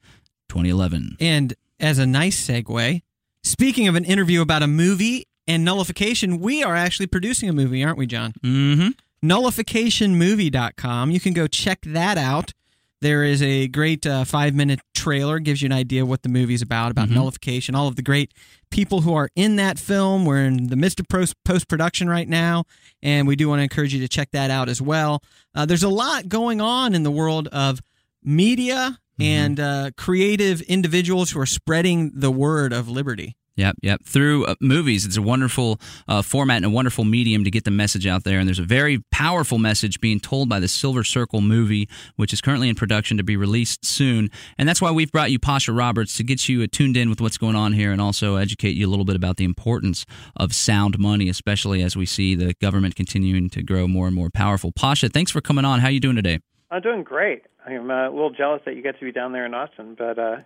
2011. 0.49 1.17
And 1.19 1.55
as 1.81 1.99
a 1.99 2.07
nice 2.07 2.47
segue, 2.47 3.01
Speaking 3.43 3.89
of 3.89 3.95
an 3.95 4.05
interview 4.05 4.43
about 4.43 4.63
a 4.63 4.67
movie 4.67 5.27
and 5.47 5.65
nullification, 5.65 6.41
we 6.41 6.63
are 6.63 6.77
actually 6.77 7.07
producing 7.07 7.49
a 7.49 7.53
movie, 7.53 7.83
aren't 7.83 7.97
we, 7.97 8.07
John? 8.07 8.35
Mm-hmm. 8.45 8.91
Nullificationmovie.com. 9.27 11.11
You 11.11 11.21
can 11.21 11.33
go 11.33 11.47
check 11.47 11.81
that 11.87 12.19
out. 12.19 12.53
There 13.01 13.25
is 13.25 13.41
a 13.43 13.67
great 13.69 14.07
uh, 14.07 14.25
five 14.25 14.55
minute 14.55 14.81
trailer, 14.95 15.39
gives 15.39 15.63
you 15.63 15.67
an 15.67 15.73
idea 15.73 16.05
what 16.05 16.23
the 16.23 16.29
movie's 16.29 16.61
about, 16.61 16.91
about 16.91 17.09
nullification, 17.09 17.75
all 17.75 17.89
of 17.89 17.97
the 17.97 18.03
great 18.03 18.35
people 18.71 19.01
who 19.01 19.15
are 19.15 19.31
in 19.35 19.57
that 19.57 19.79
film. 19.79 20.27
We're 20.27 20.45
in 20.45 20.69
the 20.69 20.77
midst 20.77 21.01
of 21.01 21.07
post 21.09 21.69
production 21.69 22.09
right 22.11 22.29
now, 22.29 22.65
and 23.03 23.27
we 23.27 23.37
do 23.37 23.49
want 23.49 23.61
to 23.61 23.63
encourage 23.63 23.95
you 23.95 24.01
to 24.01 24.09
check 24.09 24.31
that 24.33 24.51
out 24.51 24.69
as 24.69 24.83
well. 24.83 25.23
Uh, 25.55 25.65
there's 25.65 25.83
a 25.83 25.89
lot 25.89 26.29
going 26.29 26.61
on 26.61 26.95
in 26.95 27.03
the 27.03 27.11
world 27.11 27.49
of 27.49 27.81
media 28.23 28.99
and 29.19 29.61
uh, 29.61 29.91
creative 29.97 30.61
individuals 30.63 31.31
who 31.31 31.41
are 31.41 31.47
spreading 31.47 32.11
the 32.15 32.31
word 32.31 32.73
of 32.73 32.89
liberty. 32.89 33.37
Yep, 33.61 33.77
yep. 33.83 34.03
Through 34.05 34.47
uh, 34.47 34.55
movies, 34.63 35.05
it's 35.05 35.19
a 35.19 35.23
wonderful 35.23 35.79
uh, 36.09 36.23
format 36.23 36.57
and 36.57 36.65
a 36.65 36.71
wonderful 36.71 37.05
medium 37.05 37.45
to 37.45 37.51
get 37.51 37.65
the 37.65 37.71
message 37.71 38.07
out 38.07 38.25
there. 38.25 38.39
And 38.39 38.49
there's 38.49 38.59
a 38.59 38.65
very 38.65 39.05
powerful 39.11 39.59
message 39.59 40.01
being 40.01 40.19
told 40.19 40.49
by 40.49 40.61
the 40.61 40.67
Silver 40.67 41.05
Circle 41.05 41.43
movie, 41.43 41.87
which 42.17 42.33
is 42.33 42.41
currently 42.41 42.71
in 42.71 42.75
production 42.75 43.19
to 43.19 43.23
be 43.23 43.37
released 43.37 43.85
soon. 43.85 44.31
And 44.57 44.67
that's 44.67 44.81
why 44.81 44.91
we've 44.93 45.13
brought 45.13 45.31
you 45.31 45.39
Pasha 45.39 45.75
Roberts 45.75 46.17
to 46.17 46.23
get 46.23 46.49
you 46.49 46.63
uh, 46.63 46.69
tuned 46.73 46.97
in 46.97 47.11
with 47.11 47.21
what's 47.21 47.37
going 47.37 47.55
on 47.55 47.75
here 47.75 47.93
and 47.93 48.01
also 48.01 48.37
educate 48.37 48.77
you 48.77 48.87
a 48.87 48.89
little 48.89 49.05
bit 49.05 49.15
about 49.15 49.37
the 49.37 49.45
importance 49.45 50.07
of 50.37 50.55
sound 50.55 50.99
money, 50.99 51.29
especially 51.29 51.83
as 51.83 51.95
we 51.95 52.07
see 52.07 52.35
the 52.35 52.55
government 52.63 52.97
continuing 52.97 53.51
to 53.51 53.63
grow 53.63 53.87
more 53.87 54.07
and 54.07 54.17
more 54.17 54.31
powerful. 54.31 54.73
Pasha, 54.73 55.11
thanks 55.11 55.31
for 55.31 55.43
coming 55.43 55.67
on. 55.67 55.81
How 55.81 55.89
are 55.89 55.91
you 55.91 56.01
doing 56.01 56.17
today? 56.17 56.41
I'm 56.71 56.81
doing 56.81 57.03
great. 57.03 57.43
I'm 57.67 57.91
uh, 57.91 58.09
a 58.09 58.11
little 58.11 58.31
jealous 58.31 58.63
that 58.65 58.75
you 58.75 58.81
get 58.81 58.99
to 59.01 59.05
be 59.05 59.13
down 59.13 59.33
there 59.33 59.45
in 59.45 59.53
Austin, 59.53 59.97
but 59.99 60.19
uh, 60.19 60.37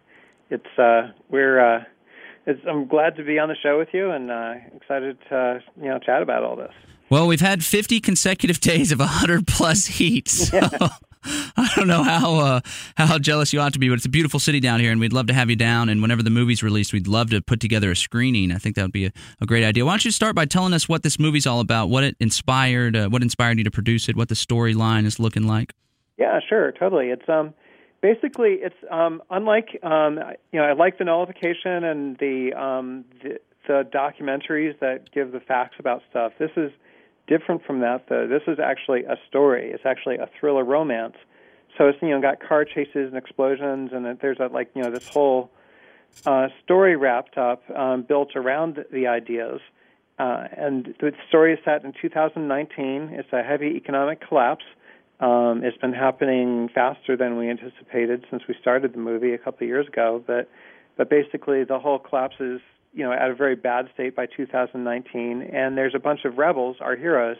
it's 0.51 0.79
uh, 0.79 1.13
we're. 1.31 1.87
It's, 2.47 2.61
I'm 2.69 2.87
glad 2.87 3.17
to 3.17 3.25
be 3.25 3.39
on 3.39 3.49
the 3.49 3.57
show 3.63 3.79
with 3.79 3.89
you, 3.93 4.11
and 4.11 4.31
uh, 4.31 4.55
excited 4.77 5.19
to 5.31 5.37
uh, 5.37 5.59
you 5.81 5.89
know 5.89 5.99
chat 5.99 6.23
about 6.23 6.43
all 6.45 6.57
this. 6.57 6.73
Well, 7.11 7.27
we've 7.27 7.41
had 7.41 7.65
50 7.65 8.01
consecutive 8.01 8.61
days 8.61 8.91
of 8.91 8.99
100 8.99 9.47
plus 9.47 9.87
heat. 9.87 10.29
So 10.29 10.59
I 11.25 11.71
don't 11.77 11.89
know 11.89 12.03
how 12.03 12.37
uh, 12.37 12.61
how 12.97 13.19
jealous 13.19 13.53
you 13.53 13.61
ought 13.61 13.73
to 13.73 13.79
be, 13.79 13.89
but 13.89 13.95
it's 13.95 14.05
a 14.05 14.11
beautiful 14.11 14.41
city 14.41 14.61
down 14.61 14.81
here, 14.81 14.91
and 14.93 15.01
we'd 15.01 15.13
love 15.13 15.27
to 15.29 15.35
have 15.35 15.49
you 15.49 15.57
down. 15.57 15.89
And 15.89 16.03
whenever 16.03 16.23
the 16.23 16.31
movie's 16.31 16.63
released, 16.63 16.93
we'd 16.93 17.07
love 17.07 17.31
to 17.31 17.41
put 17.41 17.61
together 17.61 17.91
a 17.91 17.97
screening. 17.97 18.53
I 18.53 18.59
think 18.59 18.77
that 18.77 18.83
would 18.83 18.93
be 18.93 19.07
a, 19.07 19.13
a 19.41 19.47
great 19.47 19.65
idea. 19.65 19.85
Why 19.85 19.93
don't 19.93 20.05
you 20.05 20.11
start 20.11 20.35
by 20.35 20.45
telling 20.45 20.75
us 20.75 20.89
what 20.89 21.03
this 21.03 21.19
movie's 21.19 21.47
all 21.47 21.61
about, 21.61 21.89
what 21.89 22.05
it 22.05 22.17
inspired, 22.21 22.97
uh, 22.97 23.09
what 23.09 23.23
inspired 23.23 23.59
you 23.59 23.65
to 23.65 23.71
produce 23.71 24.09
it, 24.09 24.17
what 24.17 24.29
the 24.29 24.35
storyline 24.35 25.07
is 25.07 25.19
looking 25.19 25.47
like? 25.47 25.73
Yeah, 26.19 26.41
sure, 26.47 26.73
totally. 26.73 27.09
It's 27.09 27.29
um 27.29 27.55
basically 28.05 28.59
it's 28.61 28.77
um 28.91 29.23
unlike 29.31 29.81
um 29.83 30.21
you 30.53 30.61
know 30.61 30.67
I 30.67 30.75
like 30.75 30.99
the 30.99 31.05
nullification 31.05 31.85
and 31.85 32.19
the 32.19 32.53
um 32.53 33.07
the, 33.23 33.41
the 33.67 33.89
documentaries 33.91 34.79
that 34.81 35.11
give 35.11 35.33
the 35.33 35.41
facts 35.41 35.77
about 35.79 36.03
stuff. 36.11 36.33
This 36.39 36.51
is 36.55 36.71
different 37.27 37.65
from 37.65 37.81
that 37.81 38.05
though. 38.11 38.29
This 38.29 38.43
is 38.47 38.59
actually 38.59 39.05
a 39.05 39.17
story. 39.27 39.71
It's 39.73 39.87
actually 39.87 40.17
a 40.17 40.29
thriller 40.39 40.65
romance. 40.65 41.17
So 41.79 41.89
it's 41.89 41.97
you 42.03 42.11
know 42.11 42.21
got 42.21 42.47
car 42.47 42.67
chases 42.67 43.09
and 43.09 43.17
explosions 43.17 43.91
and 43.95 44.19
there's 44.21 44.39
a 44.39 44.49
like 44.49 44.69
you 44.75 44.83
know 44.83 44.91
this 44.91 45.09
whole 45.09 45.51
uh, 46.27 46.49
story 46.63 46.97
wrapped 46.97 47.39
up 47.39 47.63
um, 47.75 48.03
built 48.03 48.37
around 48.37 48.85
the 48.93 49.07
ideas. 49.07 49.61
Uh, 50.19 50.45
and 50.55 50.95
the 51.01 51.13
story 51.29 51.55
is 51.55 51.59
set 51.65 51.85
in 51.85 51.95
2019. 52.03 53.09
It's 53.13 53.33
a 53.33 53.43
heavy 53.43 53.73
economic 53.77 54.21
collapse. 54.29 54.65
Um, 55.21 55.63
it's 55.63 55.77
been 55.79 55.93
happening 55.93 56.69
faster 56.75 57.17
than 57.17 57.39
we 57.39 57.49
anticipated 57.49 58.25
since 58.31 58.43
we 58.49 58.55
started 58.61 58.93
the 58.93 58.99
movie 58.99 59.33
a 59.33 59.39
couple 59.39 59.65
of 59.65 59.69
years 59.69 59.87
ago. 59.87 60.23
But 60.27 60.49
but 60.97 61.11
basically, 61.11 61.65
the 61.65 61.79
whole 61.79 61.99
collapse 61.99 62.37
is 62.41 62.61
you 62.93 63.05
know 63.05 63.13
at 63.13 63.31
a 63.31 63.35
very 63.35 63.55
bad 63.55 63.89
state 63.95 64.17
by 64.17 64.27
2019, 64.27 65.43
and 65.43 65.77
there's 65.77 65.95
a 65.95 66.01
bunch 66.01 66.25
of 66.25 66.39
rebels, 66.39 66.77
our 66.81 66.97
heroes, 66.97 67.37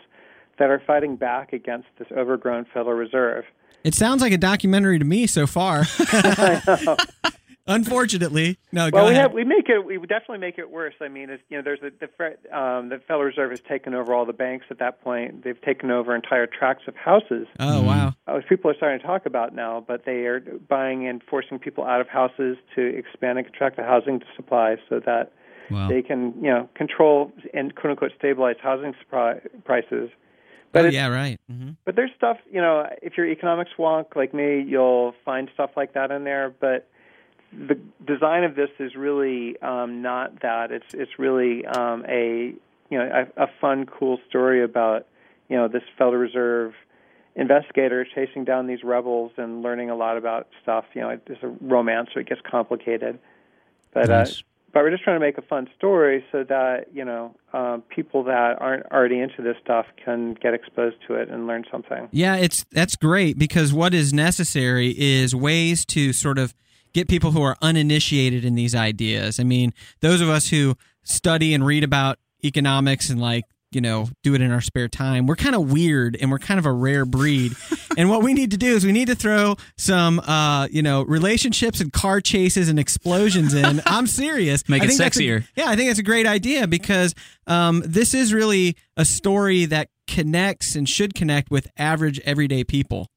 that 0.57 0.69
are 0.69 0.81
fighting 0.85 1.15
back 1.15 1.53
against 1.53 1.87
this 1.99 2.07
overgrown 2.15 2.65
Federal 2.73 2.95
Reserve. 2.95 3.45
It 3.83 3.93
sounds 3.93 4.21
like 4.21 4.33
a 4.33 4.37
documentary 4.37 4.97
to 4.97 5.05
me 5.05 5.27
so 5.27 5.45
far. 5.45 5.83
Unfortunately, 7.67 8.59
no. 8.71 8.89
well, 8.93 9.03
go 9.03 9.05
we 9.05 9.11
ahead. 9.11 9.21
have 9.23 9.33
we 9.33 9.43
make 9.43 9.69
it 9.69 9.83
we 9.83 9.97
definitely 9.97 10.37
make 10.37 10.57
it 10.59 10.69
worse. 10.69 10.93
I 11.01 11.07
mean, 11.07 11.29
it's, 11.31 11.41
you 11.49 11.57
know, 11.57 11.63
there's 11.63 11.79
a, 11.81 11.89
the 11.89 12.57
um, 12.57 12.89
the 12.89 12.99
Federal 13.07 13.23
Reserve 13.23 13.49
has 13.49 13.59
taken 13.61 13.95
over 13.95 14.13
all 14.13 14.25
the 14.25 14.33
banks 14.33 14.65
at 14.69 14.77
that 14.79 15.01
point. 15.01 15.43
They've 15.43 15.59
taken 15.61 15.89
over 15.89 16.15
entire 16.15 16.45
tracts 16.47 16.83
of 16.87 16.95
houses, 16.95 17.47
oh 17.59 17.81
wow. 17.81 18.13
uh, 18.27 18.33
which 18.33 18.47
people 18.47 18.69
are 18.69 18.75
starting 18.75 18.99
to 18.99 19.05
talk 19.05 19.25
about 19.25 19.55
now. 19.55 19.83
But 19.85 20.05
they 20.05 20.25
are 20.25 20.39
buying 20.39 21.07
and 21.07 21.23
forcing 21.23 21.57
people 21.57 21.83
out 21.85 22.01
of 22.01 22.07
houses 22.07 22.57
to 22.75 22.81
expand 22.81 23.39
and 23.39 23.47
contract 23.47 23.77
the 23.77 23.83
housing 23.83 24.21
supply 24.35 24.77
so 24.89 24.99
that 25.05 25.31
Wow. 25.71 25.89
they 25.89 26.03
can 26.03 26.35
you 26.43 26.51
know 26.51 26.69
control 26.75 27.31
and 27.51 27.73
quote 27.73 27.89
unquote 27.89 28.11
stabilize 28.19 28.57
housing 28.61 28.93
supply 29.01 29.39
prices. 29.63 30.11
But 30.71 30.85
oh 30.85 30.89
yeah, 30.89 31.07
right. 31.07 31.39
Mm-hmm. 31.51 31.71
but 31.85 31.95
there's 31.95 32.11
stuff, 32.15 32.37
you 32.51 32.61
know, 32.61 32.85
if 33.01 33.13
you're 33.17 33.25
economics 33.27 33.71
wonk 33.79 34.15
like 34.15 34.31
me, 34.33 34.61
you'll 34.61 35.13
find 35.23 35.49
stuff 35.55 35.71
like 35.75 35.93
that 35.93 36.11
in 36.11 36.23
there. 36.23 36.53
But 36.59 36.87
the 37.55 37.79
design 38.05 38.43
of 38.43 38.55
this 38.55 38.69
is 38.79 38.95
really 38.95 39.59
um, 39.61 40.01
not 40.01 40.41
that. 40.41 40.71
It's 40.71 40.93
it's 40.93 41.17
really 41.17 41.65
um, 41.65 42.05
a 42.07 42.53
you 42.89 42.97
know 42.97 43.27
a, 43.37 43.43
a 43.43 43.47
fun, 43.59 43.85
cool 43.85 44.19
story 44.29 44.63
about 44.63 45.07
you 45.49 45.55
know 45.55 45.67
this 45.67 45.83
Federal 45.97 46.17
Reserve 46.17 46.73
investigator 47.35 48.05
chasing 48.15 48.45
down 48.45 48.67
these 48.67 48.83
rebels 48.83 49.31
and 49.37 49.61
learning 49.61 49.89
a 49.89 49.95
lot 49.95 50.17
about 50.17 50.47
stuff. 50.61 50.85
You 50.93 51.01
know, 51.01 51.09
it's 51.09 51.43
a 51.43 51.47
romance, 51.61 52.09
so 52.13 52.19
it 52.19 52.29
gets 52.29 52.41
complicated. 52.49 53.19
But 53.93 54.09
uh, 54.09 54.25
but 54.73 54.83
we're 54.83 54.91
just 54.91 55.03
trying 55.03 55.15
to 55.15 55.25
make 55.25 55.37
a 55.37 55.41
fun 55.41 55.69
story 55.77 56.23
so 56.31 56.43
that 56.43 56.87
you 56.93 57.05
know 57.05 57.33
um, 57.53 57.81
people 57.83 58.23
that 58.25 58.61
aren't 58.61 58.85
already 58.91 59.19
into 59.19 59.41
this 59.41 59.55
stuff 59.63 59.85
can 60.03 60.33
get 60.33 60.53
exposed 60.53 60.97
to 61.07 61.15
it 61.15 61.29
and 61.29 61.47
learn 61.47 61.63
something. 61.71 62.09
Yeah, 62.11 62.35
it's 62.35 62.65
that's 62.71 62.95
great 62.95 63.37
because 63.37 63.73
what 63.73 63.93
is 63.93 64.13
necessary 64.13 64.93
is 64.97 65.33
ways 65.33 65.85
to 65.87 66.11
sort 66.11 66.37
of 66.37 66.53
get 66.95 67.09
people 67.09 67.31
who 67.31 67.41
are 67.43 67.57
uninitiated 67.61 68.45
in 68.45 68.55
these 68.55 68.73
ideas. 68.73 69.37
I 69.39 69.43
mean, 69.43 69.73
those 69.99 70.21
of 70.21 70.29
us 70.29 70.47
who 70.49 70.75
study 71.03 71.53
and 71.53 71.63
read 71.65 71.83
about 71.83 72.17
economics 72.43 73.09
and 73.09 73.19
like 73.21 73.43
you 73.71 73.81
know 73.81 74.07
do 74.23 74.33
it 74.35 74.41
in 74.41 74.51
our 74.51 74.61
spare 74.61 74.87
time 74.87 75.25
we're 75.27 75.35
kind 75.35 75.55
of 75.55 75.71
weird 75.71 76.15
and 76.21 76.31
we're 76.31 76.39
kind 76.39 76.59
of 76.59 76.65
a 76.65 76.71
rare 76.71 77.03
breed 77.03 77.51
and 77.97 78.09
what 78.09 78.21
we 78.23 78.33
need 78.33 78.51
to 78.51 78.57
do 78.57 78.75
is 78.75 78.85
we 78.85 78.91
need 78.91 79.07
to 79.07 79.15
throw 79.15 79.55
some 79.75 80.19
uh 80.21 80.67
you 80.71 80.81
know 80.83 81.01
relationships 81.03 81.81
and 81.81 81.91
car 81.91 82.21
chases 82.21 82.69
and 82.69 82.79
explosions 82.79 83.53
in 83.53 83.81
i'm 83.87 84.05
serious 84.07 84.67
Make 84.69 84.81
I 84.83 84.85
it 84.85 84.87
think 84.89 84.99
that's 84.99 85.17
a- 85.17 85.19
sexier. 85.19 85.47
yeah 85.55 85.65
i 85.67 85.75
think 85.75 85.89
that's 85.89 85.99
a 85.99 86.03
great 86.03 86.27
idea 86.27 86.67
because 86.67 87.13
um 87.47 87.81
this 87.85 88.13
is 88.13 88.31
really 88.33 88.77
a 88.95 89.03
story 89.03 89.65
that 89.65 89.89
connects 90.07 90.75
and 90.75 90.87
should 90.87 91.13
connect 91.15 91.49
with 91.51 91.67
average 91.77 92.19
everyday 92.21 92.63
people 92.63 93.09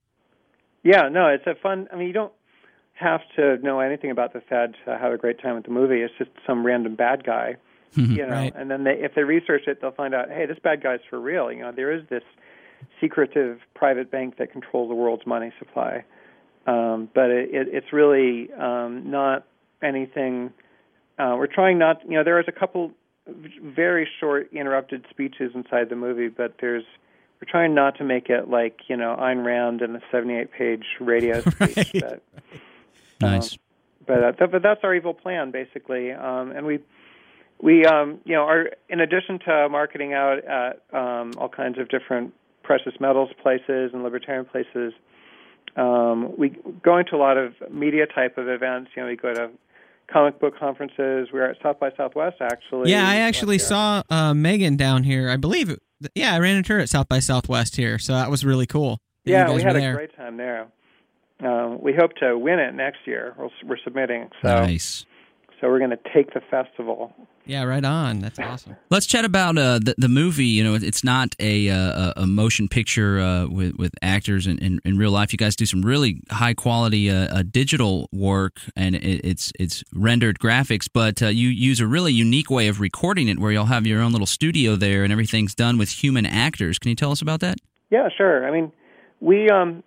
Yeah, 0.82 1.08
no, 1.10 1.28
it's 1.28 1.46
a 1.46 1.54
fun. 1.62 1.88
I 1.92 1.96
mean, 1.96 2.06
you 2.06 2.14
don't 2.14 2.32
have 2.98 3.20
to 3.37 3.58
know 3.58 3.80
anything 3.80 4.11
about 4.11 4.32
the 4.32 4.40
Fed 4.40 4.74
to 4.84 4.98
have 4.98 5.12
a 5.12 5.16
great 5.16 5.40
time 5.40 5.56
at 5.56 5.64
the 5.64 5.70
movie. 5.70 6.00
It's 6.00 6.14
just 6.18 6.30
some 6.46 6.64
random 6.64 6.96
bad 6.96 7.24
guy, 7.24 7.56
you 7.94 8.26
know. 8.26 8.32
Right. 8.32 8.52
And 8.54 8.70
then 8.70 8.84
they, 8.84 8.94
if 8.94 9.14
they 9.14 9.22
research 9.22 9.62
it, 9.66 9.80
they'll 9.80 9.92
find 9.92 10.14
out, 10.14 10.30
hey, 10.30 10.46
this 10.46 10.58
bad 10.62 10.82
guy's 10.82 11.00
for 11.08 11.20
real. 11.20 11.52
You 11.52 11.61
know, 11.61 11.72
there 11.72 11.92
is 11.92 12.02
this 12.08 12.24
secretive 13.00 13.61
private 13.74 14.11
bank 14.11 14.38
that 14.38 14.52
controls 14.52 14.88
the 14.88 14.94
world's 14.94 15.26
money 15.26 15.52
supply. 15.58 16.04
Um, 16.66 17.08
but 17.14 17.30
it, 17.30 17.50
it, 17.54 17.68
it's 17.72 17.92
really 17.92 18.52
um, 18.52 19.11
not 19.11 19.46
anything. 19.82 20.52
Uh, 21.18 21.34
we're 21.38 21.46
trying 21.46 21.78
not. 21.78 22.02
You 22.04 22.18
know, 22.18 22.24
there 22.24 22.38
is 22.40 22.46
a 22.48 22.52
couple 22.52 22.92
very 23.62 24.08
short 24.20 24.52
interrupted 24.52 25.04
speeches 25.11 25.52
inside 25.54 25.88
the 25.88 25.96
movie, 25.96 26.28
but 26.28 26.56
there's 26.61 26.84
we're 27.40 27.50
trying 27.50 27.74
not 27.74 27.96
to 27.98 28.04
make 28.04 28.28
it 28.28 28.48
like 28.48 28.80
you 28.88 28.96
know 28.96 29.16
Ayn 29.18 29.44
Rand 29.44 29.82
and 29.82 29.96
a 29.96 30.00
78 30.11 30.52
page 30.52 30.84
radio 31.00 31.40
speech. 31.50 31.76
Right. 31.76 31.92
But, 31.94 32.22
Nice. 33.20 33.59
but 34.07 34.22
uh, 34.24 34.33
th- 34.33 34.50
but 34.50 34.62
that's 34.62 34.81
our 34.83 34.94
evil 34.94 35.14
plan 35.14 35.50
basically, 35.50 36.12
um, 36.12 36.52
and 36.52 36.64
we 36.66 36.78
we 37.61 37.85
um, 37.85 38.18
you 38.24 38.35
know 38.35 38.42
are 38.42 38.70
in 38.88 39.00
addition 39.00 39.38
to 39.40 39.68
marketing 39.68 40.12
out 40.14 40.38
at 40.44 40.83
um, 40.92 41.33
all 41.38 41.48
kinds 41.48 41.78
of 41.78 41.88
different 41.88 42.33
precious 42.62 42.94
metals 43.00 43.31
places 43.42 43.90
and 43.92 44.02
libertarian 44.02 44.44
places. 44.44 44.92
Um, 45.76 46.37
we 46.37 46.50
go 46.83 46.98
into 46.98 47.14
a 47.14 47.18
lot 47.18 47.37
of 47.37 47.54
media 47.70 48.07
type 48.07 48.38
of 48.38 48.48
events. 48.48 48.90
You 48.96 49.02
know, 49.02 49.09
we 49.09 49.16
go 49.16 49.33
to 49.35 49.50
comic 50.12 50.40
book 50.40 50.59
conferences. 50.59 51.28
We 51.33 51.38
were 51.38 51.46
at 51.50 51.57
South 51.62 51.78
by 51.78 51.90
Southwest 51.96 52.37
actually. 52.40 52.90
yeah 52.90 53.07
i 53.07 53.16
actually 53.16 53.59
saw 53.59 54.02
uh 54.09 54.33
megan 54.33 54.74
down 54.76 55.02
here 55.04 55.28
i 55.28 55.37
believe 55.37 55.68
it, 55.68 55.81
yeah 56.14 56.33
i 56.35 56.38
ran 56.38 56.57
into 56.57 56.72
her 56.72 56.78
at 56.78 56.88
south 56.88 57.09
by 57.11 57.18
southwest 57.18 57.76
here 57.76 57.98
so 57.98 58.14
that 58.14 58.31
was 58.31 58.42
really 58.44 58.66
cool 58.66 59.00
Yeah, 59.24 59.52
we 59.52 59.61
had 59.62 59.76
a 59.76 59.92
great 59.92 60.16
time 60.16 60.38
there. 60.38 60.68
Um, 61.40 61.81
we 61.81 61.94
hope 61.94 62.14
to 62.16 62.37
win 62.37 62.59
it 62.59 62.74
next 62.74 63.07
year. 63.07 63.35
We're, 63.38 63.48
we're 63.64 63.79
submitting, 63.85 64.29
so 64.42 64.48
nice. 64.48 65.07
So 65.61 65.68
we're 65.68 65.79
going 65.79 65.90
to 65.90 65.98
take 66.14 66.35
the 66.35 66.40
festival. 66.51 67.12
Yeah, 67.44 67.64
right 67.64 67.85
on. 67.85 68.20
That's 68.20 68.38
awesome. 68.38 68.77
Let's 68.90 69.07
chat 69.07 69.24
about 69.24 69.57
uh, 69.57 69.79
the 69.79 69.94
the 69.96 70.09
movie. 70.09 70.46
You 70.46 70.62
know, 70.62 70.74
it's 70.74 71.03
not 71.03 71.35
a 71.40 71.70
uh, 71.70 72.12
a 72.16 72.27
motion 72.27 72.68
picture 72.68 73.18
uh, 73.18 73.46
with 73.48 73.77
with 73.77 73.92
actors 74.03 74.46
in, 74.46 74.59
in, 74.59 74.81
in, 74.85 74.98
real 74.98 75.11
life. 75.11 75.33
You 75.33 75.38
guys 75.38 75.57
do 75.57 75.64
some 75.64 75.83
really 75.83 76.20
high 76.31 76.55
quality 76.55 77.11
uh, 77.11 77.42
digital 77.51 78.09
work, 78.12 78.61
and 78.77 78.94
it, 78.94 79.24
it's 79.24 79.51
it's 79.59 79.83
rendered 79.94 80.38
graphics. 80.38 80.88
But 80.92 81.22
uh, 81.22 81.29
you 81.29 81.48
use 81.48 81.81
a 81.81 81.87
really 81.87 82.12
unique 82.12 82.51
way 82.51 82.68
of 82.68 82.81
recording 82.81 83.29
it, 83.29 83.38
where 83.38 83.51
you'll 83.51 83.64
have 83.64 83.87
your 83.87 84.03
own 84.03 84.12
little 84.12 84.27
studio 84.27 84.77
there, 84.77 85.03
and 85.03 85.11
everything's 85.11 85.55
done 85.55 85.79
with 85.79 85.90
human 85.90 86.27
actors. 86.27 86.79
Can 86.79 86.90
you 86.90 86.96
tell 86.96 87.11
us 87.11 87.22
about 87.22 87.40
that? 87.40 87.59
Yeah, 87.90 88.09
sure. 88.14 88.46
I 88.46 88.51
mean, 88.51 88.70
we 89.20 89.48
um, 89.48 89.83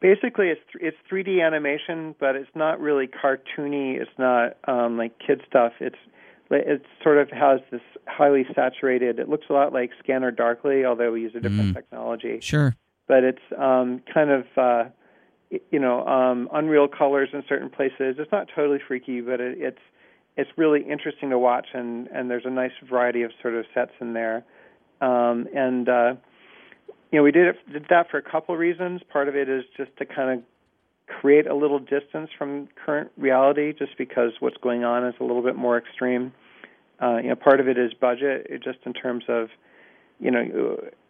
basically 0.00 0.48
it's 0.48 0.60
it's 0.74 0.96
3D 1.10 1.44
animation, 1.44 2.14
but 2.18 2.36
it's 2.36 2.50
not 2.54 2.80
really 2.80 3.06
cartoony. 3.06 4.00
It's 4.00 4.10
not 4.18 4.56
um, 4.66 4.96
like 4.96 5.12
kid 5.18 5.42
stuff. 5.48 5.72
It's 5.80 5.96
it 6.50 6.82
sort 7.02 7.18
of 7.18 7.30
has 7.30 7.60
this 7.70 7.80
highly 8.06 8.46
saturated. 8.54 9.18
It 9.18 9.28
looks 9.28 9.46
a 9.50 9.52
lot 9.52 9.72
like 9.72 9.90
Scanner 10.02 10.30
Darkly, 10.30 10.84
although 10.84 11.12
we 11.12 11.22
use 11.22 11.32
a 11.34 11.40
different 11.40 11.72
mm. 11.72 11.74
technology. 11.74 12.38
Sure. 12.40 12.76
But 13.08 13.24
it's 13.24 13.42
um, 13.58 14.02
kind 14.12 14.30
of 14.30 14.44
uh, 14.56 14.84
you 15.70 15.78
know 15.78 16.06
um, 16.06 16.48
unreal 16.52 16.88
colors 16.88 17.30
in 17.32 17.42
certain 17.48 17.70
places. 17.70 18.16
It's 18.18 18.32
not 18.32 18.48
totally 18.54 18.78
freaky, 18.86 19.20
but 19.20 19.40
it, 19.40 19.58
it's 19.58 19.78
it's 20.36 20.50
really 20.56 20.82
interesting 20.82 21.30
to 21.30 21.38
watch, 21.38 21.68
and 21.74 22.08
and 22.08 22.30
there's 22.30 22.46
a 22.46 22.50
nice 22.50 22.72
variety 22.88 23.22
of 23.22 23.32
sort 23.42 23.54
of 23.54 23.64
sets 23.74 23.92
in 24.00 24.12
there. 24.12 24.44
Um, 25.00 25.48
and 25.54 25.88
uh, 25.88 26.14
you 27.14 27.20
know, 27.20 27.22
we 27.22 27.30
did 27.30 27.46
it, 27.46 27.72
did 27.72 27.86
that 27.90 28.10
for 28.10 28.18
a 28.18 28.22
couple 28.22 28.56
reasons. 28.56 29.00
Part 29.08 29.28
of 29.28 29.36
it 29.36 29.48
is 29.48 29.62
just 29.76 29.96
to 29.98 30.04
kind 30.04 30.30
of 30.30 30.44
create 31.06 31.46
a 31.46 31.54
little 31.54 31.78
distance 31.78 32.28
from 32.36 32.66
current 32.84 33.12
reality, 33.16 33.72
just 33.72 33.96
because 33.96 34.32
what's 34.40 34.56
going 34.56 34.82
on 34.82 35.06
is 35.06 35.14
a 35.20 35.22
little 35.22 35.40
bit 35.40 35.54
more 35.54 35.78
extreme. 35.78 36.32
Uh, 37.00 37.18
you 37.18 37.28
know, 37.28 37.36
part 37.36 37.60
of 37.60 37.68
it 37.68 37.78
is 37.78 37.94
budget, 37.94 38.50
just 38.64 38.78
in 38.84 38.92
terms 38.92 39.22
of, 39.28 39.48
you 40.18 40.32
know, 40.32 40.40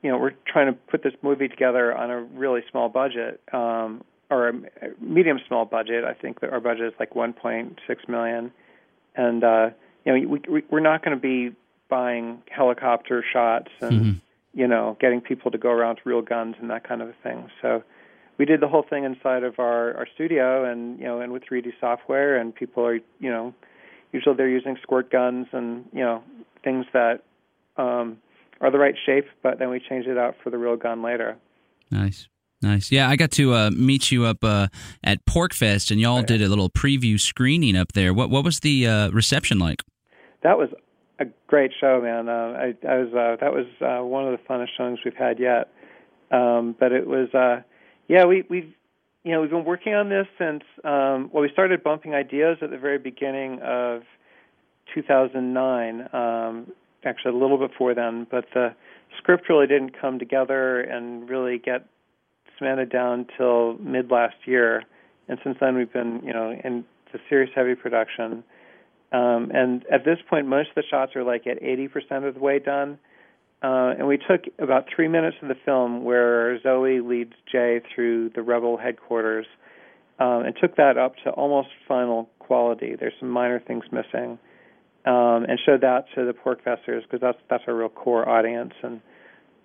you 0.03 0.11
know, 0.11 0.19
we're 0.19 0.35
trying 0.47 0.67
to 0.67 0.75
put 0.75 1.03
this 1.03 1.15
movie 1.23 1.49
together 1.49 1.97
on 1.97 2.11
a 2.11 2.21
really 2.21 2.61
small 2.71 2.91
budget, 2.91 3.41
um, 3.55 4.05
or 4.29 4.51
a 4.51 4.55
medium 5.01 5.41
small 5.49 5.65
budget. 5.65 6.05
I 6.05 6.13
think 6.13 6.41
that 6.41 6.51
our 6.51 6.61
budget 6.61 6.85
is 6.85 6.93
like 7.01 7.15
1.6 7.15 8.09
million, 8.11 8.53
and 9.17 9.43
uh, 9.43 9.71
you 10.05 10.13
know, 10.13 10.29
we, 10.29 10.41
we, 10.51 10.65
we're 10.69 10.81
not 10.81 11.03
going 11.03 11.17
to 11.17 11.23
be 11.23 11.57
buying 11.89 12.43
helicopter 12.51 13.25
shots 13.33 13.71
and 13.81 13.93
mm-hmm 13.93 14.19
you 14.55 14.69
know, 14.69 14.97
getting 15.01 15.21
people 15.21 15.51
to 15.51 15.59
go 15.59 15.71
around 15.71 15.97
with 15.97 16.07
real 16.07 16.23
guns 16.23 16.57
and 16.61 16.71
that 16.71 16.87
kind 16.87 17.03
of 17.03 17.09
a 17.09 17.15
thing. 17.23 17.51
So 17.61 17.83
we 18.39 18.45
did 18.45 18.61
the 18.61 18.69
whole 18.69 18.85
thing 18.89 19.05
inside 19.05 19.43
of 19.43 19.59
our, 19.59 19.97
our 19.97 20.07
studio 20.15 20.71
and, 20.71 20.99
you 20.99 21.05
know, 21.05 21.21
and 21.21 21.33
with 21.33 21.43
3D 21.45 21.73
software 21.81 22.37
and 22.37 22.55
people 22.55 22.85
are, 22.85 22.95
you 22.95 23.31
know, 23.31 23.55
usually 24.13 24.37
they're 24.37 24.49
using 24.49 24.77
squirt 24.83 25.11
guns 25.11 25.47
and, 25.53 25.85
you 25.93 26.03
know, 26.03 26.23
things 26.63 26.87
that 26.93 27.23
um, 27.77 28.19
are 28.61 28.71
the 28.71 28.79
right 28.79 28.95
shape, 29.05 29.27
but 29.43 29.59
then 29.59 29.71
we 29.71 29.81
change 29.81 30.07
it 30.07 30.17
out 30.17 30.37
for 30.43 30.51
the 30.51 30.59
real 30.59 30.77
gun 30.77 31.03
later. 31.03 31.37
Nice. 31.91 32.29
Nice. 32.63 32.91
Yeah, 32.91 33.11
I 33.11 33.17
got 33.17 33.31
to 33.33 33.53
uh, 33.53 33.71
meet 33.73 34.11
you 34.11 34.25
up 34.25 34.43
uh, 34.43 34.69
at 35.03 35.23
PorcFest, 35.27 35.91
and 35.91 36.01
y'all 36.01 36.23
did 36.23 36.41
a 36.41 36.49
little 36.49 36.71
preview 36.71 37.21
screening 37.21 37.77
up 37.77 37.93
there. 37.93 38.15
What 38.15 38.31
what 38.31 38.43
was 38.43 38.61
the 38.61 38.87
uh, 38.87 39.11
reception 39.11 39.59
like? 39.59 39.83
That 40.43 40.57
was 40.57 40.71
a 41.25 41.33
great 41.47 41.73
show, 41.81 42.01
man. 42.03 42.29
Uh, 42.29 42.33
I, 42.33 42.75
I 42.89 42.99
was 42.99 43.09
uh, 43.13 43.37
that 43.41 43.53
was 43.53 43.67
uh, 43.81 44.05
one 44.05 44.27
of 44.27 44.39
the 44.39 44.45
funnest 44.49 44.69
showings 44.77 45.01
we've 45.05 45.15
had 45.15 45.39
yet. 45.39 45.71
Um, 46.31 46.75
but 46.79 46.93
it 46.93 47.07
was, 47.07 47.33
uh, 47.35 47.63
yeah, 48.09 48.25
we 48.25 48.45
we've 48.49 48.73
you 49.23 49.33
know 49.33 49.41
we've 49.41 49.51
been 49.51 49.65
working 49.65 49.95
on 49.95 50.09
this 50.09 50.27
since 50.39 50.63
um, 50.85 51.31
well 51.33 51.43
we 51.43 51.51
started 51.53 51.83
bumping 51.83 52.15
ideas 52.15 52.59
at 52.63 52.71
the 52.71 52.79
very 52.79 52.99
beginning 52.99 53.61
of 53.63 54.03
2009. 54.95 56.09
Um, 56.13 56.73
actually, 57.05 57.33
a 57.33 57.37
little 57.37 57.59
before 57.59 57.95
then, 57.95 58.27
but 58.31 58.47
the 58.55 58.75
script 59.19 59.49
really 59.49 59.67
didn't 59.67 59.99
come 60.01 60.19
together 60.19 60.81
and 60.81 61.29
really 61.29 61.59
get 61.59 61.87
cemented 62.59 62.91
down 62.91 63.27
till 63.37 63.79
mid 63.79 64.11
last 64.11 64.37
year. 64.45 64.83
And 65.29 65.39
since 65.43 65.57
then, 65.61 65.77
we've 65.77 65.93
been 65.93 66.21
you 66.25 66.33
know 66.33 66.55
in 66.65 66.85
the 67.13 67.21
serious 67.29 67.51
heavy 67.55 67.75
production. 67.75 68.45
Um, 69.15 69.53
and 69.55 69.85
at 69.93 70.05
this 70.05 70.19
point, 70.29 70.49
most 70.49 70.71
of 70.71 70.75
the 70.75 70.83
shots 70.91 71.15
are 71.15 71.23
like 71.23 71.47
at 71.47 71.63
80% 71.63 72.27
of 72.27 72.35
the 72.35 72.41
way 72.41 72.59
done. 72.59 72.99
Uh, 73.63 73.95
and 73.97 74.09
we 74.09 74.19
took 74.19 74.43
about 74.59 74.87
three 74.95 75.07
minutes 75.07 75.37
of 75.41 75.49
the 75.49 75.55
film 75.65 76.03
where 76.03 76.61
Zoe 76.63 77.01
leads 77.01 77.33
Jay 77.51 77.81
through 77.95 78.31
the 78.31 78.43
rebel 78.43 78.77
headquarters 78.77 79.47
um, 80.19 80.43
and 80.45 80.55
took 80.61 80.77
that 80.77 80.99
up 80.99 81.15
to 81.23 81.31
almost 81.31 81.69
final 81.87 82.29
quality. 82.41 82.97
There's 82.99 83.15
some 83.21 83.31
minor 83.31 83.61
things 83.61 83.85
missing, 83.93 84.39
um, 85.07 85.45
and 85.49 85.61
showed 85.65 85.83
that 85.83 86.07
to 86.17 86.25
the 86.25 86.33
PorcFesters 86.33 87.03
because 87.03 87.21
that's 87.21 87.39
that's 87.49 87.65
our 87.67 87.75
real 87.75 87.89
core 87.89 88.29
audience, 88.29 88.75
and 88.83 89.01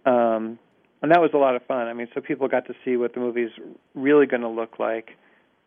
um, 0.05 0.59
and 1.01 1.11
that 1.11 1.19
was 1.19 1.31
a 1.33 1.37
lot 1.37 1.55
of 1.55 1.65
fun. 1.65 1.87
I 1.87 1.93
mean, 1.93 2.07
so 2.13 2.21
people 2.21 2.47
got 2.47 2.67
to 2.67 2.73
see 2.85 2.97
what 2.97 3.13
the 3.13 3.19
movie's 3.19 3.51
really 3.95 4.27
going 4.27 4.43
to 4.43 4.49
look 4.49 4.79
like. 4.79 5.09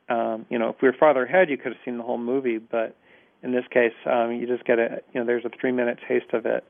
Um, 0.09 0.47
you 0.49 0.59
know, 0.59 0.71
if 0.71 0.77
we 0.81 0.89
were 0.89 0.97
farther 0.99 1.25
ahead, 1.25 1.51
you 1.51 1.57
could 1.57 1.73
have 1.73 1.81
seen 1.85 1.99
the 1.99 2.03
whole 2.03 2.19
movie, 2.19 2.59
but 2.59 2.97
in 3.43 3.53
this 3.53 3.65
case, 3.71 3.93
um, 4.07 4.33
you 4.33 4.47
just 4.47 4.65
get 4.65 4.79
a 4.79 5.01
you 5.13 5.21
know 5.21 5.27
there's 5.27 5.45
a 5.45 5.51
three 5.61 5.73
minute 5.73 5.99
taste 6.09 6.33
of 6.33 6.47
it. 6.47 6.65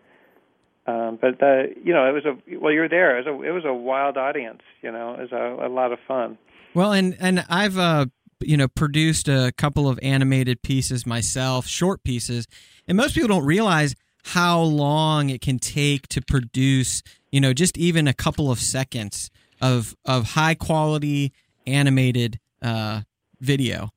Um, 0.87 1.18
but 1.20 1.38
the 1.38 1.74
you 1.85 1.92
know 1.92 2.08
it 2.08 2.12
was 2.12 2.24
a 2.24 2.58
well 2.58 2.72
you're 2.72 2.88
there 2.88 3.16
it 3.16 3.24
was 3.24 3.40
a 3.40 3.48
it 3.48 3.52
was 3.52 3.64
a 3.64 3.72
wild 3.72 4.16
audience 4.16 4.62
you 4.82 4.90
know 4.90 5.14
it 5.14 5.20
was 5.20 5.32
a, 5.32 5.66
a 5.66 5.68
lot 5.68 5.92
of 5.92 5.98
fun. 6.08 6.38
Well, 6.74 6.92
and 6.92 7.16
and 7.20 7.44
I've 7.48 7.78
uh 7.78 8.06
you 8.40 8.56
know 8.56 8.68
produced 8.68 9.28
a 9.28 9.52
couple 9.56 9.88
of 9.88 9.98
animated 10.02 10.62
pieces 10.62 11.06
myself, 11.06 11.66
short 11.66 12.02
pieces, 12.02 12.46
and 12.88 12.96
most 12.96 13.14
people 13.14 13.28
don't 13.28 13.44
realize 13.44 13.94
how 14.24 14.61
long 14.61 15.30
it 15.30 15.40
can 15.40 15.58
take 15.58 16.08
to 16.08 16.22
produce 16.22 17.02
you 17.30 17.40
know 17.40 17.52
just 17.52 17.78
even 17.78 18.08
a 18.08 18.14
couple 18.14 18.50
of 18.50 18.58
seconds 18.58 19.30
of 19.61 19.94
of 20.04 20.30
high 20.30 20.54
quality 20.54 21.32
animated 21.66 22.40
uh, 22.61 23.02
video. 23.40 23.90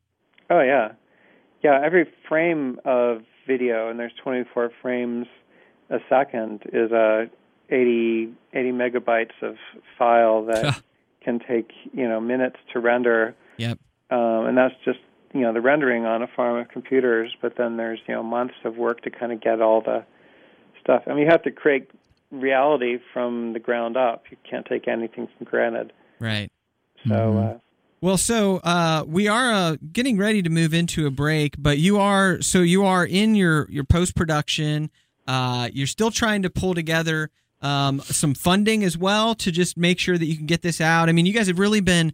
Oh 0.50 0.62
yeah, 0.62 0.92
yeah, 1.66 1.82
every 1.84 2.06
frame 2.30 2.80
of 2.86 3.24
video, 3.48 3.90
and 3.90 4.00
there's 4.00 4.14
24 4.24 4.72
frames 4.84 5.26
a 5.90 5.98
second, 6.08 6.62
is 6.72 6.92
a 6.92 7.28
80 7.72 8.32
80 8.54 8.72
megabytes 8.72 9.42
of 9.42 9.56
file 9.98 10.46
that 10.46 10.84
can 11.24 11.40
take 11.40 11.72
you 11.92 12.08
know 12.08 12.22
minutes 12.22 12.58
to 12.72 12.80
render. 12.80 13.34
Yep. 13.58 13.80
Um, 14.12 14.46
and 14.46 14.56
that's 14.56 14.76
just 14.86 15.00
you 15.34 15.42
know 15.42 15.54
the 15.54 15.62
rendering 15.62 16.06
on 16.06 16.22
a 16.22 16.28
farm 16.28 16.60
of 16.60 16.70
computers, 16.70 17.36
but 17.42 17.58
then 17.58 17.78
there's 17.78 18.00
you 18.08 18.14
know 18.14 18.22
months 18.22 18.54
of 18.64 18.78
work 18.78 19.02
to 19.02 19.10
kind 19.10 19.32
of 19.32 19.42
get 19.42 19.60
all 19.60 19.82
the 19.82 20.06
stuff. 20.80 21.02
I 21.08 21.16
mean, 21.16 21.22
you 21.22 21.30
have 21.30 21.42
to 21.44 21.52
create 21.52 21.90
reality 22.30 23.00
from 23.12 23.54
the 23.54 23.60
ground 23.60 23.98
up. 23.98 24.26
You 24.30 24.38
can't 24.48 24.68
take 24.68 24.88
anything 24.88 25.28
for 25.40 25.46
granted. 25.46 25.94
Right. 26.20 26.52
So 27.08 27.16
mm-hmm. 27.16 27.56
uh, 27.56 27.58
well, 28.06 28.18
so 28.18 28.58
uh, 28.58 29.04
we 29.08 29.28
are 29.28 29.52
uh, 29.52 29.78
getting 29.92 30.16
ready 30.16 30.44
to 30.44 30.50
move 30.52 30.76
into 30.76 31.08
a 31.08 31.10
break, 31.10 31.56
but 31.58 31.80
you 31.80 31.98
are 31.98 32.40
so 32.40 32.60
you 32.60 32.86
are 32.86 33.04
in 33.04 33.34
your 33.34 33.68
your 33.72 33.84
post 33.84 34.16
production. 34.16 34.92
Uh, 35.28 35.70
you're 35.74 35.88
still 35.88 36.12
trying 36.12 36.44
to 36.44 36.52
pull 36.52 36.76
together 36.76 37.32
um, 37.64 38.00
some 38.02 38.36
funding 38.36 38.84
as 38.84 38.96
well 38.96 39.34
to 39.34 39.52
just 39.52 39.76
make 39.76 39.98
sure 39.98 40.20
that 40.20 40.26
you 40.28 40.38
can 40.38 40.46
get 40.46 40.62
this 40.62 40.80
out. 40.80 41.10
I 41.10 41.14
mean, 41.14 41.26
you 41.26 41.34
guys 41.34 41.48
have 41.48 41.58
really 41.58 41.80
been 41.80 42.14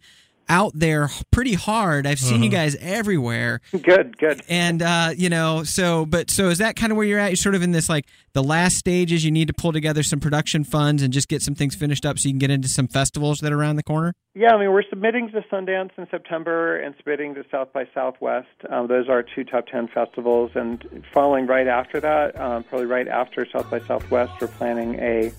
out 0.50 0.72
there 0.76 1.10
pretty 1.32 1.54
hard. 1.54 2.06
I've 2.06 2.20
seen 2.20 2.36
uh-huh. 2.36 2.44
you 2.44 2.50
guys 2.50 2.76
everywhere. 2.78 3.62
Good, 3.72 4.18
good. 4.18 4.42
And 4.50 4.82
uh, 4.82 5.12
you 5.16 5.30
know, 5.30 5.64
so 5.64 6.06
but 6.06 6.30
so 6.30 6.50
is 6.50 6.60
that 6.60 6.76
kind 6.76 6.92
of 6.92 6.98
where 6.98 7.06
you're 7.06 7.20
at? 7.20 7.30
You're 7.30 7.38
sort 7.38 7.56
of 7.56 7.62
in 7.62 7.72
this 7.72 7.90
like 7.90 8.06
the 8.34 8.44
last 8.44 8.78
stages. 8.78 9.24
You 9.24 9.32
need 9.32 9.48
to 9.48 9.54
pull 9.54 9.72
together 9.72 10.04
some 10.04 10.20
production 10.20 10.64
funds 10.64 11.04
and 11.04 11.14
just 11.14 11.28
get 11.28 11.42
some 11.42 11.56
things 11.56 11.76
finished 11.76 12.06
up 12.06 12.20
so 12.20 12.28
you 12.28 12.34
can 12.34 12.40
get 12.40 12.52
into 12.52 12.68
some 12.68 12.88
festivals 12.88 13.40
that 13.40 13.52
are 13.52 13.60
around 13.60 13.76
the 13.78 13.84
corner. 13.84 14.14
Yeah, 14.34 14.54
I 14.54 14.60
mean 14.60 14.72
we're 14.72 14.88
submitting 14.90 15.30
to 15.32 15.42
Sundance 15.52 15.92
in 15.98 16.08
September 16.10 16.78
and 16.78 16.96
submitting 16.98 17.36
to 17.36 17.46
South 17.52 17.74
by 17.74 17.88
Southwest. 17.94 18.48
Um, 18.70 18.88
those 18.88 19.10
are 19.10 19.24
two 19.24 19.44
top 19.44 19.68
ten 19.68 19.88
festivals, 19.88 20.52
and 20.56 21.04
following 21.14 21.48
right 21.48 21.68
after 21.68 22.00
that, 22.00 22.40
um, 22.40 22.64
probably 22.64 22.88
right 22.88 23.08
after 23.08 23.46
South 23.52 23.70
by 23.70 23.80
Southwest, 23.80 24.34
we're 24.40 24.48
planning 24.48 24.96
a 24.96 25.32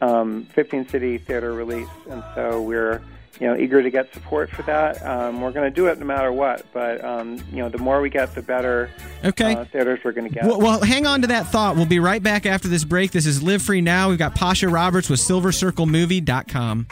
um, 0.00 0.46
15 0.54 0.88
city 0.88 1.18
theater 1.18 1.52
release, 1.52 1.88
and 2.10 2.22
so 2.34 2.62
we're 2.62 3.02
you 3.40 3.46
know, 3.46 3.56
eager 3.56 3.82
to 3.82 3.90
get 3.90 4.12
support 4.12 4.50
for 4.50 4.62
that. 4.62 5.04
Um, 5.04 5.40
we're 5.40 5.52
going 5.52 5.68
to 5.68 5.74
do 5.74 5.86
it 5.86 5.98
no 5.98 6.06
matter 6.06 6.32
what, 6.32 6.64
but 6.72 7.04
um, 7.04 7.38
you 7.50 7.58
know, 7.58 7.68
the 7.68 7.78
more 7.78 8.00
we 8.00 8.10
get, 8.10 8.34
the 8.34 8.42
better. 8.42 8.90
Okay. 9.24 9.54
Uh, 9.54 9.64
theaters 9.64 10.00
we're 10.04 10.12
going 10.12 10.28
to 10.28 10.34
get. 10.34 10.44
Well, 10.44 10.60
well, 10.60 10.80
hang 10.80 11.06
on 11.06 11.22
to 11.22 11.26
that 11.28 11.48
thought. 11.48 11.76
We'll 11.76 11.86
be 11.86 12.00
right 12.00 12.22
back 12.22 12.46
after 12.46 12.68
this 12.68 12.84
break. 12.84 13.10
This 13.10 13.26
is 13.26 13.42
Live 13.42 13.62
Free 13.62 13.80
Now. 13.80 14.08
We've 14.10 14.18
got 14.18 14.34
Pasha 14.34 14.68
Roberts 14.68 15.08
with 15.10 15.20
SilverCircleMovie.com. 15.20 16.86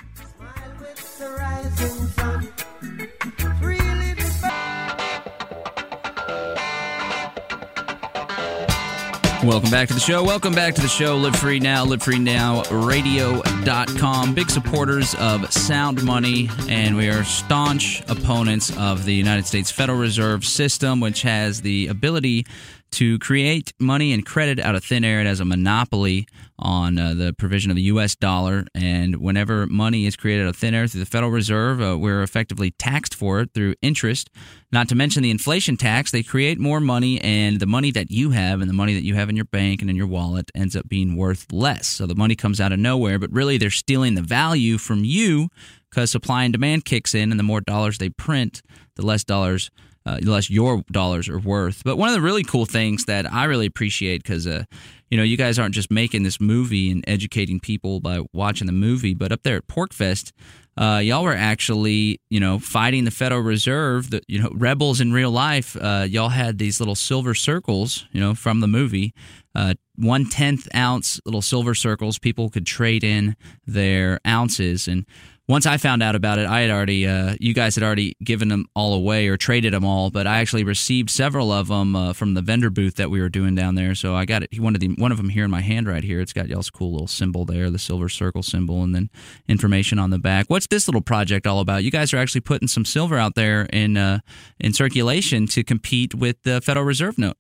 Welcome 9.45 9.71
back 9.71 9.89
to 9.89 9.95
the 9.95 10.01
show. 10.01 10.23
Welcome 10.23 10.55
back 10.55 10.77
to 10.77 10.81
the 10.81 10.87
show. 10.87 11.17
Live 11.17 11.35
Free 11.35 11.59
Now, 11.59 11.85
livefreenow.radio.com. 11.85 14.35
Big 14.35 14.49
supporters 14.49 15.17
of 15.17 15.53
sound 15.53 16.05
money, 16.05 16.49
and 16.69 16.97
we 16.97 17.09
are 17.09 17.25
staunch 17.25 18.05
opponents 18.09 18.71
of 18.79 19.05
the 19.05 19.13
United 19.13 19.45
States 19.45 19.73
Federal 19.73 19.99
Reserve 19.99 20.45
System, 20.45 21.01
which 21.01 21.23
has 21.23 21.63
the 21.63 21.89
ability 21.89 22.47
to 22.93 23.19
create 23.19 23.73
money 23.81 24.13
and 24.13 24.25
credit 24.25 24.61
out 24.61 24.77
of 24.77 24.85
thin 24.85 25.03
air. 25.03 25.21
It 25.21 25.27
has 25.27 25.41
a 25.41 25.45
monopoly 25.45 26.29
on 26.63 26.99
uh, 26.99 27.13
the 27.13 27.35
provision 27.35 27.71
of 27.71 27.77
the 27.77 27.83
U.S. 27.83 28.15
dollar. 28.15 28.65
And 28.75 29.17
whenever 29.17 29.67
money 29.67 30.07
is 30.07 30.17
created 30.17 30.45
out 30.45 30.51
of 30.51 30.57
thin 30.57 30.75
air 30.75 30.87
through 30.87 31.01
the 31.01 31.07
Federal 31.07 31.31
Reserve, 31.31 31.83
uh, 31.83 31.99
we're 31.99 32.23
effectively 32.23 32.71
taxed 32.71 33.15
for 33.15 33.41
it 33.41 33.51
through 33.53 33.75
interest. 33.83 34.31
Not 34.71 34.89
to 34.89 34.95
mention 34.95 35.23
the 35.23 35.31
inflation 35.31 35.77
tax. 35.77 36.13
They 36.13 36.23
create 36.23 36.59
more 36.59 36.81
money, 36.81 37.21
and 37.21 37.61
the 37.61 37.67
money 37.67 37.91
that 37.91 38.11
you 38.11 38.31
have 38.31 38.61
and 38.61 38.71
the 38.71 38.75
money 38.75 38.95
that 38.95 39.05
you 39.05 39.17
have 39.17 39.29
in 39.29 39.37
your 39.37 39.45
bank 39.47 39.83
and 39.83 39.91
in 39.91 39.97
your 39.97 40.07
wallet 40.07 40.51
ends 40.55 40.77
up 40.77 40.89
being 40.89 41.17
worth 41.17 41.53
less. 41.53 41.89
So 41.89 42.07
the 42.07 42.15
money 42.15 42.37
comes 42.37 42.61
out 42.61 42.73
of 42.73 42.79
nowhere, 42.79 43.19
but 43.19 43.33
really 43.33 43.59
they're 43.59 43.71
stealing 43.71 44.15
the 44.15 44.23
value 44.23 44.79
from 44.79 45.05
you 45.05 45.49
because 45.91 46.11
supply 46.11 46.45
and 46.45 46.53
demand 46.53 46.85
kicks 46.85 47.15
in, 47.15 47.33
and 47.33 47.39
the 47.39 47.45
more 47.45 47.61
dollars 47.61 47.99
they 47.99 48.09
print, 48.09 48.63
the 48.97 49.05
less 49.05 49.25
dollars 49.25 49.71
uh, 50.05 50.19
the 50.21 50.31
less 50.31 50.51
your 50.51 50.83
dollars 50.91 51.29
are 51.29 51.39
worth. 51.39 51.83
But 51.85 51.97
one 51.97 52.09
of 52.09 52.15
the 52.15 52.21
really 52.21 52.43
cool 52.43 52.67
things 52.67 53.05
that 53.05 53.31
I 53.33 53.45
really 53.45 53.67
appreciate 53.67 54.23
because 54.23 54.47
uh, 54.47 54.65
you 55.13 55.19
know 55.19 55.25
you 55.25 55.37
guys 55.37 55.59
aren't 55.59 55.75
just 55.75 55.91
making 55.91 56.23
this 56.23 56.41
movie 56.41 56.91
and 56.91 57.05
educating 57.07 57.61
people 57.61 58.01
by 58.01 58.21
watching 58.33 58.67
the 58.67 58.73
movie, 58.73 59.13
but 59.13 59.31
up 59.31 59.43
there 59.43 59.59
at 59.59 59.67
PorcFest, 59.67 60.33
uh, 60.79 61.03
y'all 61.05 61.23
were 61.23 61.35
actually 61.35 62.19
you 62.31 62.41
know 62.41 62.59
fighting 62.59 63.05
the 63.05 63.11
Federal 63.11 63.43
Reserve, 63.43 64.09
the 64.09 64.23
you 64.27 64.41
know 64.41 64.49
rebels 64.55 65.03
in 65.03 65.13
real 65.13 65.31
life. 65.31 65.77
Uh, 65.79 66.07
y'all 66.09 66.31
had 66.31 66.57
these 66.57 66.81
little 66.81 66.95
silver 66.95 67.35
circles, 67.35 68.07
you 68.13 68.21
know, 68.23 68.35
from 68.35 68.61
the 68.61 68.67
movie. 68.67 69.13
Uh, 69.55 69.75
one 69.97 70.25
tenth 70.25 70.67
ounce 70.75 71.21
little 71.27 71.43
silver 71.43 71.75
circles. 71.75 72.19
People 72.19 72.49
could 72.49 72.65
trade 72.65 73.05
in 73.05 73.37
their 73.67 74.19
ounces, 74.27 74.89
and 74.89 75.05
once 75.49 75.67
I 75.67 75.77
found 75.77 76.03
out 76.03 76.15
about 76.15 76.39
it, 76.39 76.47
I 76.47 76.61
had 76.61 76.71
already, 76.71 77.07
uh, 77.07 77.35
you 77.41 77.53
guys 77.53 77.75
had 77.75 77.83
already 77.83 78.17
given 78.23 78.49
them 78.49 78.67
all 78.77 78.95
away 78.95 79.27
or 79.27 79.37
traded 79.37 79.73
them 79.73 79.85
all, 79.85 80.11
but 80.11 80.27
I 80.27 80.39
actually 80.39 80.63
received 80.63 81.11
several 81.11 81.51
of 81.51 81.67
them 81.67 81.97
uh, 81.97 82.13
from 82.13 82.35
the 82.35 82.43
vendor 82.43 82.71
booth 82.71 82.95
that 82.95 83.11
we 83.11 83.21
were 83.21 83.29
doing 83.29 83.55
down 83.57 83.75
there. 83.75 83.95
So 83.97 84.15
I 84.15 84.25
got 84.25 84.45
it, 84.45 84.61
one 84.61 84.75
of 84.75 84.81
the 84.81 84.89
one 84.99 85.11
of 85.11 85.19
them 85.19 85.31
here 85.31 85.45
in 85.45 85.51
my 85.51 85.61
hand 85.61 85.89
right 85.89 86.05
here. 86.05 86.21
It's 86.21 86.33
got 86.33 86.49
y'all's 86.49 86.71
cool 86.71 86.93
little 86.93 87.09
symbol 87.09 87.45
there, 87.45 87.71
the 87.71 87.79
silver 87.79 88.09
circle 88.09 88.43
symbol, 88.43 88.85
and 88.85 88.95
then 88.95 89.11
information 89.49 89.99
on 89.99 90.11
the 90.11 90.19
back. 90.19 90.47
What's 90.49 90.69
this 90.69 90.87
little 90.87 91.01
project 91.01 91.47
all 91.47 91.59
about? 91.59 91.83
You 91.83 91.91
guys 91.91 92.15
are 92.15 92.19
actually 92.19 92.43
putting 92.43 92.69
some 92.69 92.85
silver 92.85 93.19
out 93.19 93.35
there 93.35 93.63
in 93.73 93.97
uh, 93.97 94.21
in 94.61 94.73
circulation 94.73 95.47
to 95.49 95.65
compete 95.65 96.15
with 96.15 96.41
the 96.45 96.61
Federal 96.61 96.87
Reserve 96.87 97.19
note. 97.19 97.37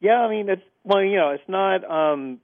Yeah, 0.00 0.20
I 0.20 0.30
mean 0.30 0.48
it's 0.48 0.62
well, 0.84 1.02
you 1.02 1.16
know, 1.16 1.30
it's 1.30 1.48
not 1.48 1.84
um, 1.90 2.38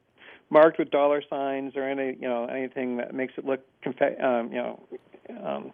marked 0.54 0.78
with 0.78 0.90
dollar 0.90 1.20
signs 1.28 1.76
or 1.76 1.82
any 1.82 2.16
you 2.18 2.28
know 2.28 2.46
anything 2.46 2.96
that 2.98 3.12
makes 3.12 3.34
it 3.36 3.44
look 3.44 3.60
um, 4.22 4.52
you 4.52 4.62
know 4.62 4.80
um, 5.44 5.72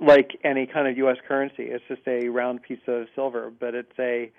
like 0.00 0.38
any 0.44 0.66
kind 0.66 0.86
of 0.88 0.96
U.S. 0.98 1.16
currency. 1.26 1.64
It's 1.64 1.84
just 1.88 2.02
a 2.06 2.28
round 2.28 2.62
piece 2.62 2.86
of 2.86 3.08
silver, 3.14 3.52
but 3.58 3.74
it's 3.74 3.98
a 3.98 4.30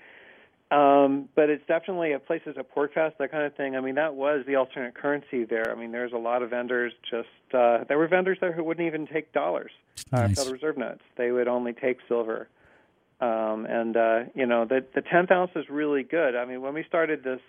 um, 0.69 1.29
but 1.35 1.49
it's 1.49 1.65
definitely 1.67 2.13
at 2.13 2.25
places 2.25 2.55
at 2.57 2.73
PorcFest, 2.73 3.17
that 3.19 3.31
kind 3.31 3.43
of 3.45 3.55
thing. 3.55 3.77
I 3.77 3.81
mean, 3.81 3.95
that 3.95 4.15
was 4.15 4.43
the 4.45 4.55
alternate 4.55 4.95
currency 4.95 5.45
there. 5.45 5.71
I 5.71 5.75
mean, 5.79 5.91
there's 5.91 6.11
a 6.11 6.17
lot 6.17 6.43
of 6.43 6.49
vendors 6.49 6.93
just 7.09 7.29
uh, 7.53 7.83
there 7.87 7.97
were 7.97 8.07
vendors 8.07 8.37
there 8.39 8.53
who 8.53 8.63
wouldn't 8.63 8.87
even 8.87 9.05
take 9.05 9.33
dollars, 9.33 9.71
uh. 10.13 10.29
Federal 10.29 10.53
Reserve 10.53 10.77
notes. 10.77 11.03
They 11.17 11.31
would 11.31 11.47
only 11.47 11.73
take 11.73 11.99
silver. 12.07 12.47
Um, 13.19 13.65
and 13.65 13.97
uh, 13.97 14.19
you 14.33 14.45
know, 14.45 14.65
the 14.65 14.85
the 14.95 15.01
tenth 15.01 15.31
ounce 15.31 15.51
is 15.55 15.69
really 15.69 16.03
good. 16.03 16.35
I 16.35 16.45
mean, 16.45 16.61
when 16.61 16.73
we 16.73 16.83
started 16.83 17.23
this 17.23 17.41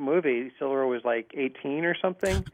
movie, 0.00 0.50
silver 0.58 0.86
was 0.86 1.02
like 1.04 1.32
18 1.36 1.84
or 1.84 1.94
something. 2.00 2.44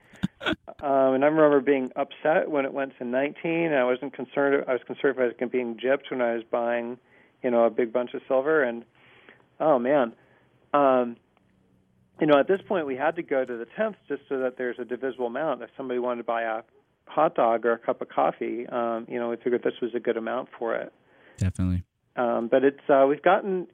um, 0.47 1.15
and 1.15 1.25
I 1.25 1.29
remember 1.29 1.61
being 1.61 1.91
upset 1.97 2.51
when 2.51 2.65
it 2.65 2.73
went 2.73 2.97
to 2.99 3.05
19. 3.05 3.51
And 3.51 3.75
I 3.75 3.85
wasn't 3.85 4.13
concerned. 4.13 4.65
I 4.69 4.73
was 4.73 4.83
concerned 4.87 5.17
if 5.17 5.21
I 5.21 5.27
was 5.27 5.51
being 5.51 5.77
gypped 5.77 6.11
when 6.11 6.21
I 6.21 6.35
was 6.35 6.43
buying, 6.51 6.99
you 7.43 7.51
know, 7.51 7.65
a 7.65 7.71
big 7.71 7.93
bunch 7.93 8.15
of 8.15 8.23
silver. 8.29 8.63
And 8.63 8.85
oh 9.61 9.79
man, 9.79 10.13
um, 10.75 11.17
you 12.21 12.27
know, 12.27 12.39
at 12.39 12.49
this 12.49 12.61
point 12.67 12.87
we 12.87 12.97
had 12.97 13.17
to 13.17 13.23
go 13.23 13.45
to 13.45 13.57
the 13.57 13.67
tenth 13.77 13.97
just 14.09 14.23
so 14.29 14.39
that 14.39 14.57
there's 14.57 14.79
a 14.79 14.85
divisible 14.85 15.27
amount. 15.27 15.63
If 15.63 15.71
somebody 15.77 15.99
wanted 15.99 16.19
to 16.19 16.25
buy 16.25 16.43
a 16.43 16.63
hot 17.07 17.35
dog 17.35 17.67
or 17.67 17.73
a 17.73 17.79
cup 17.79 18.01
of 18.03 18.09
coffee, 18.09 18.67
um, 18.67 19.07
you 19.09 19.19
know, 19.19 19.29
we 19.31 19.37
figured 19.37 19.63
this 19.63 19.81
was 19.81 19.95
a 19.95 20.01
good 20.01 20.17
amount 20.17 20.49
for 20.59 20.75
it. 20.75 20.93
Definitely. 21.39 21.85
Um, 22.17 22.49
but 22.49 22.65
it's 22.65 22.81
uh, 22.89 23.05
we've 23.07 23.23
gotten 23.23 23.67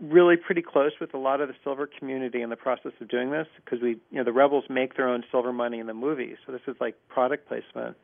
really 0.00 0.36
pretty 0.36 0.62
close 0.62 0.92
with 1.00 1.12
a 1.14 1.18
lot 1.18 1.40
of 1.40 1.48
the 1.48 1.54
silver 1.62 1.86
community 1.86 2.40
in 2.40 2.50
the 2.50 2.56
process 2.56 2.92
of 3.00 3.08
doing 3.08 3.30
this 3.30 3.46
because 3.64 3.80
we, 3.82 3.90
you 4.10 4.18
know, 4.18 4.24
the 4.24 4.32
rebels 4.32 4.64
make 4.68 4.96
their 4.96 5.08
own 5.08 5.22
silver 5.30 5.52
money 5.52 5.78
in 5.78 5.86
the 5.86 5.94
movie, 5.94 6.36
so 6.46 6.52
this 6.52 6.62
is 6.66 6.76
like 6.80 6.96
product 7.08 7.46
placement, 7.48 7.96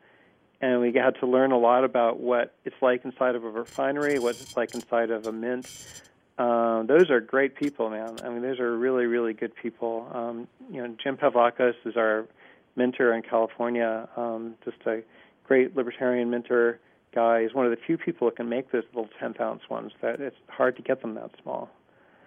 and 0.61 0.79
we 0.79 0.93
had 0.93 1.15
to 1.19 1.27
learn 1.27 1.51
a 1.51 1.57
lot 1.57 1.83
about 1.83 2.19
what 2.19 2.53
it's 2.65 2.75
like 2.81 3.03
inside 3.05 3.35
of 3.35 3.43
a 3.43 3.49
refinery, 3.49 4.19
what 4.19 4.39
it's 4.39 4.55
like 4.55 4.73
inside 4.75 5.09
of 5.09 5.25
a 5.25 5.31
mint. 5.31 5.67
Um, 6.37 6.85
those 6.85 7.09
are 7.09 7.19
great 7.19 7.55
people, 7.55 7.89
man. 7.89 8.17
I 8.23 8.29
mean, 8.29 8.43
those 8.43 8.59
are 8.59 8.77
really, 8.77 9.05
really 9.05 9.33
good 9.33 9.55
people. 9.55 10.07
Um, 10.13 10.47
you 10.71 10.81
know, 10.81 10.95
Jim 11.03 11.17
Pavlakos 11.17 11.73
is 11.85 11.97
our 11.97 12.27
mentor 12.75 13.13
in 13.13 13.23
California, 13.23 14.07
um, 14.15 14.55
just 14.63 14.77
a 14.85 15.01
great 15.47 15.75
libertarian 15.75 16.29
mentor 16.29 16.79
guy. 17.13 17.41
He's 17.41 17.55
one 17.55 17.65
of 17.65 17.71
the 17.71 17.77
few 17.77 17.97
people 17.97 18.29
that 18.29 18.35
can 18.35 18.49
make 18.49 18.71
those 18.71 18.83
little 18.93 19.09
10th 19.19 19.41
ounce 19.41 19.63
ones. 19.67 19.93
That 20.01 20.19
it's 20.19 20.35
hard 20.47 20.75
to 20.75 20.83
get 20.83 21.01
them 21.01 21.15
that 21.15 21.31
small. 21.41 21.71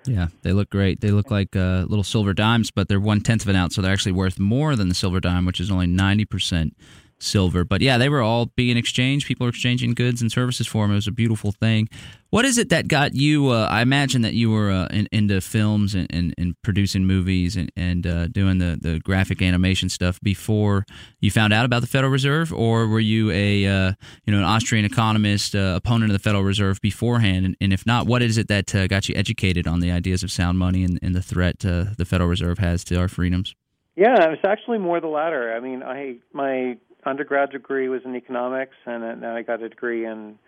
Yeah, 0.07 0.29
they 0.43 0.53
look 0.53 0.71
great. 0.71 1.01
They 1.01 1.11
look 1.11 1.31
like 1.31 1.55
uh, 1.55 1.85
little 1.89 2.03
silver 2.05 2.33
dimes, 2.33 2.71
but 2.71 2.89
they're 2.89 3.01
one 3.01 3.21
tenth 3.21 3.43
of 3.43 3.49
an 3.49 3.57
ounce, 3.57 3.75
so 3.75 3.83
they're 3.83 3.93
actually 3.93 4.13
worth 4.13 4.39
more 4.39 4.75
than 4.77 4.89
the 4.89 4.95
silver 4.95 5.21
dime, 5.21 5.45
which 5.45 5.61
is 5.61 5.71
only 5.71 5.87
ninety 5.87 6.25
percent 6.25 6.75
silver. 7.23 7.65
But 7.65 7.81
yeah, 7.81 7.99
they 7.99 8.09
were 8.09 8.23
all 8.23 8.47
being 8.57 8.77
exchanged. 8.77 9.27
People 9.27 9.45
were 9.45 9.51
exchanging 9.51 9.95
goods 9.95 10.21
and 10.21 10.31
services 10.31 10.67
for 10.67 10.85
them. 10.85 10.93
It 10.93 10.97
was 10.97 11.07
a 11.07 11.13
beautiful 11.13 11.53
thing. 11.53 11.89
What 12.31 12.45
is 12.45 12.59
it 12.59 12.69
that 12.69 12.87
got 12.87 13.15
you? 13.15 13.49
Uh, 13.49 13.67
I 13.69 13.83
imagine 13.83 14.23
that 14.23 14.35
you 14.35 14.51
were 14.51 14.71
uh, 14.71 14.87
in, 14.93 15.09
into 15.11 15.41
films 15.41 15.97
and, 15.97 16.07
and, 16.11 16.33
and, 16.39 16.55
producing 16.63 17.05
movies 17.05 17.57
and, 17.57 17.73
and 17.77 18.07
uh, 18.07 18.29
doing 18.29 18.59
the, 18.59 18.79
the 18.81 19.01
graphic 19.01 19.43
animation 19.43 19.89
stuff 19.89 20.21
before 20.21 20.87
you 21.19 21.33
found 21.33 21.53
out 21.53 21.65
about 21.65 21.81
the 21.81 21.89
Federal 21.89 22.13
Reserve, 22.13 22.53
or 22.53 22.87
were 22.87 23.01
you 23.01 23.33
a 23.33 23.67
uh, 23.67 23.93
you 24.27 24.33
know 24.33 24.39
an 24.39 24.45
Austrian 24.45 24.85
economist, 24.85 25.57
uh, 25.57 25.75
opponent 25.77 26.11
of 26.11 26.13
the 26.13 26.23
Federal 26.23 26.45
Reserve 26.45 26.81
beforehand? 26.81 27.47
And, 27.47 27.57
and 27.61 27.73
if 27.73 27.85
not, 27.85 28.07
what 28.07 28.23
is 28.23 28.39
it 28.39 28.47
that 28.47 28.73
uh, 28.77 28.87
got 28.87 29.09
you 29.09 29.17
educated 29.17 29.67
on 29.67 29.81
the 29.81 29.91
ideas 29.91 30.23
of 30.23 30.31
sound 30.31 30.57
money 30.57 30.85
and, 30.85 31.01
and 31.03 31.17
the 31.17 31.23
threat 31.23 31.59
the 31.61 32.07
Federal 32.07 32.31
Reserve 32.31 32.59
has 32.59 32.85
to 32.85 32.97
our 32.97 33.09
freedoms? 33.09 33.57
Yeah, 33.97 34.25
it 34.25 34.31
was 34.31 34.39
actually 34.45 34.79
more 34.79 35.01
the 35.01 35.09
latter. 35.09 35.53
I 35.53 35.61
mean, 35.61 35.83
I 35.83 36.17
my 36.33 36.79
undergrad 37.05 37.51
degree 37.51 37.89
was 37.89 38.03
in 38.05 38.15
economics, 38.17 38.77
and 38.87 39.03
then 39.03 39.25
I 39.25 39.43
got 39.43 39.63
a 39.63 39.69
degree 39.69 40.05
in 40.05 40.39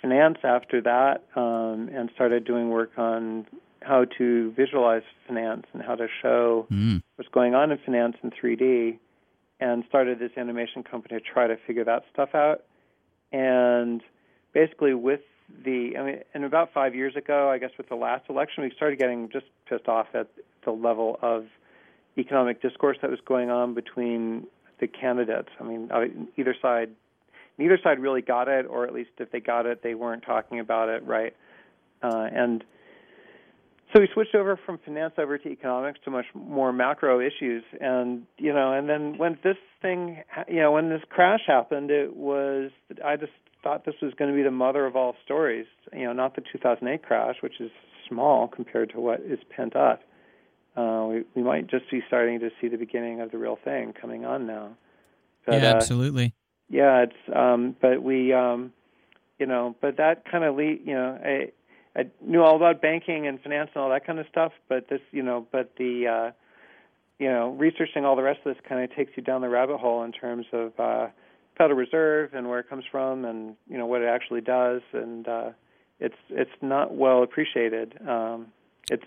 finance 0.00 0.38
after 0.44 0.80
that, 0.82 1.24
um, 1.34 1.88
and 1.92 2.10
started 2.14 2.44
doing 2.44 2.70
work 2.70 2.92
on 2.96 3.46
how 3.82 4.04
to 4.18 4.52
visualize 4.52 5.02
finance 5.26 5.66
and 5.72 5.82
how 5.82 5.94
to 5.94 6.08
show 6.22 6.66
mm. 6.70 7.02
what's 7.16 7.30
going 7.30 7.54
on 7.54 7.70
in 7.70 7.78
finance 7.78 8.16
in 8.22 8.30
3D, 8.30 8.98
and 9.60 9.84
started 9.88 10.18
this 10.18 10.32
animation 10.36 10.82
company 10.82 11.18
to 11.18 11.24
try 11.24 11.46
to 11.46 11.56
figure 11.66 11.84
that 11.84 12.04
stuff 12.12 12.34
out. 12.34 12.64
And 13.32 14.02
basically, 14.52 14.94
with 14.94 15.20
the, 15.64 15.96
I 15.98 16.02
mean, 16.02 16.18
and 16.34 16.44
about 16.44 16.72
five 16.72 16.94
years 16.94 17.16
ago, 17.16 17.48
I 17.48 17.58
guess 17.58 17.70
with 17.78 17.88
the 17.88 17.94
last 17.94 18.28
election, 18.28 18.64
we 18.64 18.72
started 18.74 18.98
getting 18.98 19.28
just 19.30 19.46
pissed 19.68 19.88
off 19.88 20.08
at 20.14 20.28
the 20.64 20.72
level 20.72 21.18
of 21.22 21.46
economic 22.18 22.60
discourse 22.60 22.98
that 23.02 23.10
was 23.10 23.20
going 23.26 23.50
on 23.50 23.74
between 23.74 24.46
the 24.80 24.86
candidates. 24.86 25.48
I 25.60 25.64
mean, 25.64 25.90
either 26.36 26.54
side, 26.60 26.90
neither 27.58 27.78
side 27.82 27.98
really 27.98 28.22
got 28.22 28.48
it, 28.48 28.66
or 28.66 28.86
at 28.86 28.92
least 28.92 29.10
if 29.18 29.30
they 29.30 29.40
got 29.40 29.66
it, 29.66 29.82
they 29.82 29.94
weren't 29.94 30.24
talking 30.24 30.60
about 30.60 30.88
it 30.88 31.04
right. 31.04 31.34
Uh, 32.02 32.26
and 32.32 32.64
so 33.94 34.00
we 34.00 34.08
switched 34.12 34.34
over 34.34 34.58
from 34.66 34.78
finance 34.84 35.14
over 35.16 35.38
to 35.38 35.48
economics 35.48 36.00
to 36.04 36.10
much 36.10 36.26
more 36.34 36.72
macro 36.72 37.20
issues. 37.20 37.62
And 37.80 38.26
you 38.36 38.52
know, 38.52 38.72
and 38.72 38.88
then 38.88 39.16
when 39.16 39.38
this 39.42 39.56
thing, 39.80 40.22
you 40.48 40.60
know, 40.60 40.72
when 40.72 40.90
this 40.90 41.02
crash 41.08 41.40
happened, 41.46 41.90
it 41.90 42.14
was 42.14 42.70
I 43.04 43.16
just 43.16 43.32
thought 43.62 43.84
this 43.84 43.94
was 44.02 44.12
going 44.14 44.30
to 44.30 44.36
be 44.36 44.42
the 44.42 44.50
mother 44.50 44.86
of 44.86 44.96
all 44.96 45.14
stories. 45.24 45.66
You 45.92 46.04
know, 46.04 46.12
not 46.12 46.34
the 46.34 46.42
2008 46.52 47.02
crash, 47.02 47.36
which 47.40 47.60
is 47.60 47.70
small 48.08 48.48
compared 48.48 48.90
to 48.90 49.00
what 49.00 49.20
is 49.20 49.38
pent 49.54 49.76
up 49.76 50.02
uh, 50.76 51.06
we, 51.08 51.24
we 51.34 51.42
might 51.42 51.68
just 51.68 51.90
be 51.90 52.02
starting 52.06 52.40
to 52.40 52.50
see 52.60 52.68
the 52.68 52.76
beginning 52.76 53.20
of 53.20 53.30
the 53.30 53.38
real 53.38 53.58
thing 53.64 53.94
coming 53.98 54.24
on 54.24 54.46
now. 54.46 54.70
But, 55.46 55.62
yeah, 55.62 55.74
absolutely. 55.74 56.26
Uh, 56.26 56.30
yeah, 56.68 57.04
it's 57.04 57.36
um, 57.36 57.76
but 57.80 58.02
we 58.02 58.32
um, 58.32 58.72
you 59.38 59.46
know, 59.46 59.76
but 59.80 59.96
that 59.98 60.24
kind 60.30 60.44
of 60.44 60.56
lead, 60.56 60.80
you 60.84 60.94
know, 60.94 61.18
I 61.24 61.52
I 61.98 62.06
knew 62.20 62.42
all 62.42 62.56
about 62.56 62.82
banking 62.82 63.26
and 63.26 63.40
finance 63.40 63.70
and 63.74 63.82
all 63.82 63.90
that 63.90 64.06
kind 64.06 64.18
of 64.18 64.26
stuff, 64.30 64.52
but 64.68 64.88
this, 64.88 65.00
you 65.12 65.22
know, 65.22 65.46
but 65.50 65.72
the 65.78 66.06
uh, 66.06 66.30
you 67.18 67.28
know, 67.28 67.52
researching 67.52 68.04
all 68.04 68.16
the 68.16 68.22
rest 68.22 68.40
of 68.44 68.54
this 68.54 68.62
kind 68.68 68.82
of 68.82 68.94
takes 68.94 69.12
you 69.16 69.22
down 69.22 69.40
the 69.40 69.48
rabbit 69.48 69.78
hole 69.78 70.02
in 70.02 70.12
terms 70.12 70.46
of 70.52 70.78
uh, 70.78 71.06
Federal 71.56 71.78
Reserve 71.78 72.34
and 72.34 72.48
where 72.48 72.58
it 72.58 72.68
comes 72.68 72.84
from, 72.90 73.24
and 73.24 73.56
you 73.68 73.78
know 73.78 73.86
what 73.86 74.02
it 74.02 74.08
actually 74.08 74.42
does, 74.42 74.82
and 74.92 75.26
uh, 75.26 75.50
it's 76.00 76.16
it's 76.30 76.50
not 76.60 76.94
well 76.94 77.22
appreciated. 77.22 77.94
Um, 78.06 78.48
it's 78.90 79.04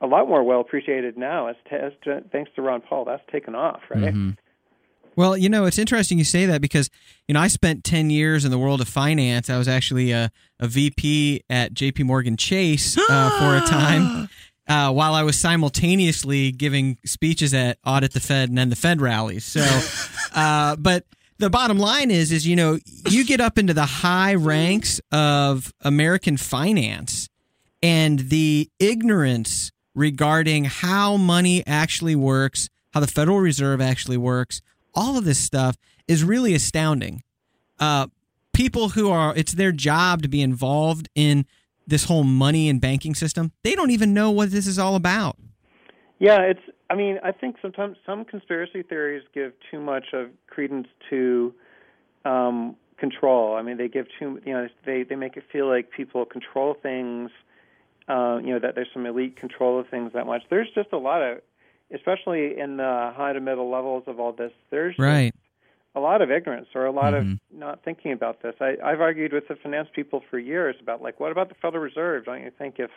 a 0.00 0.06
lot 0.06 0.28
more 0.28 0.42
well 0.42 0.60
appreciated 0.60 1.16
now 1.16 1.48
as, 1.48 1.56
as 1.70 1.92
to, 2.04 2.22
thanks 2.32 2.50
to 2.56 2.62
Ron 2.62 2.82
Paul. 2.82 3.04
That's 3.04 3.22
taken 3.30 3.54
off, 3.54 3.80
right? 3.90 4.04
Mm-hmm. 4.04 4.30
Well, 5.16 5.34
you 5.36 5.48
know, 5.48 5.64
it's 5.64 5.78
interesting 5.78 6.18
you 6.18 6.24
say 6.24 6.44
that 6.46 6.60
because, 6.60 6.90
you 7.26 7.32
know, 7.32 7.40
I 7.40 7.48
spent 7.48 7.84
10 7.84 8.10
years 8.10 8.44
in 8.44 8.50
the 8.50 8.58
world 8.58 8.82
of 8.82 8.88
finance. 8.88 9.48
I 9.48 9.56
was 9.56 9.66
actually 9.66 10.12
a, 10.12 10.30
a 10.60 10.68
VP 10.68 11.42
at 11.48 11.72
JP 11.72 12.04
Morgan 12.04 12.36
Chase 12.36 12.98
uh, 12.98 13.30
for 13.38 13.56
a 13.56 13.66
time 13.66 14.28
uh, 14.68 14.92
while 14.92 15.14
I 15.14 15.22
was 15.22 15.38
simultaneously 15.38 16.52
giving 16.52 16.98
speeches 17.06 17.54
at 17.54 17.78
Audit 17.86 18.12
the 18.12 18.20
Fed 18.20 18.50
and 18.50 18.58
then 18.58 18.68
the 18.68 18.76
Fed 18.76 19.00
rallies. 19.00 19.46
So, 19.46 19.64
uh, 20.34 20.76
but 20.76 21.06
the 21.38 21.48
bottom 21.48 21.78
line 21.78 22.10
is, 22.10 22.30
is, 22.30 22.46
you 22.46 22.56
know, 22.56 22.78
you 23.08 23.24
get 23.24 23.40
up 23.40 23.56
into 23.56 23.72
the 23.72 23.86
high 23.86 24.34
ranks 24.34 25.00
of 25.10 25.72
American 25.80 26.36
finance 26.36 27.30
and 27.82 28.18
the 28.18 28.70
ignorance 28.78 29.72
regarding 29.96 30.64
how 30.64 31.16
money 31.16 31.64
actually 31.66 32.14
works, 32.14 32.68
how 32.92 33.00
the 33.00 33.06
Federal 33.08 33.40
Reserve 33.40 33.80
actually 33.80 34.18
works, 34.18 34.60
all 34.94 35.18
of 35.18 35.24
this 35.24 35.38
stuff 35.38 35.76
is 36.06 36.22
really 36.22 36.54
astounding. 36.54 37.22
Uh, 37.80 38.06
people 38.52 38.90
who 38.90 39.10
are, 39.10 39.34
it's 39.34 39.52
their 39.52 39.72
job 39.72 40.22
to 40.22 40.28
be 40.28 40.42
involved 40.42 41.08
in 41.14 41.46
this 41.86 42.04
whole 42.04 42.24
money 42.24 42.68
and 42.68 42.80
banking 42.80 43.14
system. 43.14 43.52
They 43.64 43.74
don't 43.74 43.90
even 43.90 44.12
know 44.12 44.30
what 44.30 44.50
this 44.50 44.66
is 44.66 44.78
all 44.78 44.94
about. 44.94 45.36
Yeah, 46.18 46.40
it's. 46.42 46.60
I 46.88 46.94
mean, 46.94 47.18
I 47.24 47.32
think 47.32 47.56
sometimes 47.60 47.96
some 48.06 48.24
conspiracy 48.24 48.82
theories 48.82 49.24
give 49.34 49.52
too 49.70 49.80
much 49.80 50.06
of 50.12 50.28
credence 50.46 50.86
to 51.10 51.52
um, 52.24 52.76
control. 52.96 53.56
I 53.56 53.62
mean, 53.62 53.76
they 53.76 53.88
give 53.88 54.06
too. 54.18 54.40
You 54.44 54.52
know, 54.52 54.68
they 54.84 55.02
they 55.02 55.16
make 55.16 55.36
it 55.36 55.44
feel 55.52 55.68
like 55.68 55.90
people 55.90 56.24
control 56.24 56.74
things. 56.80 57.30
Uh, 58.08 58.38
you 58.38 58.52
know 58.52 58.58
that 58.60 58.74
there's 58.74 58.88
some 58.92 59.04
elite 59.04 59.36
control 59.36 59.80
of 59.80 59.88
things 59.88 60.12
that 60.14 60.26
much. 60.26 60.42
There's 60.48 60.68
just 60.74 60.92
a 60.92 60.98
lot 60.98 61.22
of 61.22 61.38
especially 61.92 62.58
in 62.58 62.76
the 62.76 63.12
high 63.14 63.32
to 63.32 63.40
middle 63.40 63.70
levels 63.70 64.04
of 64.06 64.18
all 64.18 64.32
this, 64.32 64.52
there's 64.70 64.96
right. 64.98 65.34
a 65.94 66.00
lot 66.00 66.22
of 66.22 66.30
ignorance 66.30 66.68
or 66.74 66.86
a 66.86 66.92
lot 66.92 67.14
mm-hmm. 67.14 67.32
of 67.32 67.38
not 67.52 67.84
thinking 67.84 68.12
about 68.12 68.42
this. 68.42 68.54
I, 68.60 68.76
I've 68.84 69.00
argued 69.00 69.32
with 69.32 69.48
the 69.48 69.56
finance 69.56 69.88
people 69.94 70.22
for 70.30 70.38
years 70.38 70.76
about 70.80 71.02
like, 71.02 71.20
what 71.20 71.32
about 71.32 71.48
the 71.48 71.54
Federal 71.54 71.82
Reserve? 71.82 72.24
Don't 72.24 72.42
you 72.42 72.50
think 72.56 72.76
if 72.78 72.90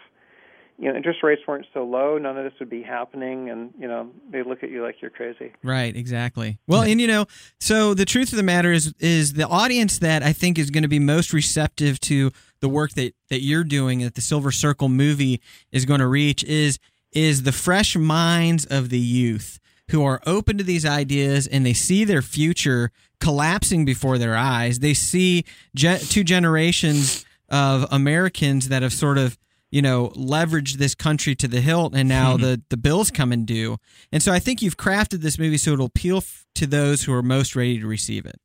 you 0.78 0.90
know 0.90 0.96
interest 0.96 1.20
rates 1.24 1.42
weren't 1.48 1.66
so 1.74 1.84
low, 1.84 2.18
none 2.18 2.38
of 2.38 2.46
this 2.46 2.54
would 2.60 2.70
be 2.70 2.82
happening? 2.82 3.50
And 3.50 3.74
you 3.78 3.88
know 3.88 4.10
they 4.32 4.44
look 4.44 4.64
at 4.64 4.72
you 4.72 4.82
like 4.82 5.02
you're 5.02 5.12
crazy. 5.12 5.52
Right. 5.62 5.96
Exactly. 5.96 6.58
Well, 6.68 6.82
and 6.82 7.00
you 7.00 7.08
know, 7.08 7.26
so 7.60 7.94
the 7.94 8.06
truth 8.06 8.32
of 8.32 8.38
the 8.38 8.44
matter 8.44 8.72
is, 8.72 8.94
is 9.00 9.34
the 9.34 9.48
audience 9.48 10.00
that 10.00 10.24
I 10.24 10.34
think 10.34 10.58
is 10.58 10.72
going 10.72 10.84
to 10.84 10.90
be 10.90 11.00
most 11.00 11.32
receptive 11.32 12.00
to 12.02 12.32
the 12.62 12.70
work 12.70 12.92
that 12.94 13.14
that 13.30 13.42
you're 13.42 13.64
doing 13.64 14.00
that 14.00 14.16
the 14.16 14.22
Silver 14.22 14.52
Circle 14.52 14.90
movie 14.90 15.42
is 15.72 15.86
going 15.86 16.00
to 16.00 16.08
reach 16.08 16.44
is 16.44 16.80
is 17.12 17.44
the 17.44 17.52
fresh 17.52 17.96
minds 17.96 18.66
of 18.66 18.90
the 18.90 19.00
youth 19.00 19.60
who 19.92 20.04
are 20.04 20.22
open 20.26 20.58
to 20.58 20.64
these 20.64 20.86
ideas 20.86 21.48
and 21.48 21.66
they 21.66 21.74
see 21.74 22.04
their 22.04 22.22
future 22.22 22.92
collapsing 23.20 23.86
before 23.86 24.18
their 24.20 24.38
eyes. 24.38 24.80
They 24.80 24.94
see 24.94 25.44
ge- 25.76 26.08
two 26.10 26.24
generations 26.24 27.26
of 27.50 27.88
Americans 27.92 28.70
that 28.70 28.84
have 28.84 28.94
sort 28.94 29.18
of 29.18 29.38
you 29.72 29.82
know 29.82 30.10
leveraged 30.16 30.74
this 30.74 30.94
country 30.96 31.36
to 31.36 31.48
the 31.48 31.62
hilt 31.62 31.94
and 31.96 32.10
now 32.10 32.38
the 32.38 32.62
the 32.70 32.78
bills 32.78 33.12
come 33.12 33.32
and 33.32 33.46
due 33.46 33.78
and 34.12 34.24
so 34.24 34.32
i 34.32 34.40
think 34.40 34.64
you've 34.64 34.78
crafted 34.78 35.22
this 35.22 35.38
movie 35.38 35.58
so 35.58 35.74
it'll 35.74 35.86
appeal 35.86 36.18
f- 36.18 36.48
to 36.56 36.66
those 36.66 37.04
who 37.04 37.14
are 37.14 37.22
most 37.22 37.56
ready 37.56 37.80
to 37.80 37.86
receive 37.86 38.26
it 38.26 38.40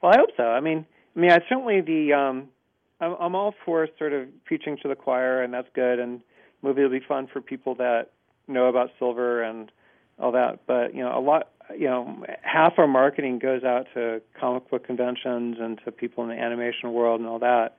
Well, 0.00 0.12
I 0.14 0.18
hope 0.18 0.30
so. 0.36 0.44
I 0.44 0.60
mean, 0.60 0.86
I 1.16 1.18
mean, 1.18 1.30
I 1.32 1.38
certainly 1.48 1.80
the 1.80 2.12
um, 2.12 2.48
I'm, 3.00 3.16
I'm 3.20 3.34
all 3.34 3.54
for 3.64 3.88
sort 3.98 4.12
of 4.12 4.28
preaching 4.44 4.78
to 4.82 4.88
the 4.88 4.94
choir, 4.94 5.42
and 5.42 5.52
that's 5.52 5.68
good. 5.74 5.98
And 5.98 6.20
movie 6.62 6.82
will 6.82 6.90
be 6.90 7.00
fun 7.00 7.28
for 7.32 7.40
people 7.40 7.74
that 7.76 8.10
know 8.48 8.66
about 8.66 8.90
silver 8.98 9.42
and 9.42 9.70
all 10.18 10.32
that. 10.32 10.60
But 10.66 10.94
you 10.94 11.02
know, 11.02 11.16
a 11.16 11.20
lot, 11.20 11.50
you 11.76 11.86
know, 11.86 12.24
half 12.42 12.74
our 12.78 12.86
marketing 12.86 13.38
goes 13.38 13.64
out 13.64 13.86
to 13.94 14.22
comic 14.38 14.70
book 14.70 14.86
conventions 14.86 15.56
and 15.60 15.80
to 15.84 15.92
people 15.92 16.24
in 16.24 16.30
the 16.30 16.36
animation 16.36 16.92
world 16.92 17.20
and 17.20 17.28
all 17.28 17.38
that. 17.40 17.76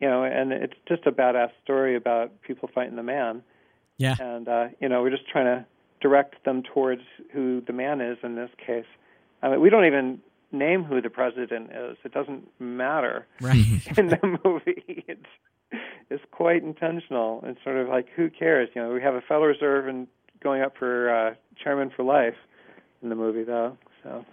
You 0.00 0.08
know, 0.08 0.22
and 0.22 0.52
it's 0.52 0.74
just 0.88 1.06
a 1.06 1.12
badass 1.12 1.50
story 1.64 1.96
about 1.96 2.42
people 2.42 2.70
fighting 2.72 2.96
the 2.96 3.02
man. 3.02 3.42
yeah 3.96 4.14
And 4.20 4.48
uh, 4.48 4.68
you 4.80 4.88
know, 4.88 5.02
we're 5.02 5.10
just 5.10 5.28
trying 5.28 5.46
to 5.46 5.66
direct 6.00 6.44
them 6.44 6.62
towards 6.62 7.02
who 7.32 7.60
the 7.66 7.72
man 7.72 8.00
is 8.00 8.18
in 8.22 8.36
this 8.36 8.50
case. 8.64 8.86
I 9.42 9.50
mean, 9.50 9.60
we 9.60 9.70
don't 9.70 9.84
even 9.84 10.20
name 10.52 10.84
who 10.84 11.00
the 11.00 11.10
president 11.10 11.70
is. 11.72 11.96
It 12.04 12.12
doesn't 12.12 12.48
matter 12.58 13.26
right 13.40 13.56
in 13.98 14.08
the 14.08 14.38
movie. 14.44 15.04
It's 15.06 15.26
it's 16.10 16.24
quite 16.30 16.62
intentional. 16.62 17.42
It's 17.44 17.62
sort 17.62 17.76
of 17.76 17.88
like 17.88 18.06
who 18.16 18.30
cares? 18.30 18.68
You 18.74 18.82
know, 18.82 18.92
we 18.94 19.02
have 19.02 19.14
a 19.14 19.20
Federal 19.20 19.46
Reserve 19.46 19.88
and 19.88 20.06
going 20.42 20.62
up 20.62 20.74
for 20.78 21.10
uh, 21.10 21.34
chairman 21.62 21.90
for 21.94 22.02
life 22.02 22.36
in 23.02 23.08
the 23.08 23.14
movie, 23.14 23.44
though. 23.44 23.76
So 24.02 24.24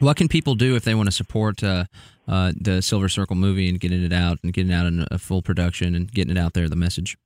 What 0.00 0.16
can 0.16 0.28
people 0.28 0.54
do 0.54 0.74
if 0.74 0.84
they 0.84 0.94
want 0.94 1.06
to 1.08 1.12
support 1.12 1.62
uh, 1.62 1.84
uh, 2.26 2.52
the 2.60 2.82
Silver 2.82 3.08
Circle 3.08 3.36
movie 3.36 3.68
and 3.68 3.78
getting 3.78 4.02
it 4.02 4.12
out 4.12 4.38
and 4.42 4.52
getting 4.52 4.72
out 4.72 4.86
in 4.86 5.06
a 5.10 5.18
full 5.18 5.42
production 5.42 5.94
and 5.94 6.10
getting 6.10 6.36
it 6.36 6.40
out 6.40 6.54
there, 6.54 6.68
the 6.68 6.76
message? 6.76 7.16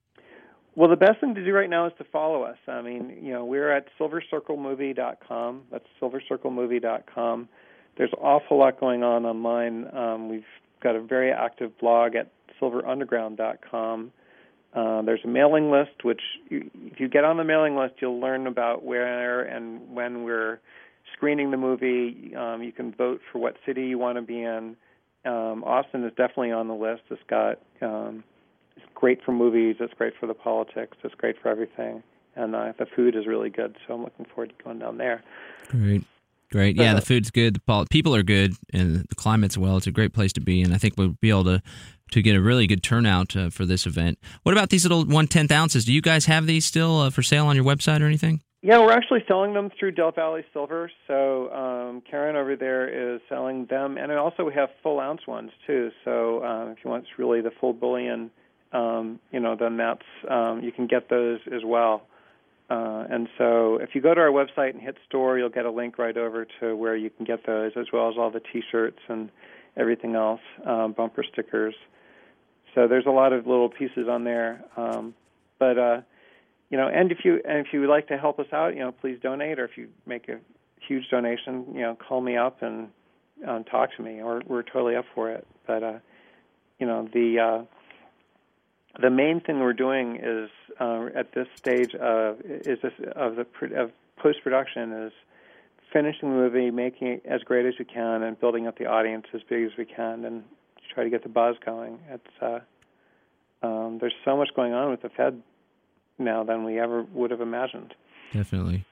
Well, 0.74 0.90
the 0.90 0.96
best 0.96 1.20
thing 1.20 1.34
to 1.34 1.42
do 1.42 1.52
right 1.54 1.70
now 1.70 1.86
is 1.86 1.94
to 1.96 2.04
follow 2.04 2.42
us. 2.42 2.58
I 2.68 2.82
mean, 2.82 3.18
you 3.22 3.32
know, 3.32 3.46
we're 3.46 3.70
at 3.70 3.86
silvercirclemovie.com. 3.98 5.62
That's 5.70 5.86
silvercirclemovie.com. 6.02 7.48
There's 7.96 8.12
an 8.12 8.18
awful 8.20 8.58
lot 8.58 8.78
going 8.78 9.02
on 9.02 9.24
online. 9.24 9.94
Um, 9.96 10.28
we've 10.28 10.44
got 10.82 10.96
a 10.96 11.00
very 11.00 11.32
active 11.32 11.76
blog 11.78 12.14
at 12.14 12.30
silverunderground.com. 12.60 14.12
Uh, 14.74 15.02
there's 15.02 15.20
a 15.24 15.28
mailing 15.28 15.70
list, 15.70 16.04
which 16.04 16.20
you, 16.50 16.70
if 16.84 17.00
you 17.00 17.08
get 17.08 17.24
on 17.24 17.38
the 17.38 17.44
mailing 17.44 17.76
list, 17.76 17.94
you'll 18.00 18.20
learn 18.20 18.46
about 18.46 18.84
where 18.84 19.42
and 19.42 19.94
when 19.94 20.22
we're 20.22 20.60
screening 21.14 21.50
the 21.50 21.56
movie. 21.56 22.34
Um, 22.36 22.62
you 22.62 22.72
can 22.72 22.92
vote 22.92 23.20
for 23.32 23.38
what 23.38 23.56
city 23.64 23.86
you 23.86 23.98
want 23.98 24.16
to 24.16 24.22
be 24.22 24.42
in. 24.42 24.76
Um, 25.24 25.64
Austin 25.64 26.04
is 26.04 26.10
definitely 26.10 26.52
on 26.52 26.68
the 26.68 26.74
list. 26.74 27.02
It's 27.10 27.22
got 27.28 27.58
um, 27.80 28.22
it's 28.76 28.86
great 28.94 29.24
for 29.24 29.32
movies. 29.32 29.76
It's 29.80 29.94
great 29.94 30.12
for 30.20 30.26
the 30.26 30.34
politics. 30.34 30.98
It's 31.02 31.14
great 31.14 31.36
for 31.40 31.48
everything. 31.48 32.02
And 32.36 32.54
uh, 32.54 32.72
the 32.78 32.84
food 32.84 33.16
is 33.16 33.26
really 33.26 33.48
good, 33.48 33.76
so 33.86 33.94
I'm 33.94 34.04
looking 34.04 34.26
forward 34.26 34.52
to 34.56 34.64
going 34.64 34.78
down 34.78 34.98
there. 34.98 35.22
Great. 35.68 36.04
Great. 36.50 36.76
Yeah, 36.76 36.94
the 36.94 37.00
food's 37.00 37.30
good. 37.30 37.60
The 37.66 37.86
people 37.90 38.14
are 38.14 38.22
good, 38.22 38.54
and 38.72 39.04
the 39.08 39.14
climate's 39.16 39.58
well. 39.58 39.76
It's 39.76 39.86
a 39.86 39.90
great 39.92 40.12
place 40.12 40.32
to 40.34 40.40
be, 40.40 40.62
and 40.62 40.72
I 40.72 40.78
think 40.78 40.94
we'll 40.96 41.16
be 41.20 41.30
able 41.30 41.44
to 41.44 41.62
to 42.12 42.22
get 42.22 42.36
a 42.36 42.40
really 42.40 42.68
good 42.68 42.84
turnout 42.84 43.34
uh, 43.36 43.50
for 43.50 43.64
this 43.64 43.84
event. 43.84 44.18
What 44.44 44.52
about 44.52 44.70
these 44.70 44.84
little 44.84 45.04
one 45.04 45.26
tenth 45.26 45.50
ounces? 45.50 45.84
Do 45.84 45.92
you 45.92 46.00
guys 46.00 46.26
have 46.26 46.46
these 46.46 46.64
still 46.64 47.00
uh, 47.00 47.10
for 47.10 47.22
sale 47.22 47.46
on 47.46 47.56
your 47.56 47.64
website 47.64 48.00
or 48.00 48.06
anything? 48.06 48.42
Yeah, 48.62 48.78
we're 48.78 48.92
actually 48.92 49.24
selling 49.28 49.54
them 49.54 49.70
through 49.78 49.92
Del 49.92 50.12
Valley 50.12 50.44
Silver. 50.52 50.90
So 51.06 51.52
um, 51.52 52.02
Karen 52.08 52.36
over 52.36 52.56
there 52.56 53.14
is 53.14 53.20
selling 53.28 53.66
them, 53.66 53.96
and 53.96 54.10
also 54.12 54.44
we 54.44 54.54
have 54.54 54.70
full 54.82 54.98
ounce 54.98 55.26
ones 55.26 55.50
too. 55.66 55.90
So 56.04 56.44
um, 56.44 56.70
if 56.70 56.78
you 56.84 56.90
want 56.90 57.06
really 57.16 57.40
the 57.40 57.52
full 57.60 57.72
bullion, 57.72 58.30
um, 58.72 59.20
you 59.32 59.40
know, 59.40 59.56
then 59.56 59.76
that's 59.76 60.06
um, 60.28 60.62
you 60.62 60.72
can 60.72 60.86
get 60.86 61.08
those 61.08 61.40
as 61.52 61.62
well. 61.64 62.06
Uh, 62.68 63.04
and 63.08 63.28
so 63.38 63.76
if 63.76 63.94
you 63.94 64.00
go 64.00 64.12
to 64.12 64.20
our 64.20 64.30
website 64.30 64.70
and 64.70 64.80
hit 64.80 64.96
store, 65.08 65.38
you'll 65.38 65.48
get 65.48 65.66
a 65.66 65.70
link 65.70 65.98
right 65.98 66.16
over 66.16 66.46
to 66.60 66.74
where 66.74 66.96
you 66.96 67.10
can 67.10 67.24
get 67.24 67.46
those, 67.46 67.72
as 67.76 67.86
well 67.92 68.08
as 68.08 68.16
all 68.18 68.30
the 68.30 68.40
T-shirts 68.40 68.98
and 69.08 69.30
everything 69.76 70.16
else, 70.16 70.40
um, 70.64 70.92
bumper 70.92 71.24
stickers. 71.32 71.74
So 72.74 72.88
there's 72.88 73.06
a 73.06 73.10
lot 73.10 73.32
of 73.32 73.46
little 73.46 73.68
pieces 73.68 74.08
on 74.08 74.24
there. 74.24 74.64
Um, 74.76 75.14
but 75.58 75.78
uh, 75.78 76.00
you 76.70 76.76
know, 76.76 76.88
and 76.88 77.12
if 77.12 77.18
you 77.24 77.40
and 77.48 77.66
if 77.66 77.72
you 77.72 77.80
would 77.80 77.88
like 77.88 78.08
to 78.08 78.18
help 78.18 78.38
us 78.38 78.46
out, 78.52 78.74
you 78.74 78.80
know, 78.80 78.92
please 78.92 79.18
donate, 79.22 79.58
or 79.58 79.64
if 79.64 79.76
you 79.76 79.88
make 80.04 80.28
a 80.28 80.38
huge 80.86 81.08
donation, 81.10 81.66
you 81.72 81.80
know, 81.80 81.96
call 81.96 82.20
me 82.20 82.36
up 82.36 82.62
and 82.62 82.88
um, 83.46 83.64
talk 83.64 83.90
to 83.96 84.02
me. 84.02 84.20
Or 84.20 84.42
we're 84.46 84.62
totally 84.62 84.96
up 84.96 85.06
for 85.14 85.30
it. 85.30 85.46
But 85.66 85.82
uh, 85.82 85.98
you 86.78 86.86
know, 86.86 87.08
the 87.12 87.38
uh, 87.38 87.75
the 89.00 89.10
main 89.10 89.40
thing 89.40 89.60
we're 89.60 89.72
doing 89.72 90.16
is 90.22 90.50
uh, 90.80 91.06
at 91.14 91.32
this 91.32 91.48
stage 91.56 91.94
of 91.94 92.40
is 92.44 92.78
this 92.82 92.92
of 93.14 93.36
the 93.36 93.46
of 93.76 93.92
post 94.16 94.42
production 94.42 94.92
is 94.92 95.12
finishing 95.92 96.30
the 96.30 96.34
movie, 96.34 96.70
making 96.70 97.08
it 97.08 97.22
as 97.26 97.42
great 97.42 97.66
as 97.66 97.74
we 97.78 97.84
can, 97.84 98.22
and 98.22 98.38
building 98.40 98.66
up 98.66 98.78
the 98.78 98.86
audience 98.86 99.26
as 99.34 99.40
big 99.48 99.64
as 99.64 99.72
we 99.78 99.84
can, 99.84 100.24
and 100.24 100.44
try 100.94 101.04
to 101.04 101.10
get 101.10 101.22
the 101.22 101.28
buzz 101.28 101.56
going. 101.64 101.98
It's 102.10 102.42
uh, 102.42 102.60
um, 103.62 103.98
there's 104.00 104.14
so 104.24 104.36
much 104.36 104.48
going 104.54 104.72
on 104.72 104.90
with 104.90 105.02
the 105.02 105.08
Fed 105.10 105.42
now 106.18 106.44
than 106.44 106.64
we 106.64 106.78
ever 106.80 107.02
would 107.02 107.30
have 107.30 107.40
imagined. 107.40 107.94
Definitely. 108.32 108.84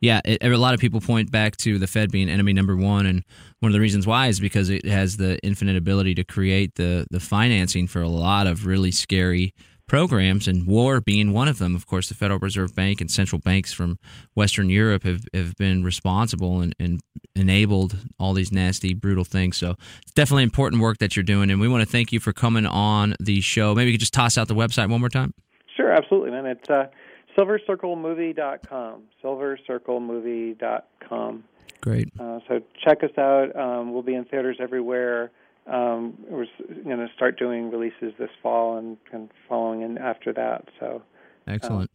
Yeah, 0.00 0.20
it, 0.24 0.42
a 0.42 0.56
lot 0.58 0.74
of 0.74 0.80
people 0.80 1.00
point 1.00 1.30
back 1.30 1.56
to 1.58 1.78
the 1.78 1.86
Fed 1.86 2.10
being 2.12 2.28
enemy 2.28 2.52
number 2.52 2.76
one, 2.76 3.06
and 3.06 3.24
one 3.60 3.70
of 3.70 3.72
the 3.72 3.80
reasons 3.80 4.06
why 4.06 4.26
is 4.26 4.40
because 4.40 4.68
it 4.68 4.84
has 4.86 5.16
the 5.16 5.38
infinite 5.42 5.76
ability 5.76 6.14
to 6.16 6.24
create 6.24 6.74
the 6.74 7.06
the 7.10 7.20
financing 7.20 7.86
for 7.86 8.02
a 8.02 8.08
lot 8.08 8.46
of 8.46 8.66
really 8.66 8.90
scary 8.90 9.54
programs, 9.88 10.48
and 10.48 10.66
war 10.66 11.00
being 11.00 11.32
one 11.32 11.48
of 11.48 11.58
them. 11.58 11.74
Of 11.76 11.86
course, 11.86 12.08
the 12.08 12.14
Federal 12.14 12.40
Reserve 12.40 12.74
Bank 12.74 13.00
and 13.00 13.10
central 13.10 13.38
banks 13.38 13.72
from 13.72 13.98
Western 14.34 14.68
Europe 14.68 15.04
have, 15.04 15.22
have 15.32 15.54
been 15.56 15.84
responsible 15.84 16.60
and, 16.60 16.74
and 16.80 17.00
enabled 17.36 17.96
all 18.18 18.32
these 18.32 18.50
nasty, 18.50 18.94
brutal 18.94 19.24
things. 19.24 19.56
So 19.56 19.76
it's 20.02 20.12
definitely 20.12 20.42
important 20.42 20.82
work 20.82 20.98
that 20.98 21.14
you're 21.14 21.22
doing, 21.22 21.50
and 21.50 21.60
we 21.60 21.68
want 21.68 21.84
to 21.84 21.90
thank 21.90 22.12
you 22.12 22.20
for 22.20 22.32
coming 22.32 22.66
on 22.66 23.14
the 23.20 23.40
show. 23.40 23.74
Maybe 23.74 23.90
you 23.90 23.94
could 23.94 24.00
just 24.00 24.14
toss 24.14 24.36
out 24.36 24.48
the 24.48 24.54
website 24.54 24.90
one 24.90 25.00
more 25.00 25.08
time. 25.08 25.32
Sure, 25.76 25.92
absolutely, 25.92 26.32
man. 26.32 26.46
It's 26.46 26.68
uh, 26.68 26.86
silvercirclemovie.com. 27.36 29.02
Silvercirclemovie.com. 29.22 31.44
Great. 31.80 32.08
Uh, 32.18 32.40
so 32.48 32.60
check 32.84 33.04
us 33.04 33.16
out. 33.18 33.54
Um, 33.56 33.92
we'll 33.92 34.02
be 34.02 34.14
in 34.14 34.24
theaters 34.24 34.56
everywhere. 34.60 35.30
Um, 35.66 36.14
we're 36.28 36.46
going 36.84 36.98
to 36.98 37.08
start 37.14 37.38
doing 37.38 37.70
releases 37.70 38.12
this 38.18 38.30
fall 38.42 38.78
and, 38.78 38.96
and 39.12 39.30
following 39.48 39.82
in 39.82 39.98
after 39.98 40.32
that. 40.32 40.64
So 40.80 41.02
Excellent. 41.46 41.90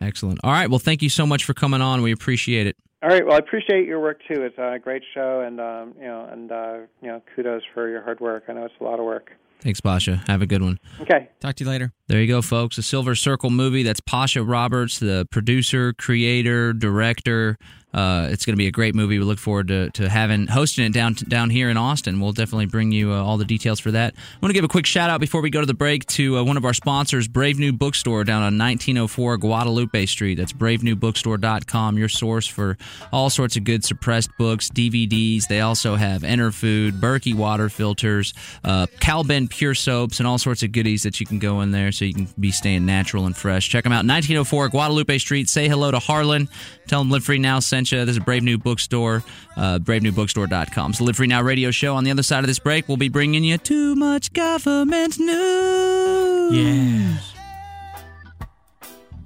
Excellent. 0.00 0.40
All 0.44 0.52
right. 0.52 0.70
Well, 0.70 0.78
thank 0.78 1.02
you 1.02 1.08
so 1.08 1.26
much 1.26 1.44
for 1.44 1.54
coming 1.54 1.80
on. 1.80 2.02
We 2.02 2.12
appreciate 2.12 2.66
it. 2.66 2.76
All 3.02 3.08
right. 3.08 3.24
Well, 3.24 3.34
I 3.34 3.38
appreciate 3.38 3.86
your 3.86 4.00
work 4.00 4.20
too. 4.26 4.42
It's 4.42 4.58
a 4.58 4.78
great 4.82 5.02
show, 5.14 5.40
and 5.40 5.60
um, 5.60 5.94
you 5.98 6.06
know, 6.06 6.28
and 6.30 6.50
uh, 6.50 6.78
you 7.00 7.08
know, 7.08 7.22
kudos 7.34 7.62
for 7.72 7.88
your 7.88 8.02
hard 8.02 8.20
work. 8.20 8.44
I 8.48 8.52
know 8.52 8.64
it's 8.64 8.74
a 8.80 8.84
lot 8.84 8.98
of 8.98 9.04
work. 9.04 9.30
Thanks, 9.60 9.80
Pasha. 9.80 10.22
Have 10.28 10.40
a 10.40 10.46
good 10.46 10.62
one. 10.62 10.78
Okay. 11.00 11.28
Talk 11.40 11.56
to 11.56 11.64
you 11.64 11.70
later. 11.70 11.92
There 12.06 12.20
you 12.20 12.28
go, 12.28 12.42
folks. 12.42 12.78
A 12.78 12.82
Silver 12.82 13.14
Circle 13.14 13.50
movie. 13.50 13.82
That's 13.82 14.00
Pasha 14.00 14.42
Roberts, 14.42 14.98
the 14.98 15.26
producer, 15.30 15.92
creator, 15.92 16.72
director. 16.72 17.58
Uh, 17.92 18.28
it's 18.30 18.44
going 18.44 18.52
to 18.52 18.58
be 18.58 18.66
a 18.66 18.70
great 18.70 18.94
movie. 18.94 19.18
We 19.18 19.24
look 19.24 19.38
forward 19.38 19.68
to, 19.68 19.90
to 19.90 20.08
having 20.10 20.46
hosting 20.46 20.84
it 20.84 20.92
down 20.92 21.14
down 21.14 21.48
here 21.48 21.70
in 21.70 21.78
Austin. 21.78 22.20
We'll 22.20 22.32
definitely 22.32 22.66
bring 22.66 22.92
you 22.92 23.12
uh, 23.12 23.22
all 23.22 23.38
the 23.38 23.46
details 23.46 23.80
for 23.80 23.90
that. 23.92 24.14
I 24.14 24.38
want 24.42 24.50
to 24.50 24.54
give 24.54 24.64
a 24.64 24.68
quick 24.68 24.84
shout 24.84 25.08
out 25.08 25.20
before 25.20 25.40
we 25.40 25.48
go 25.48 25.60
to 25.60 25.66
the 25.66 25.74
break 25.74 26.04
to 26.06 26.38
uh, 26.38 26.44
one 26.44 26.58
of 26.58 26.66
our 26.66 26.74
sponsors, 26.74 27.28
Brave 27.28 27.58
New 27.58 27.72
Bookstore, 27.72 28.24
down 28.24 28.42
on 28.42 28.58
1904 28.58 29.38
Guadalupe 29.38 30.04
Street. 30.06 30.34
That's 30.34 30.52
bravenewbookstore.com, 30.52 31.96
your 31.96 32.10
source 32.10 32.46
for 32.46 32.76
all 33.10 33.30
sorts 33.30 33.56
of 33.56 33.64
good 33.64 33.84
suppressed 33.84 34.30
books, 34.38 34.68
DVDs. 34.68 35.46
They 35.48 35.60
also 35.60 35.96
have 35.96 36.22
Enerfood, 36.22 37.00
Berkey 37.00 37.34
water 37.34 37.70
filters, 37.70 38.34
uh, 38.64 38.86
Calben 39.00 39.48
pure 39.48 39.74
soaps, 39.74 40.18
and 40.18 40.26
all 40.26 40.38
sorts 40.38 40.62
of 40.62 40.72
goodies 40.72 41.04
that 41.04 41.20
you 41.20 41.26
can 41.26 41.38
go 41.38 41.62
in 41.62 41.70
there 41.70 41.90
so 41.92 42.04
you 42.04 42.12
can 42.12 42.28
be 42.38 42.50
staying 42.50 42.84
natural 42.84 43.24
and 43.24 43.34
fresh. 43.34 43.68
Check 43.68 43.84
them 43.84 43.92
out, 43.92 44.04
1904 44.04 44.68
Guadalupe 44.68 45.16
Street. 45.18 45.48
Say 45.48 45.68
hello 45.68 45.90
to 45.90 45.98
Harlan. 45.98 46.50
Tell 46.86 47.02
him 47.02 47.10
Live 47.10 47.24
Free 47.24 47.38
Now 47.38 47.60
sent 47.78 47.92
you. 47.92 48.04
This 48.04 48.16
is 48.16 48.24
Brave 48.24 48.42
New 48.42 48.58
Bookstore, 48.58 49.22
uh, 49.56 49.78
bravenewbookstore.com. 49.78 50.94
So 50.94 51.04
Live 51.04 51.16
Free 51.16 51.28
Now 51.28 51.42
radio 51.42 51.70
show. 51.70 51.94
On 51.94 52.02
the 52.02 52.10
other 52.10 52.24
side 52.24 52.40
of 52.40 52.48
this 52.48 52.58
break, 52.58 52.88
we'll 52.88 52.96
be 52.96 53.08
bringing 53.08 53.44
you 53.44 53.56
too 53.56 53.94
much 53.94 54.32
government 54.32 55.18
news. 55.18 56.56
Yeah. 56.56 57.18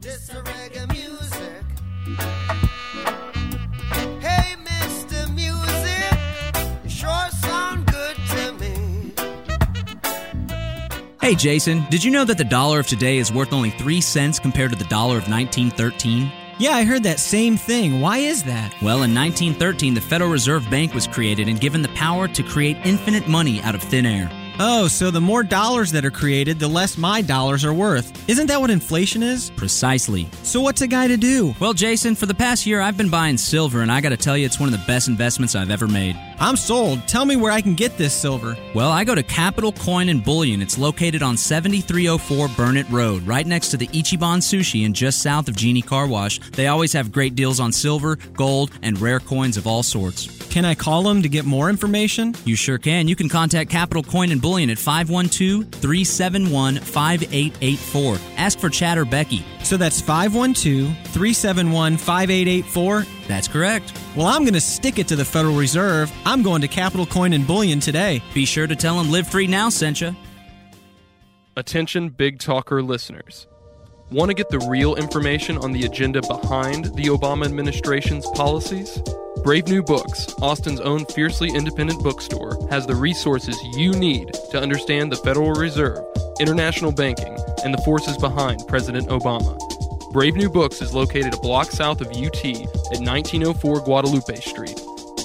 This 0.00 0.28
a 0.28 0.42
reggae 0.42 0.86
music. 0.92 1.64
Hey, 4.20 4.54
Mr. 4.64 5.34
Music, 5.34 6.84
you 6.84 6.90
sure 6.90 7.28
sound 7.40 7.86
good 7.86 8.16
to 8.16 8.52
me. 8.60 9.12
Hey, 11.22 11.34
Jason, 11.34 11.86
did 11.90 12.04
you 12.04 12.10
know 12.10 12.24
that 12.26 12.36
the 12.36 12.44
dollar 12.44 12.80
of 12.80 12.86
today 12.86 13.16
is 13.16 13.32
worth 13.32 13.54
only 13.54 13.70
three 13.70 14.02
cents 14.02 14.38
compared 14.38 14.72
to 14.72 14.76
the 14.76 14.84
dollar 14.84 15.16
of 15.16 15.30
1913? 15.30 16.41
Yeah, 16.62 16.76
I 16.76 16.84
heard 16.84 17.02
that 17.02 17.18
same 17.18 17.56
thing. 17.56 18.00
Why 18.00 18.18
is 18.18 18.44
that? 18.44 18.72
Well, 18.80 19.02
in 19.02 19.12
1913, 19.12 19.94
the 19.94 20.00
Federal 20.00 20.30
Reserve 20.30 20.64
Bank 20.70 20.94
was 20.94 21.08
created 21.08 21.48
and 21.48 21.60
given 21.60 21.82
the 21.82 21.88
power 21.88 22.28
to 22.28 22.42
create 22.44 22.76
infinite 22.84 23.26
money 23.26 23.60
out 23.62 23.74
of 23.74 23.82
thin 23.82 24.06
air. 24.06 24.30
Oh, 24.60 24.86
so 24.86 25.10
the 25.10 25.20
more 25.20 25.42
dollars 25.42 25.90
that 25.90 26.04
are 26.04 26.10
created, 26.12 26.60
the 26.60 26.68
less 26.68 26.96
my 26.96 27.20
dollars 27.20 27.64
are 27.64 27.74
worth. 27.74 28.12
Isn't 28.28 28.46
that 28.46 28.60
what 28.60 28.70
inflation 28.70 29.24
is? 29.24 29.50
Precisely. 29.50 30.28
So 30.44 30.60
what's 30.60 30.82
a 30.82 30.86
guy 30.86 31.08
to 31.08 31.16
do? 31.16 31.52
Well, 31.58 31.72
Jason, 31.72 32.14
for 32.14 32.26
the 32.26 32.34
past 32.34 32.64
year, 32.64 32.80
I've 32.80 32.96
been 32.96 33.10
buying 33.10 33.38
silver, 33.38 33.80
and 33.80 33.90
I 33.90 34.00
got 34.00 34.10
to 34.10 34.16
tell 34.16 34.36
you, 34.36 34.46
it's 34.46 34.60
one 34.60 34.72
of 34.72 34.78
the 34.78 34.86
best 34.86 35.08
investments 35.08 35.56
I've 35.56 35.70
ever 35.70 35.88
made. 35.88 36.16
I'm 36.42 36.56
sold. 36.56 37.06
Tell 37.06 37.24
me 37.24 37.36
where 37.36 37.52
I 37.52 37.60
can 37.60 37.74
get 37.74 37.96
this 37.96 38.12
silver. 38.12 38.56
Well, 38.74 38.90
I 38.90 39.04
go 39.04 39.14
to 39.14 39.22
Capital 39.22 39.70
Coin 39.70 40.08
and 40.08 40.24
Bullion. 40.24 40.60
It's 40.60 40.76
located 40.76 41.22
on 41.22 41.36
7304 41.36 42.48
Burnett 42.56 42.90
Road, 42.90 43.22
right 43.22 43.46
next 43.46 43.68
to 43.68 43.76
the 43.76 43.86
Ichiban 43.86 44.38
Sushi 44.38 44.84
and 44.84 44.92
just 44.92 45.22
south 45.22 45.46
of 45.46 45.54
Genie 45.54 45.82
Car 45.82 46.08
Wash. 46.08 46.40
They 46.50 46.66
always 46.66 46.92
have 46.94 47.12
great 47.12 47.36
deals 47.36 47.60
on 47.60 47.70
silver, 47.70 48.16
gold, 48.34 48.72
and 48.82 49.00
rare 49.00 49.20
coins 49.20 49.56
of 49.56 49.68
all 49.68 49.84
sorts. 49.84 50.36
Can 50.48 50.64
I 50.64 50.74
call 50.74 51.04
them 51.04 51.22
to 51.22 51.28
get 51.28 51.44
more 51.44 51.70
information? 51.70 52.34
You 52.44 52.56
sure 52.56 52.76
can. 52.76 53.06
You 53.06 53.14
can 53.14 53.28
contact 53.28 53.70
Capital 53.70 54.02
Coin 54.02 54.32
and 54.32 54.42
Bullion 54.42 54.68
at 54.68 54.78
512 54.78 55.70
371 55.80 56.78
5884. 56.78 58.18
Ask 58.36 58.58
for 58.58 58.68
Chad 58.68 58.98
or 58.98 59.04
Becky. 59.04 59.44
So 59.62 59.76
that's 59.76 60.00
512 60.00 60.88
371 61.04 61.96
5884. 61.96 63.06
That's 63.28 63.48
correct. 63.48 63.92
Well, 64.16 64.26
I'm 64.26 64.42
going 64.42 64.54
to 64.54 64.60
stick 64.60 64.98
it 64.98 65.08
to 65.08 65.16
the 65.16 65.24
Federal 65.24 65.56
Reserve. 65.56 66.12
I'm 66.26 66.42
going 66.42 66.62
to 66.62 66.68
Capital 66.68 67.06
Coin 67.06 67.32
and 67.32 67.46
Bullion 67.46 67.80
today. 67.80 68.22
Be 68.34 68.44
sure 68.44 68.66
to 68.66 68.76
tell 68.76 68.98
them 68.98 69.10
Live 69.10 69.28
Free 69.28 69.46
Now 69.46 69.68
sent 69.68 70.00
you. 70.00 70.14
Attention 71.56 72.08
Big 72.08 72.38
Talker 72.38 72.82
listeners. 72.82 73.46
Want 74.10 74.30
to 74.30 74.34
get 74.34 74.50
the 74.50 74.58
real 74.58 74.94
information 74.96 75.56
on 75.58 75.72
the 75.72 75.84
agenda 75.84 76.20
behind 76.22 76.86
the 76.96 77.04
Obama 77.04 77.46
administration's 77.46 78.26
policies? 78.30 79.02
Brave 79.42 79.66
New 79.68 79.82
Books, 79.82 80.32
Austin's 80.40 80.80
own 80.80 81.04
fiercely 81.06 81.50
independent 81.50 82.02
bookstore, 82.02 82.58
has 82.70 82.86
the 82.86 82.94
resources 82.94 83.56
you 83.76 83.92
need 83.92 84.32
to 84.50 84.60
understand 84.60 85.10
the 85.10 85.16
Federal 85.16 85.52
Reserve, 85.52 86.04
international 86.40 86.92
banking, 86.92 87.36
and 87.64 87.74
the 87.74 87.82
forces 87.84 88.16
behind 88.18 88.66
President 88.68 89.08
Obama. 89.08 89.58
Brave 90.12 90.36
New 90.36 90.50
Books 90.50 90.82
is 90.82 90.92
located 90.92 91.32
a 91.32 91.38
block 91.38 91.70
south 91.70 92.02
of 92.02 92.08
UT 92.08 92.44
at 92.44 93.00
1904 93.00 93.80
Guadalupe 93.80 94.34
Street. 94.36 94.78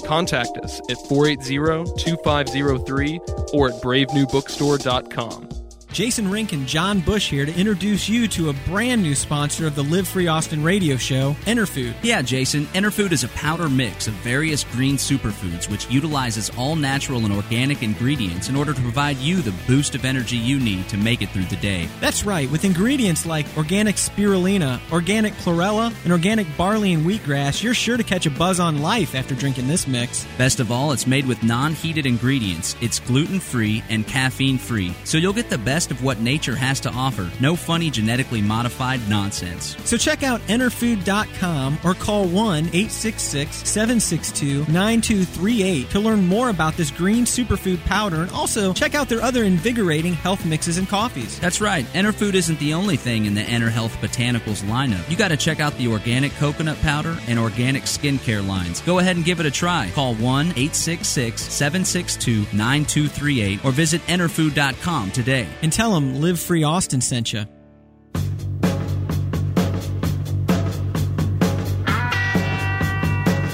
Contact 0.06 0.56
us 0.58 0.80
at 0.88 0.96
480-2503 0.96 3.52
or 3.52 3.68
at 3.68 3.74
bravenewbookstore.com. 3.82 5.47
Jason 5.92 6.30
Rink 6.30 6.52
and 6.52 6.66
John 6.66 7.00
Bush 7.00 7.30
here 7.30 7.46
to 7.46 7.54
introduce 7.54 8.08
you 8.08 8.28
to 8.28 8.50
a 8.50 8.52
brand 8.66 9.02
new 9.02 9.14
sponsor 9.14 9.66
of 9.66 9.74
the 9.74 9.82
Live 9.82 10.06
Free 10.06 10.28
Austin 10.28 10.62
radio 10.62 10.96
show, 10.96 11.34
Enerfood. 11.46 11.94
Yeah, 12.02 12.20
Jason, 12.20 12.66
Enerfood 12.66 13.10
is 13.10 13.24
a 13.24 13.28
powder 13.28 13.70
mix 13.70 14.06
of 14.06 14.12
various 14.14 14.64
green 14.64 14.96
superfoods 14.96 15.68
which 15.70 15.88
utilizes 15.90 16.50
all 16.58 16.76
natural 16.76 17.24
and 17.24 17.32
organic 17.32 17.82
ingredients 17.82 18.50
in 18.50 18.54
order 18.54 18.74
to 18.74 18.80
provide 18.82 19.16
you 19.16 19.40
the 19.40 19.54
boost 19.66 19.94
of 19.94 20.04
energy 20.04 20.36
you 20.36 20.60
need 20.60 20.86
to 20.90 20.98
make 20.98 21.22
it 21.22 21.30
through 21.30 21.44
the 21.44 21.56
day. 21.56 21.88
That's 22.00 22.24
right, 22.24 22.50
with 22.50 22.66
ingredients 22.66 23.24
like 23.24 23.46
organic 23.56 23.96
spirulina, 23.96 24.80
organic 24.92 25.32
chlorella, 25.34 25.92
and 26.04 26.12
organic 26.12 26.46
barley 26.58 26.92
and 26.92 27.04
wheatgrass, 27.06 27.62
you're 27.62 27.74
sure 27.74 27.96
to 27.96 28.04
catch 28.04 28.26
a 28.26 28.30
buzz 28.30 28.60
on 28.60 28.82
life 28.82 29.14
after 29.14 29.34
drinking 29.34 29.68
this 29.68 29.86
mix. 29.86 30.26
Best 30.36 30.60
of 30.60 30.70
all, 30.70 30.92
it's 30.92 31.06
made 31.06 31.26
with 31.26 31.42
non 31.42 31.72
heated 31.72 32.04
ingredients, 32.04 32.76
it's 32.82 33.00
gluten 33.00 33.40
free 33.40 33.82
and 33.88 34.06
caffeine 34.06 34.58
free, 34.58 34.94
so 35.04 35.16
you'll 35.16 35.32
get 35.32 35.48
the 35.48 35.56
best 35.56 35.77
of 35.86 36.02
what 36.02 36.20
nature 36.20 36.56
has 36.56 36.80
to 36.80 36.90
offer. 36.90 37.30
No 37.40 37.54
funny 37.56 37.90
genetically 37.90 38.42
modified 38.42 39.00
nonsense. 39.08 39.76
So 39.84 39.96
check 39.96 40.22
out 40.22 40.40
enerfood.com 40.42 41.78
or 41.84 41.94
call 41.94 42.26
1 42.26 42.66
866 42.66 43.68
762 43.68 44.70
9238 44.72 45.90
to 45.90 46.00
learn 46.00 46.26
more 46.26 46.50
about 46.50 46.76
this 46.76 46.90
green 46.90 47.24
superfood 47.24 47.84
powder 47.84 48.22
and 48.22 48.30
also 48.32 48.72
check 48.72 48.94
out 48.94 49.08
their 49.08 49.22
other 49.22 49.44
invigorating 49.44 50.14
health 50.14 50.44
mixes 50.44 50.78
and 50.78 50.88
coffees. 50.88 51.38
That's 51.38 51.60
right, 51.60 51.84
Enerfood 51.92 52.34
isn't 52.34 52.58
the 52.58 52.74
only 52.74 52.96
thing 52.96 53.26
in 53.26 53.34
the 53.34 53.42
EnerHealth 53.42 53.96
Botanicals 54.00 54.62
lineup. 54.64 55.08
You 55.10 55.16
got 55.16 55.28
to 55.28 55.36
check 55.36 55.60
out 55.60 55.76
the 55.78 55.88
organic 55.88 56.32
coconut 56.32 56.80
powder 56.80 57.16
and 57.26 57.38
organic 57.38 57.84
skincare 57.84 58.46
lines. 58.46 58.80
Go 58.82 58.98
ahead 58.98 59.16
and 59.16 59.24
give 59.24 59.40
it 59.40 59.46
a 59.46 59.50
try. 59.50 59.90
Call 59.94 60.14
1 60.14 60.46
866 60.46 61.40
762 61.42 62.56
9238 62.56 63.64
or 63.64 63.70
visit 63.70 64.00
enerfood.com 64.02 65.10
today. 65.10 65.46
And 65.62 65.67
tell 65.72 65.94
them 65.94 66.20
Live 66.20 66.40
Free 66.40 66.62
Austin 66.62 67.00
sent 67.00 67.32
you. 67.32 67.46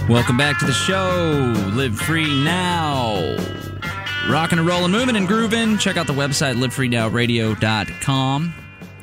Welcome 0.09 0.37
back 0.37 0.59
to 0.59 0.67
the 0.67 0.73
show. 0.73 1.55
Live 1.75 1.97
free 1.97 2.45
now. 2.45 3.37
Rocking 4.29 4.59
and 4.59 4.67
rolling, 4.67 4.93
moving 4.93 5.17
and 5.17 5.27
grooving. 5.27 5.79
Check 5.79 5.97
out 5.97 6.07
the 6.07 6.13
website, 6.13 6.57
livefreenowradio.com. 6.57 8.55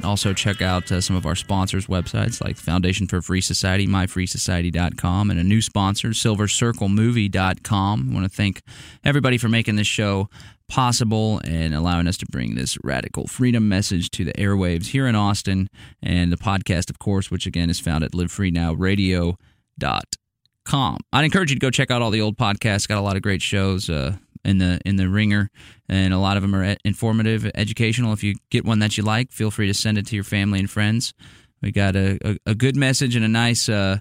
Also, 0.03 0.33
check 0.33 0.61
out 0.61 0.91
uh, 0.91 1.01
some 1.01 1.15
of 1.15 1.25
our 1.25 1.35
sponsors' 1.35 1.87
websites 1.87 2.43
like 2.43 2.57
Foundation 2.57 3.07
for 3.07 3.21
Free 3.21 3.41
Society, 3.41 3.87
myfreesociety.com, 3.87 5.31
and 5.31 5.39
a 5.39 5.43
new 5.43 5.61
sponsor, 5.61 6.09
silvercirclemovie.com. 6.09 8.09
I 8.09 8.13
want 8.13 8.25
to 8.25 8.35
thank 8.35 8.61
everybody 9.03 9.37
for 9.37 9.49
making 9.49 9.77
this 9.77 9.87
show 9.87 10.29
possible 10.71 11.41
and 11.43 11.75
allowing 11.75 12.07
us 12.07 12.17
to 12.17 12.25
bring 12.25 12.55
this 12.55 12.77
radical 12.81 13.27
freedom 13.27 13.67
message 13.67 14.09
to 14.09 14.23
the 14.23 14.31
airwaves 14.33 14.87
here 14.87 15.05
in 15.05 15.15
Austin. 15.15 15.67
And 16.01 16.31
the 16.31 16.37
podcast, 16.37 16.89
of 16.89 16.97
course, 16.97 17.29
which 17.29 17.45
again 17.45 17.69
is 17.69 17.79
found 17.79 18.05
at 18.05 18.13
livefreenowradio.com. 18.13 20.97
I'd 21.13 21.25
encourage 21.25 21.51
you 21.51 21.57
to 21.57 21.59
go 21.59 21.69
check 21.69 21.91
out 21.91 22.01
all 22.01 22.09
the 22.09 22.21
old 22.21 22.37
podcasts. 22.37 22.87
Got 22.87 22.97
a 22.97 23.01
lot 23.01 23.17
of 23.17 23.21
great 23.21 23.41
shows. 23.41 23.89
Uh, 23.89 24.15
in 24.43 24.57
the 24.57 24.79
in 24.85 24.95
the 24.95 25.07
ringer, 25.07 25.51
and 25.87 26.15
a 26.15 26.17
lot 26.17 26.35
of 26.35 26.41
them 26.41 26.55
are 26.55 26.75
informative, 26.83 27.45
educational. 27.53 28.11
If 28.11 28.23
you 28.23 28.33
get 28.49 28.65
one 28.65 28.79
that 28.79 28.97
you 28.97 29.03
like, 29.03 29.31
feel 29.31 29.51
free 29.51 29.67
to 29.67 29.73
send 29.75 29.99
it 29.99 30.07
to 30.07 30.15
your 30.15 30.23
family 30.23 30.57
and 30.57 30.67
friends. 30.67 31.13
We 31.61 31.71
got 31.71 31.95
a, 31.95 32.17
a, 32.27 32.37
a 32.47 32.55
good 32.55 32.75
message 32.75 33.15
in 33.15 33.21
a 33.21 33.27
nice, 33.27 33.69
uh, 33.69 33.99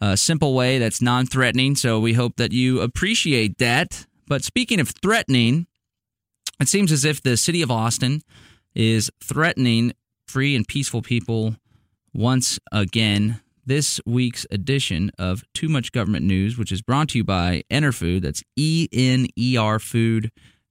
uh, 0.00 0.14
simple 0.14 0.54
way 0.54 0.78
that's 0.78 1.02
non-threatening. 1.02 1.74
So 1.74 1.98
we 1.98 2.12
hope 2.12 2.36
that 2.36 2.52
you 2.52 2.82
appreciate 2.82 3.58
that. 3.58 4.06
But 4.28 4.44
speaking 4.44 4.78
of 4.78 4.92
threatening, 5.02 5.66
it 6.60 6.68
seems 6.68 6.92
as 6.92 7.04
if 7.04 7.22
the 7.22 7.36
city 7.36 7.62
of 7.62 7.70
Austin 7.70 8.22
is 8.74 9.10
threatening 9.22 9.92
free 10.26 10.54
and 10.54 10.66
peaceful 10.66 11.02
people 11.02 11.56
once 12.12 12.58
again 12.70 13.40
this 13.66 14.00
week's 14.04 14.46
edition 14.50 15.10
of 15.18 15.44
Too 15.54 15.68
Much 15.68 15.92
Government 15.92 16.24
News, 16.26 16.58
which 16.58 16.72
is 16.72 16.82
brought 16.82 17.10
to 17.10 17.18
you 17.18 17.24
by 17.24 17.62
Enerfood. 17.70 18.22
That's 18.22 18.42
E 18.56 18.88
N 18.92 19.26
E 19.36 19.56
R 19.56 19.78
Food. 19.78 20.30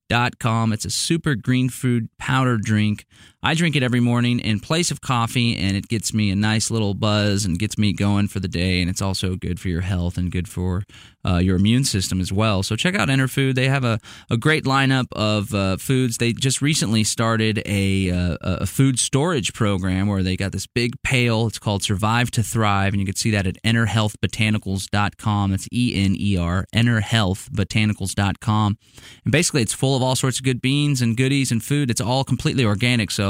Dot 0.10 0.40
com. 0.40 0.74
It's 0.74 0.86
a 0.86 0.90
super 0.90 1.36
green 1.36 1.70
food 1.70 2.10
powder 2.18 2.58
drink. 2.58 3.06
I 3.42 3.54
drink 3.54 3.78
it 3.78 3.84
every 3.84 4.02
morning 4.02 4.40
in 4.40 4.60
place 4.60 4.92
of 4.92 5.00
coffee, 5.00 5.56
and 5.56 5.78
it 5.78 5.88
gets 5.88 6.14
me 6.14 6.30
a 6.30 6.36
nice 6.36 6.70
little 6.70 6.94
buzz 6.94 7.46
and 7.46 7.58
gets 7.58 7.78
me 7.78 7.94
going 7.94 8.28
for 8.28 8.42
the 8.42 8.50
day. 8.50 8.82
And 8.82 8.90
it's 8.90 9.02
also 9.02 9.36
good 9.36 9.60
for 9.60 9.70
your 9.70 9.82
health 9.82 10.18
and 10.18 10.30
good 10.30 10.50
for 10.50 10.84
uh, 11.26 11.38
your 11.38 11.58
immune 11.58 11.84
system 11.84 12.22
as 12.22 12.32
well. 12.32 12.64
So 12.64 12.76
check 12.76 12.96
out 12.96 13.10
Enerfood. 13.10 13.56
They 13.56 13.68
have 13.68 13.84
a, 13.84 14.00
a 14.30 14.38
great 14.38 14.64
lineup 14.64 15.08
of 15.12 15.54
uh, 15.54 15.78
foods. 15.78 16.18
They 16.18 16.34
just 16.34 16.62
recently 16.62 17.04
started 17.04 17.62
a, 17.66 18.12
uh, 18.12 18.38
a 18.42 18.66
food 18.66 19.00
storage 19.00 19.54
program 19.54 20.08
where 20.08 20.24
they 20.24 20.38
got 20.38 20.52
this 20.52 20.68
big 20.68 21.02
pail. 21.04 21.48
It's 21.48 21.60
called 21.60 21.84
Survive 21.84 22.32
to 22.32 22.44
Thrive, 22.44 22.94
and 22.94 23.00
you 23.00 23.06
can 23.06 23.16
see 23.16 23.32
that 23.32 23.48
at 23.48 23.62
enerhealthbotanicals.com. 23.64 25.52
That's 25.52 25.68
E 25.72 25.94
N 25.96 26.16
E 26.18 26.38
R, 26.38 26.66
enerhealthbotanicals.com. 26.74 28.78
And 29.26 29.32
basically, 29.32 29.62
it's 29.62 29.74
full 29.74 29.96
of 29.96 30.02
all 30.02 30.16
sorts 30.16 30.40
of 30.40 30.46
good 30.46 30.62
beans 30.62 31.02
and 31.02 31.18
goodies 31.18 31.52
and 31.52 31.64
food. 31.64 31.92
It's 31.92 32.02
all 32.02 32.24
completely 32.24 32.66
organic. 32.66 33.12
So, 33.12 33.29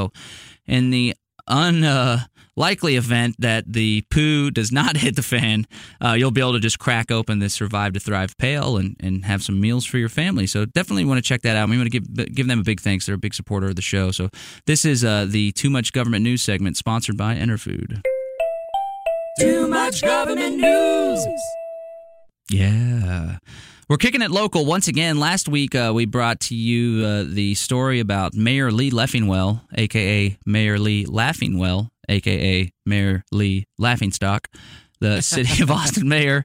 in 0.66 0.90
the 0.90 1.14
unlikely 1.46 2.96
event 2.96 3.36
that 3.38 3.64
the 3.66 4.02
poo 4.10 4.50
does 4.50 4.70
not 4.72 4.96
hit 5.04 5.16
the 5.16 5.22
fan, 5.22 5.66
uh, 6.04 6.12
you'll 6.12 6.30
be 6.30 6.40
able 6.40 6.52
to 6.52 6.60
just 6.60 6.78
crack 6.78 7.10
open 7.10 7.38
this 7.38 7.54
Survive 7.54 7.92
to 7.94 8.00
Thrive 8.00 8.36
pail 8.38 8.76
and, 8.76 8.96
and 9.00 9.24
have 9.24 9.42
some 9.42 9.60
meals 9.60 9.84
for 9.84 9.98
your 9.98 10.08
family. 10.08 10.46
So 10.46 10.64
definitely 10.64 11.04
want 11.04 11.18
to 11.18 11.22
check 11.22 11.42
that 11.42 11.56
out. 11.56 11.68
We 11.68 11.76
want 11.76 11.90
to 11.90 12.00
give 12.00 12.34
give 12.34 12.46
them 12.46 12.60
a 12.60 12.64
big 12.64 12.80
thanks. 12.80 13.06
They're 13.06 13.16
a 13.16 13.18
big 13.18 13.34
supporter 13.34 13.68
of 13.68 13.76
the 13.76 13.82
show. 13.82 14.10
So 14.10 14.30
this 14.66 14.84
is 14.84 15.04
uh, 15.04 15.26
the 15.28 15.52
Too 15.52 15.70
Much 15.70 15.92
Government 15.92 16.22
News 16.22 16.42
segment 16.42 16.76
sponsored 16.76 17.16
by 17.16 17.36
Enerfood. 17.36 18.00
Too 19.38 19.68
much 19.68 20.02
government 20.02 20.56
news. 20.56 21.26
Yeah. 22.50 23.38
We're 23.90 23.96
kicking 23.96 24.22
it 24.22 24.30
local 24.30 24.66
once 24.66 24.86
again. 24.86 25.18
Last 25.18 25.48
week, 25.48 25.74
uh, 25.74 25.90
we 25.92 26.04
brought 26.04 26.38
to 26.42 26.54
you 26.54 27.04
uh, 27.04 27.24
the 27.26 27.56
story 27.56 27.98
about 27.98 28.34
Mayor 28.34 28.70
Lee 28.70 28.92
Leffingwell, 28.92 29.62
aka 29.74 30.38
Mayor 30.46 30.78
Lee 30.78 31.06
Laughingwell, 31.06 31.90
aka 32.08 32.72
Mayor 32.86 33.24
Lee 33.32 33.66
Laughingstock, 33.78 34.46
the 35.00 35.20
city 35.22 35.60
of 35.60 35.72
Austin 35.72 36.08
mayor. 36.08 36.44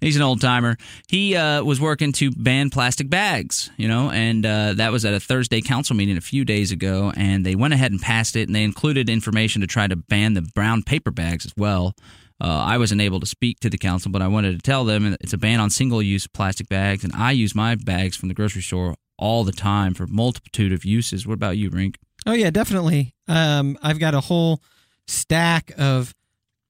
He's 0.00 0.16
an 0.16 0.22
old 0.22 0.40
timer. 0.40 0.78
He 1.06 1.36
uh, 1.36 1.62
was 1.64 1.78
working 1.82 2.12
to 2.12 2.30
ban 2.30 2.70
plastic 2.70 3.10
bags, 3.10 3.68
you 3.76 3.88
know, 3.88 4.10
and 4.10 4.46
uh, 4.46 4.72
that 4.72 4.90
was 4.90 5.04
at 5.04 5.12
a 5.12 5.20
Thursday 5.20 5.60
council 5.60 5.96
meeting 5.96 6.16
a 6.16 6.22
few 6.22 6.46
days 6.46 6.72
ago. 6.72 7.12
And 7.14 7.44
they 7.44 7.56
went 7.56 7.74
ahead 7.74 7.92
and 7.92 8.00
passed 8.00 8.36
it, 8.36 8.48
and 8.48 8.56
they 8.56 8.64
included 8.64 9.10
information 9.10 9.60
to 9.60 9.66
try 9.66 9.86
to 9.86 9.96
ban 9.96 10.32
the 10.32 10.42
brown 10.54 10.82
paper 10.82 11.10
bags 11.10 11.44
as 11.44 11.52
well. 11.58 11.94
Uh, 12.40 12.48
I 12.66 12.76
wasn't 12.78 13.00
able 13.00 13.18
to 13.20 13.26
speak 13.26 13.60
to 13.60 13.70
the 13.70 13.78
council, 13.78 14.10
but 14.12 14.20
I 14.22 14.28
wanted 14.28 14.52
to 14.52 14.58
tell 14.58 14.84
them 14.84 15.16
it's 15.20 15.32
a 15.32 15.38
ban 15.38 15.58
on 15.60 15.70
single 15.70 16.02
use 16.02 16.26
plastic 16.26 16.68
bags, 16.68 17.02
and 17.04 17.12
I 17.14 17.30
use 17.32 17.54
my 17.54 17.74
bags 17.76 18.16
from 18.16 18.28
the 18.28 18.34
grocery 18.34 18.62
store 18.62 18.94
all 19.18 19.44
the 19.44 19.52
time 19.52 19.94
for 19.94 20.06
multitude 20.06 20.72
of 20.72 20.84
uses. 20.84 21.26
What 21.26 21.34
about 21.34 21.56
you, 21.56 21.70
Rink? 21.70 21.96
Oh 22.26 22.32
yeah, 22.34 22.50
definitely. 22.50 23.14
Um, 23.28 23.78
I've 23.82 23.98
got 23.98 24.14
a 24.14 24.20
whole 24.20 24.60
stack 25.08 25.72
of 25.78 26.14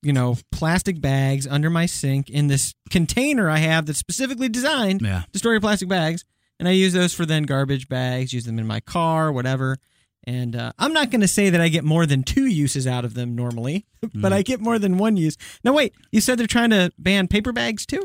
you 0.03 0.13
know 0.13 0.37
plastic 0.53 1.01
bags 1.01 1.47
under 1.47 1.71
my 1.71 1.87
sink 1.87 2.31
in 2.31 2.47
this 2.47 2.75
container 2.91 3.49
I 3.51 3.59
have 3.59 3.87
that's 3.87 3.99
specifically 3.99 4.49
designed 4.49 5.01
Yeah. 5.03 5.23
to 5.33 5.39
store 5.39 5.53
your 5.53 5.61
plastic 5.61 5.89
bags, 5.89 6.25
and 6.61 6.69
I 6.69 6.73
use 6.73 6.93
those 6.93 7.13
for 7.13 7.27
then 7.27 7.43
garbage 7.43 7.89
bags. 7.89 8.33
Use 8.33 8.45
them 8.45 8.59
in 8.61 8.67
my 8.67 8.79
car, 8.81 9.33
whatever. 9.33 9.79
And 10.27 10.57
uh, 10.57 10.73
I'm 10.79 10.93
not 10.93 11.11
going 11.11 11.21
to 11.21 11.29
say 11.29 11.51
that 11.51 11.61
I 11.61 11.69
get 11.69 11.85
more 11.85 12.05
than 12.05 12.25
two 12.25 12.47
uses 12.47 12.87
out 12.87 13.05
of 13.05 13.15
them 13.15 13.37
normally, 13.37 13.87
but 14.15 14.33
I 14.33 14.43
get 14.43 14.61
more 14.61 14.79
than 14.79 14.99
one 14.99 15.17
use. 15.17 15.37
Now 15.63 15.73
wait, 15.73 15.95
you 16.11 16.21
said 16.21 16.39
they're 16.39 16.47
trying 16.49 16.71
to 16.71 16.91
ban 16.99 17.29
paper 17.29 17.53
bags 17.53 17.87
too? 17.87 18.03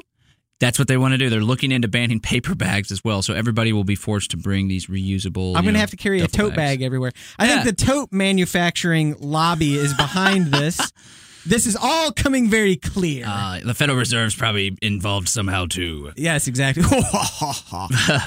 That's 0.60 0.78
what 0.78 0.88
they 0.88 0.98
want 0.98 1.14
to 1.14 1.18
do. 1.18 1.32
They're 1.32 1.42
looking 1.42 1.72
into 1.72 1.88
banning 1.88 2.20
paper 2.32 2.54
bags 2.54 2.92
as 2.92 3.04
well, 3.04 3.24
so 3.24 3.34
everybody 3.34 3.74
will 3.74 3.84
be 3.84 3.96
forced 3.96 4.30
to 4.32 4.38
bring 4.38 4.68
these 4.68 4.86
reusable. 4.86 5.56
I'm 5.58 5.64
going 5.64 5.74
to 5.74 5.80
have 5.80 5.90
to 5.90 5.98
carry 5.98 6.22
a 6.22 6.28
tote 6.28 6.50
bags. 6.50 6.56
bag 6.58 6.82
everywhere. 6.84 7.12
I 7.40 7.48
Yeah. 7.48 7.64
think 7.64 7.76
the 7.78 7.86
tote 7.86 8.12
manufacturing 8.12 9.16
lobby 9.20 9.74
is 9.74 9.96
behind 9.96 10.48
this. 10.54 10.92
This 11.46 11.66
is 11.66 11.78
all 11.82 12.12
coming 12.12 12.50
very 12.50 12.76
clear. 12.76 13.26
Uh, 13.28 13.60
the 13.64 13.74
Federal 13.74 13.98
Reserve's 13.98 14.36
probably 14.36 14.78
involved 14.82 15.28
somehow 15.30 15.66
too. 15.66 16.12
yes, 16.16 16.48
exactly. 16.48 16.84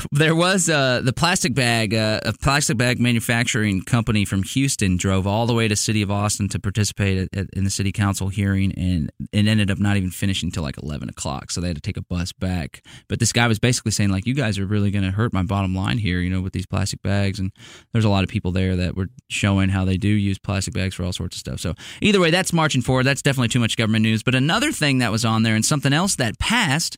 there 0.12 0.34
was 0.34 0.68
uh, 0.68 1.00
the 1.02 1.12
plastic 1.12 1.54
bag, 1.54 1.94
uh, 1.94 2.20
a 2.24 2.32
plastic 2.32 2.76
bag 2.76 3.00
manufacturing 3.00 3.82
company 3.82 4.24
from 4.24 4.42
Houston 4.42 4.96
drove 4.96 5.26
all 5.26 5.46
the 5.46 5.54
way 5.54 5.68
to 5.68 5.76
City 5.76 6.02
of 6.02 6.10
Austin 6.10 6.48
to 6.48 6.58
participate 6.58 7.18
at, 7.18 7.38
at, 7.38 7.46
in 7.54 7.64
the 7.64 7.70
City 7.70 7.92
Council 7.92 8.28
hearing, 8.28 8.72
and 8.76 9.10
it 9.32 9.46
ended 9.46 9.70
up 9.70 9.78
not 9.78 9.96
even 9.96 10.10
finishing 10.10 10.48
until 10.48 10.62
like 10.62 10.78
eleven 10.82 11.08
o'clock. 11.08 11.50
So 11.50 11.60
they 11.60 11.68
had 11.68 11.76
to 11.76 11.82
take 11.82 11.96
a 11.96 12.02
bus 12.02 12.32
back. 12.32 12.82
But 13.08 13.20
this 13.20 13.32
guy 13.32 13.46
was 13.46 13.58
basically 13.58 13.92
saying 13.92 14.10
like, 14.10 14.26
"You 14.26 14.34
guys 14.34 14.58
are 14.58 14.66
really 14.66 14.90
going 14.90 15.04
to 15.04 15.10
hurt 15.10 15.32
my 15.32 15.42
bottom 15.42 15.74
line 15.74 15.98
here, 15.98 16.20
you 16.20 16.30
know, 16.30 16.40
with 16.40 16.52
these 16.52 16.66
plastic 16.66 17.02
bags." 17.02 17.38
And 17.38 17.52
there's 17.92 18.04
a 18.04 18.10
lot 18.10 18.24
of 18.24 18.30
people 18.30 18.52
there 18.52 18.76
that 18.76 18.96
were 18.96 19.08
showing 19.28 19.68
how 19.68 19.84
they 19.84 19.96
do 19.96 20.08
use 20.08 20.38
plastic 20.38 20.74
bags 20.74 20.94
for 20.94 21.04
all 21.04 21.12
sorts 21.12 21.36
of 21.36 21.40
stuff. 21.40 21.60
So 21.60 21.74
either 22.00 22.20
way, 22.20 22.30
that's 22.30 22.52
marching 22.52 22.82
forward. 22.82 23.03
That's 23.04 23.22
definitely 23.22 23.48
too 23.48 23.60
much 23.60 23.76
government 23.76 24.02
news. 24.02 24.22
But 24.22 24.34
another 24.34 24.72
thing 24.72 24.98
that 24.98 25.12
was 25.12 25.24
on 25.24 25.42
there 25.42 25.54
and 25.54 25.64
something 25.64 25.92
else 25.92 26.16
that 26.16 26.38
passed 26.38 26.96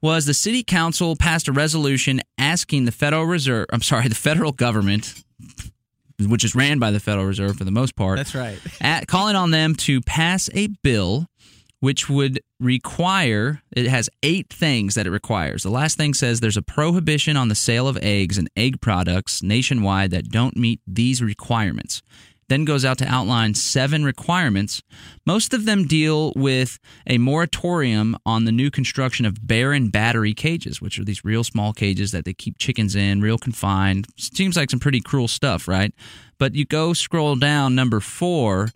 was 0.00 0.26
the 0.26 0.34
city 0.34 0.62
council 0.62 1.16
passed 1.16 1.48
a 1.48 1.52
resolution 1.52 2.20
asking 2.38 2.84
the 2.84 2.92
Federal 2.92 3.24
Reserve, 3.24 3.66
I'm 3.72 3.82
sorry, 3.82 4.08
the 4.08 4.14
federal 4.14 4.52
government, 4.52 5.22
which 6.26 6.44
is 6.44 6.54
ran 6.54 6.78
by 6.78 6.90
the 6.90 7.00
Federal 7.00 7.26
Reserve 7.26 7.56
for 7.56 7.64
the 7.64 7.70
most 7.70 7.96
part, 7.96 8.16
That's 8.16 8.34
right. 8.34 8.58
at, 8.80 9.06
calling 9.06 9.36
on 9.36 9.50
them 9.50 9.74
to 9.76 10.00
pass 10.00 10.48
a 10.54 10.68
bill 10.82 11.26
which 11.80 12.08
would 12.08 12.40
require 12.58 13.62
it 13.76 13.86
has 13.86 14.10
eight 14.22 14.52
things 14.52 14.96
that 14.96 15.06
it 15.06 15.10
requires. 15.10 15.62
The 15.62 15.70
last 15.70 15.96
thing 15.96 16.12
says 16.12 16.40
there's 16.40 16.56
a 16.56 16.62
prohibition 16.62 17.36
on 17.36 17.48
the 17.48 17.54
sale 17.54 17.86
of 17.86 17.96
eggs 18.02 18.36
and 18.36 18.50
egg 18.56 18.80
products 18.80 19.42
nationwide 19.42 20.10
that 20.10 20.28
don't 20.28 20.56
meet 20.56 20.80
these 20.86 21.22
requirements. 21.22 22.02
Then 22.48 22.64
goes 22.64 22.84
out 22.84 22.98
to 22.98 23.06
outline 23.06 23.54
seven 23.54 24.04
requirements. 24.04 24.82
Most 25.26 25.52
of 25.52 25.66
them 25.66 25.86
deal 25.86 26.32
with 26.34 26.78
a 27.06 27.18
moratorium 27.18 28.16
on 28.24 28.44
the 28.44 28.52
new 28.52 28.70
construction 28.70 29.26
of 29.26 29.46
barren 29.46 29.90
battery 29.90 30.32
cages, 30.34 30.80
which 30.80 30.98
are 30.98 31.04
these 31.04 31.24
real 31.24 31.44
small 31.44 31.72
cages 31.72 32.10
that 32.12 32.24
they 32.24 32.32
keep 32.32 32.58
chickens 32.58 32.96
in, 32.96 33.20
real 33.20 33.38
confined. 33.38 34.06
Seems 34.16 34.56
like 34.56 34.70
some 34.70 34.80
pretty 34.80 35.00
cruel 35.00 35.28
stuff, 35.28 35.68
right? 35.68 35.92
But 36.38 36.54
you 36.54 36.64
go 36.64 36.92
scroll 36.94 37.36
down 37.36 37.74
number 37.74 38.00
four, 38.00 38.70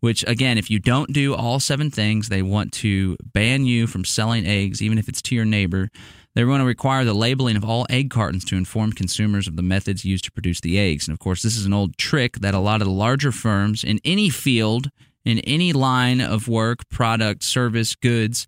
which 0.00 0.24
again, 0.26 0.56
if 0.56 0.70
you 0.70 0.78
don't 0.78 1.12
do 1.12 1.34
all 1.34 1.60
seven 1.60 1.90
things, 1.90 2.28
they 2.28 2.42
want 2.42 2.72
to 2.72 3.16
ban 3.32 3.66
you 3.66 3.86
from 3.86 4.04
selling 4.04 4.46
eggs, 4.46 4.80
even 4.80 4.96
if 4.98 5.08
it's 5.08 5.22
to 5.22 5.34
your 5.34 5.44
neighbor. 5.44 5.90
They 6.34 6.44
want 6.44 6.60
to 6.60 6.66
require 6.66 7.04
the 7.04 7.14
labeling 7.14 7.56
of 7.56 7.64
all 7.64 7.86
egg 7.90 8.10
cartons 8.10 8.44
to 8.46 8.56
inform 8.56 8.92
consumers 8.92 9.48
of 9.48 9.56
the 9.56 9.62
methods 9.62 10.04
used 10.04 10.24
to 10.24 10.32
produce 10.32 10.60
the 10.60 10.78
eggs. 10.78 11.08
And 11.08 11.12
of 11.12 11.18
course, 11.18 11.42
this 11.42 11.56
is 11.56 11.66
an 11.66 11.72
old 11.72 11.96
trick 11.96 12.38
that 12.38 12.54
a 12.54 12.58
lot 12.60 12.80
of 12.80 12.86
the 12.86 12.94
larger 12.94 13.32
firms 13.32 13.82
in 13.82 14.00
any 14.04 14.30
field, 14.30 14.90
in 15.24 15.40
any 15.40 15.72
line 15.72 16.20
of 16.20 16.46
work, 16.46 16.88
product, 16.88 17.42
service, 17.42 17.94
goods, 17.96 18.46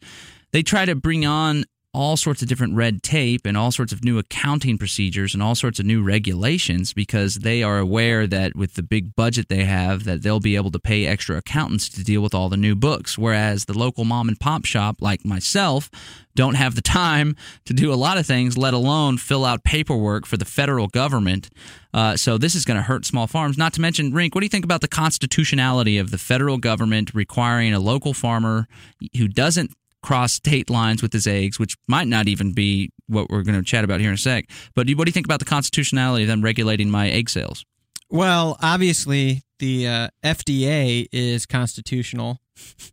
they 0.52 0.62
try 0.62 0.84
to 0.84 0.94
bring 0.94 1.26
on 1.26 1.64
all 1.92 2.16
sorts 2.16 2.40
of 2.40 2.48
different 2.48 2.74
red 2.74 3.02
tape 3.02 3.44
and 3.44 3.56
all 3.56 3.72
sorts 3.72 3.92
of 3.92 4.04
new 4.04 4.18
accounting 4.18 4.78
procedures 4.78 5.34
and 5.34 5.42
all 5.42 5.56
sorts 5.56 5.80
of 5.80 5.86
new 5.86 6.02
regulations 6.02 6.92
because 6.92 7.36
they 7.36 7.62
are 7.62 7.78
aware 7.78 8.28
that 8.28 8.54
with 8.54 8.74
the 8.74 8.82
big 8.82 9.14
budget 9.16 9.48
they 9.48 9.64
have 9.64 10.04
that 10.04 10.22
they'll 10.22 10.38
be 10.38 10.54
able 10.54 10.70
to 10.70 10.78
pay 10.78 11.06
extra 11.06 11.36
accountants 11.36 11.88
to 11.88 12.04
deal 12.04 12.20
with 12.20 12.34
all 12.34 12.48
the 12.48 12.56
new 12.56 12.76
books. 12.76 13.18
Whereas 13.18 13.64
the 13.64 13.76
local 13.76 14.04
mom 14.04 14.28
and 14.28 14.38
pop 14.38 14.64
shop 14.64 14.98
like 15.00 15.24
myself 15.24 15.90
don't 16.36 16.54
have 16.54 16.76
the 16.76 16.82
time 16.82 17.34
to 17.64 17.74
do 17.74 17.92
a 17.92 17.96
lot 17.96 18.16
of 18.16 18.24
things 18.24 18.56
let 18.56 18.72
alone 18.72 19.18
fill 19.18 19.44
out 19.44 19.64
paperwork 19.64 20.26
for 20.26 20.36
the 20.36 20.44
federal 20.44 20.86
government. 20.86 21.50
Uh, 21.92 22.16
so 22.16 22.38
this 22.38 22.54
is 22.54 22.64
going 22.64 22.76
to 22.76 22.82
hurt 22.82 23.04
small 23.04 23.26
farms. 23.26 23.58
Not 23.58 23.72
to 23.74 23.80
mention 23.80 24.12
rink 24.12 24.34
what 24.34 24.42
do 24.42 24.44
you 24.44 24.50
think 24.50 24.64
about 24.64 24.80
the 24.80 24.88
constitutionality 24.88 25.98
of 25.98 26.12
the 26.12 26.18
federal 26.18 26.58
government 26.58 27.12
requiring 27.14 27.74
a 27.74 27.80
local 27.80 28.14
farmer 28.14 28.68
who 29.16 29.26
doesn't 29.26 29.72
cross 30.02 30.32
state 30.32 30.70
lines 30.70 31.02
with 31.02 31.12
his 31.12 31.26
eggs, 31.26 31.58
which 31.58 31.76
might 31.88 32.06
not 32.08 32.28
even 32.28 32.52
be 32.52 32.90
what 33.06 33.28
we're 33.30 33.42
going 33.42 33.58
to 33.58 33.64
chat 33.64 33.84
about 33.84 34.00
here 34.00 34.08
in 34.08 34.14
a 34.14 34.18
sec. 34.18 34.46
But 34.74 34.88
what 34.90 35.04
do 35.04 35.08
you 35.08 35.12
think 35.12 35.26
about 35.26 35.40
the 35.40 35.44
constitutionality 35.44 36.24
of 36.24 36.28
them 36.28 36.42
regulating 36.42 36.90
my 36.90 37.10
egg 37.10 37.28
sales? 37.28 37.64
Well, 38.08 38.56
obviously, 38.60 39.42
the 39.58 39.86
uh, 39.86 40.08
FDA 40.24 41.06
is 41.12 41.46
constitutional. 41.46 42.40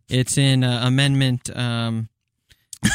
It's 0.09 0.37
in 0.37 0.63
uh, 0.63 0.81
Amendment. 0.85 1.55
Um, 1.55 2.09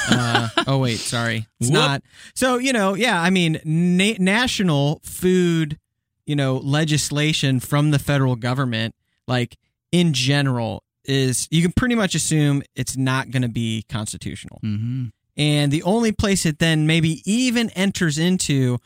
uh, 0.09 0.49
oh 0.67 0.79
wait, 0.79 0.99
sorry, 0.99 1.47
it's 1.61 1.71
Whoop. 1.71 1.75
not. 1.75 2.03
So 2.35 2.59
you 2.59 2.73
know, 2.73 2.95
yeah, 2.95 3.21
I 3.21 3.31
mean, 3.31 3.61
na- 3.65 4.15
national 4.19 5.01
food, 5.05 5.79
you 6.25 6.37
know, 6.37 6.59
legislation 6.59 7.59
from 7.61 7.91
the 7.91 7.99
federal 7.99 8.37
government, 8.37 8.95
like 9.27 9.57
in 9.91 10.13
general, 10.13 10.85
is 11.05 11.49
you 11.51 11.63
can 11.63 11.73
pretty 11.73 11.95
much 11.95 12.15
assume 12.15 12.63
it's 12.77 12.97
not 12.97 13.31
going 13.31 13.43
to 13.43 13.49
be 13.49 13.85
constitutional. 13.89 14.61
Mm-hmm. 14.65 15.07
And 15.37 15.73
the 15.73 15.83
only 15.85 16.13
place 16.13 16.45
it 16.47 16.59
then 16.59 16.87
maybe 16.87 17.23
even 17.31 17.71
enters 17.71 18.19
into 18.19 18.79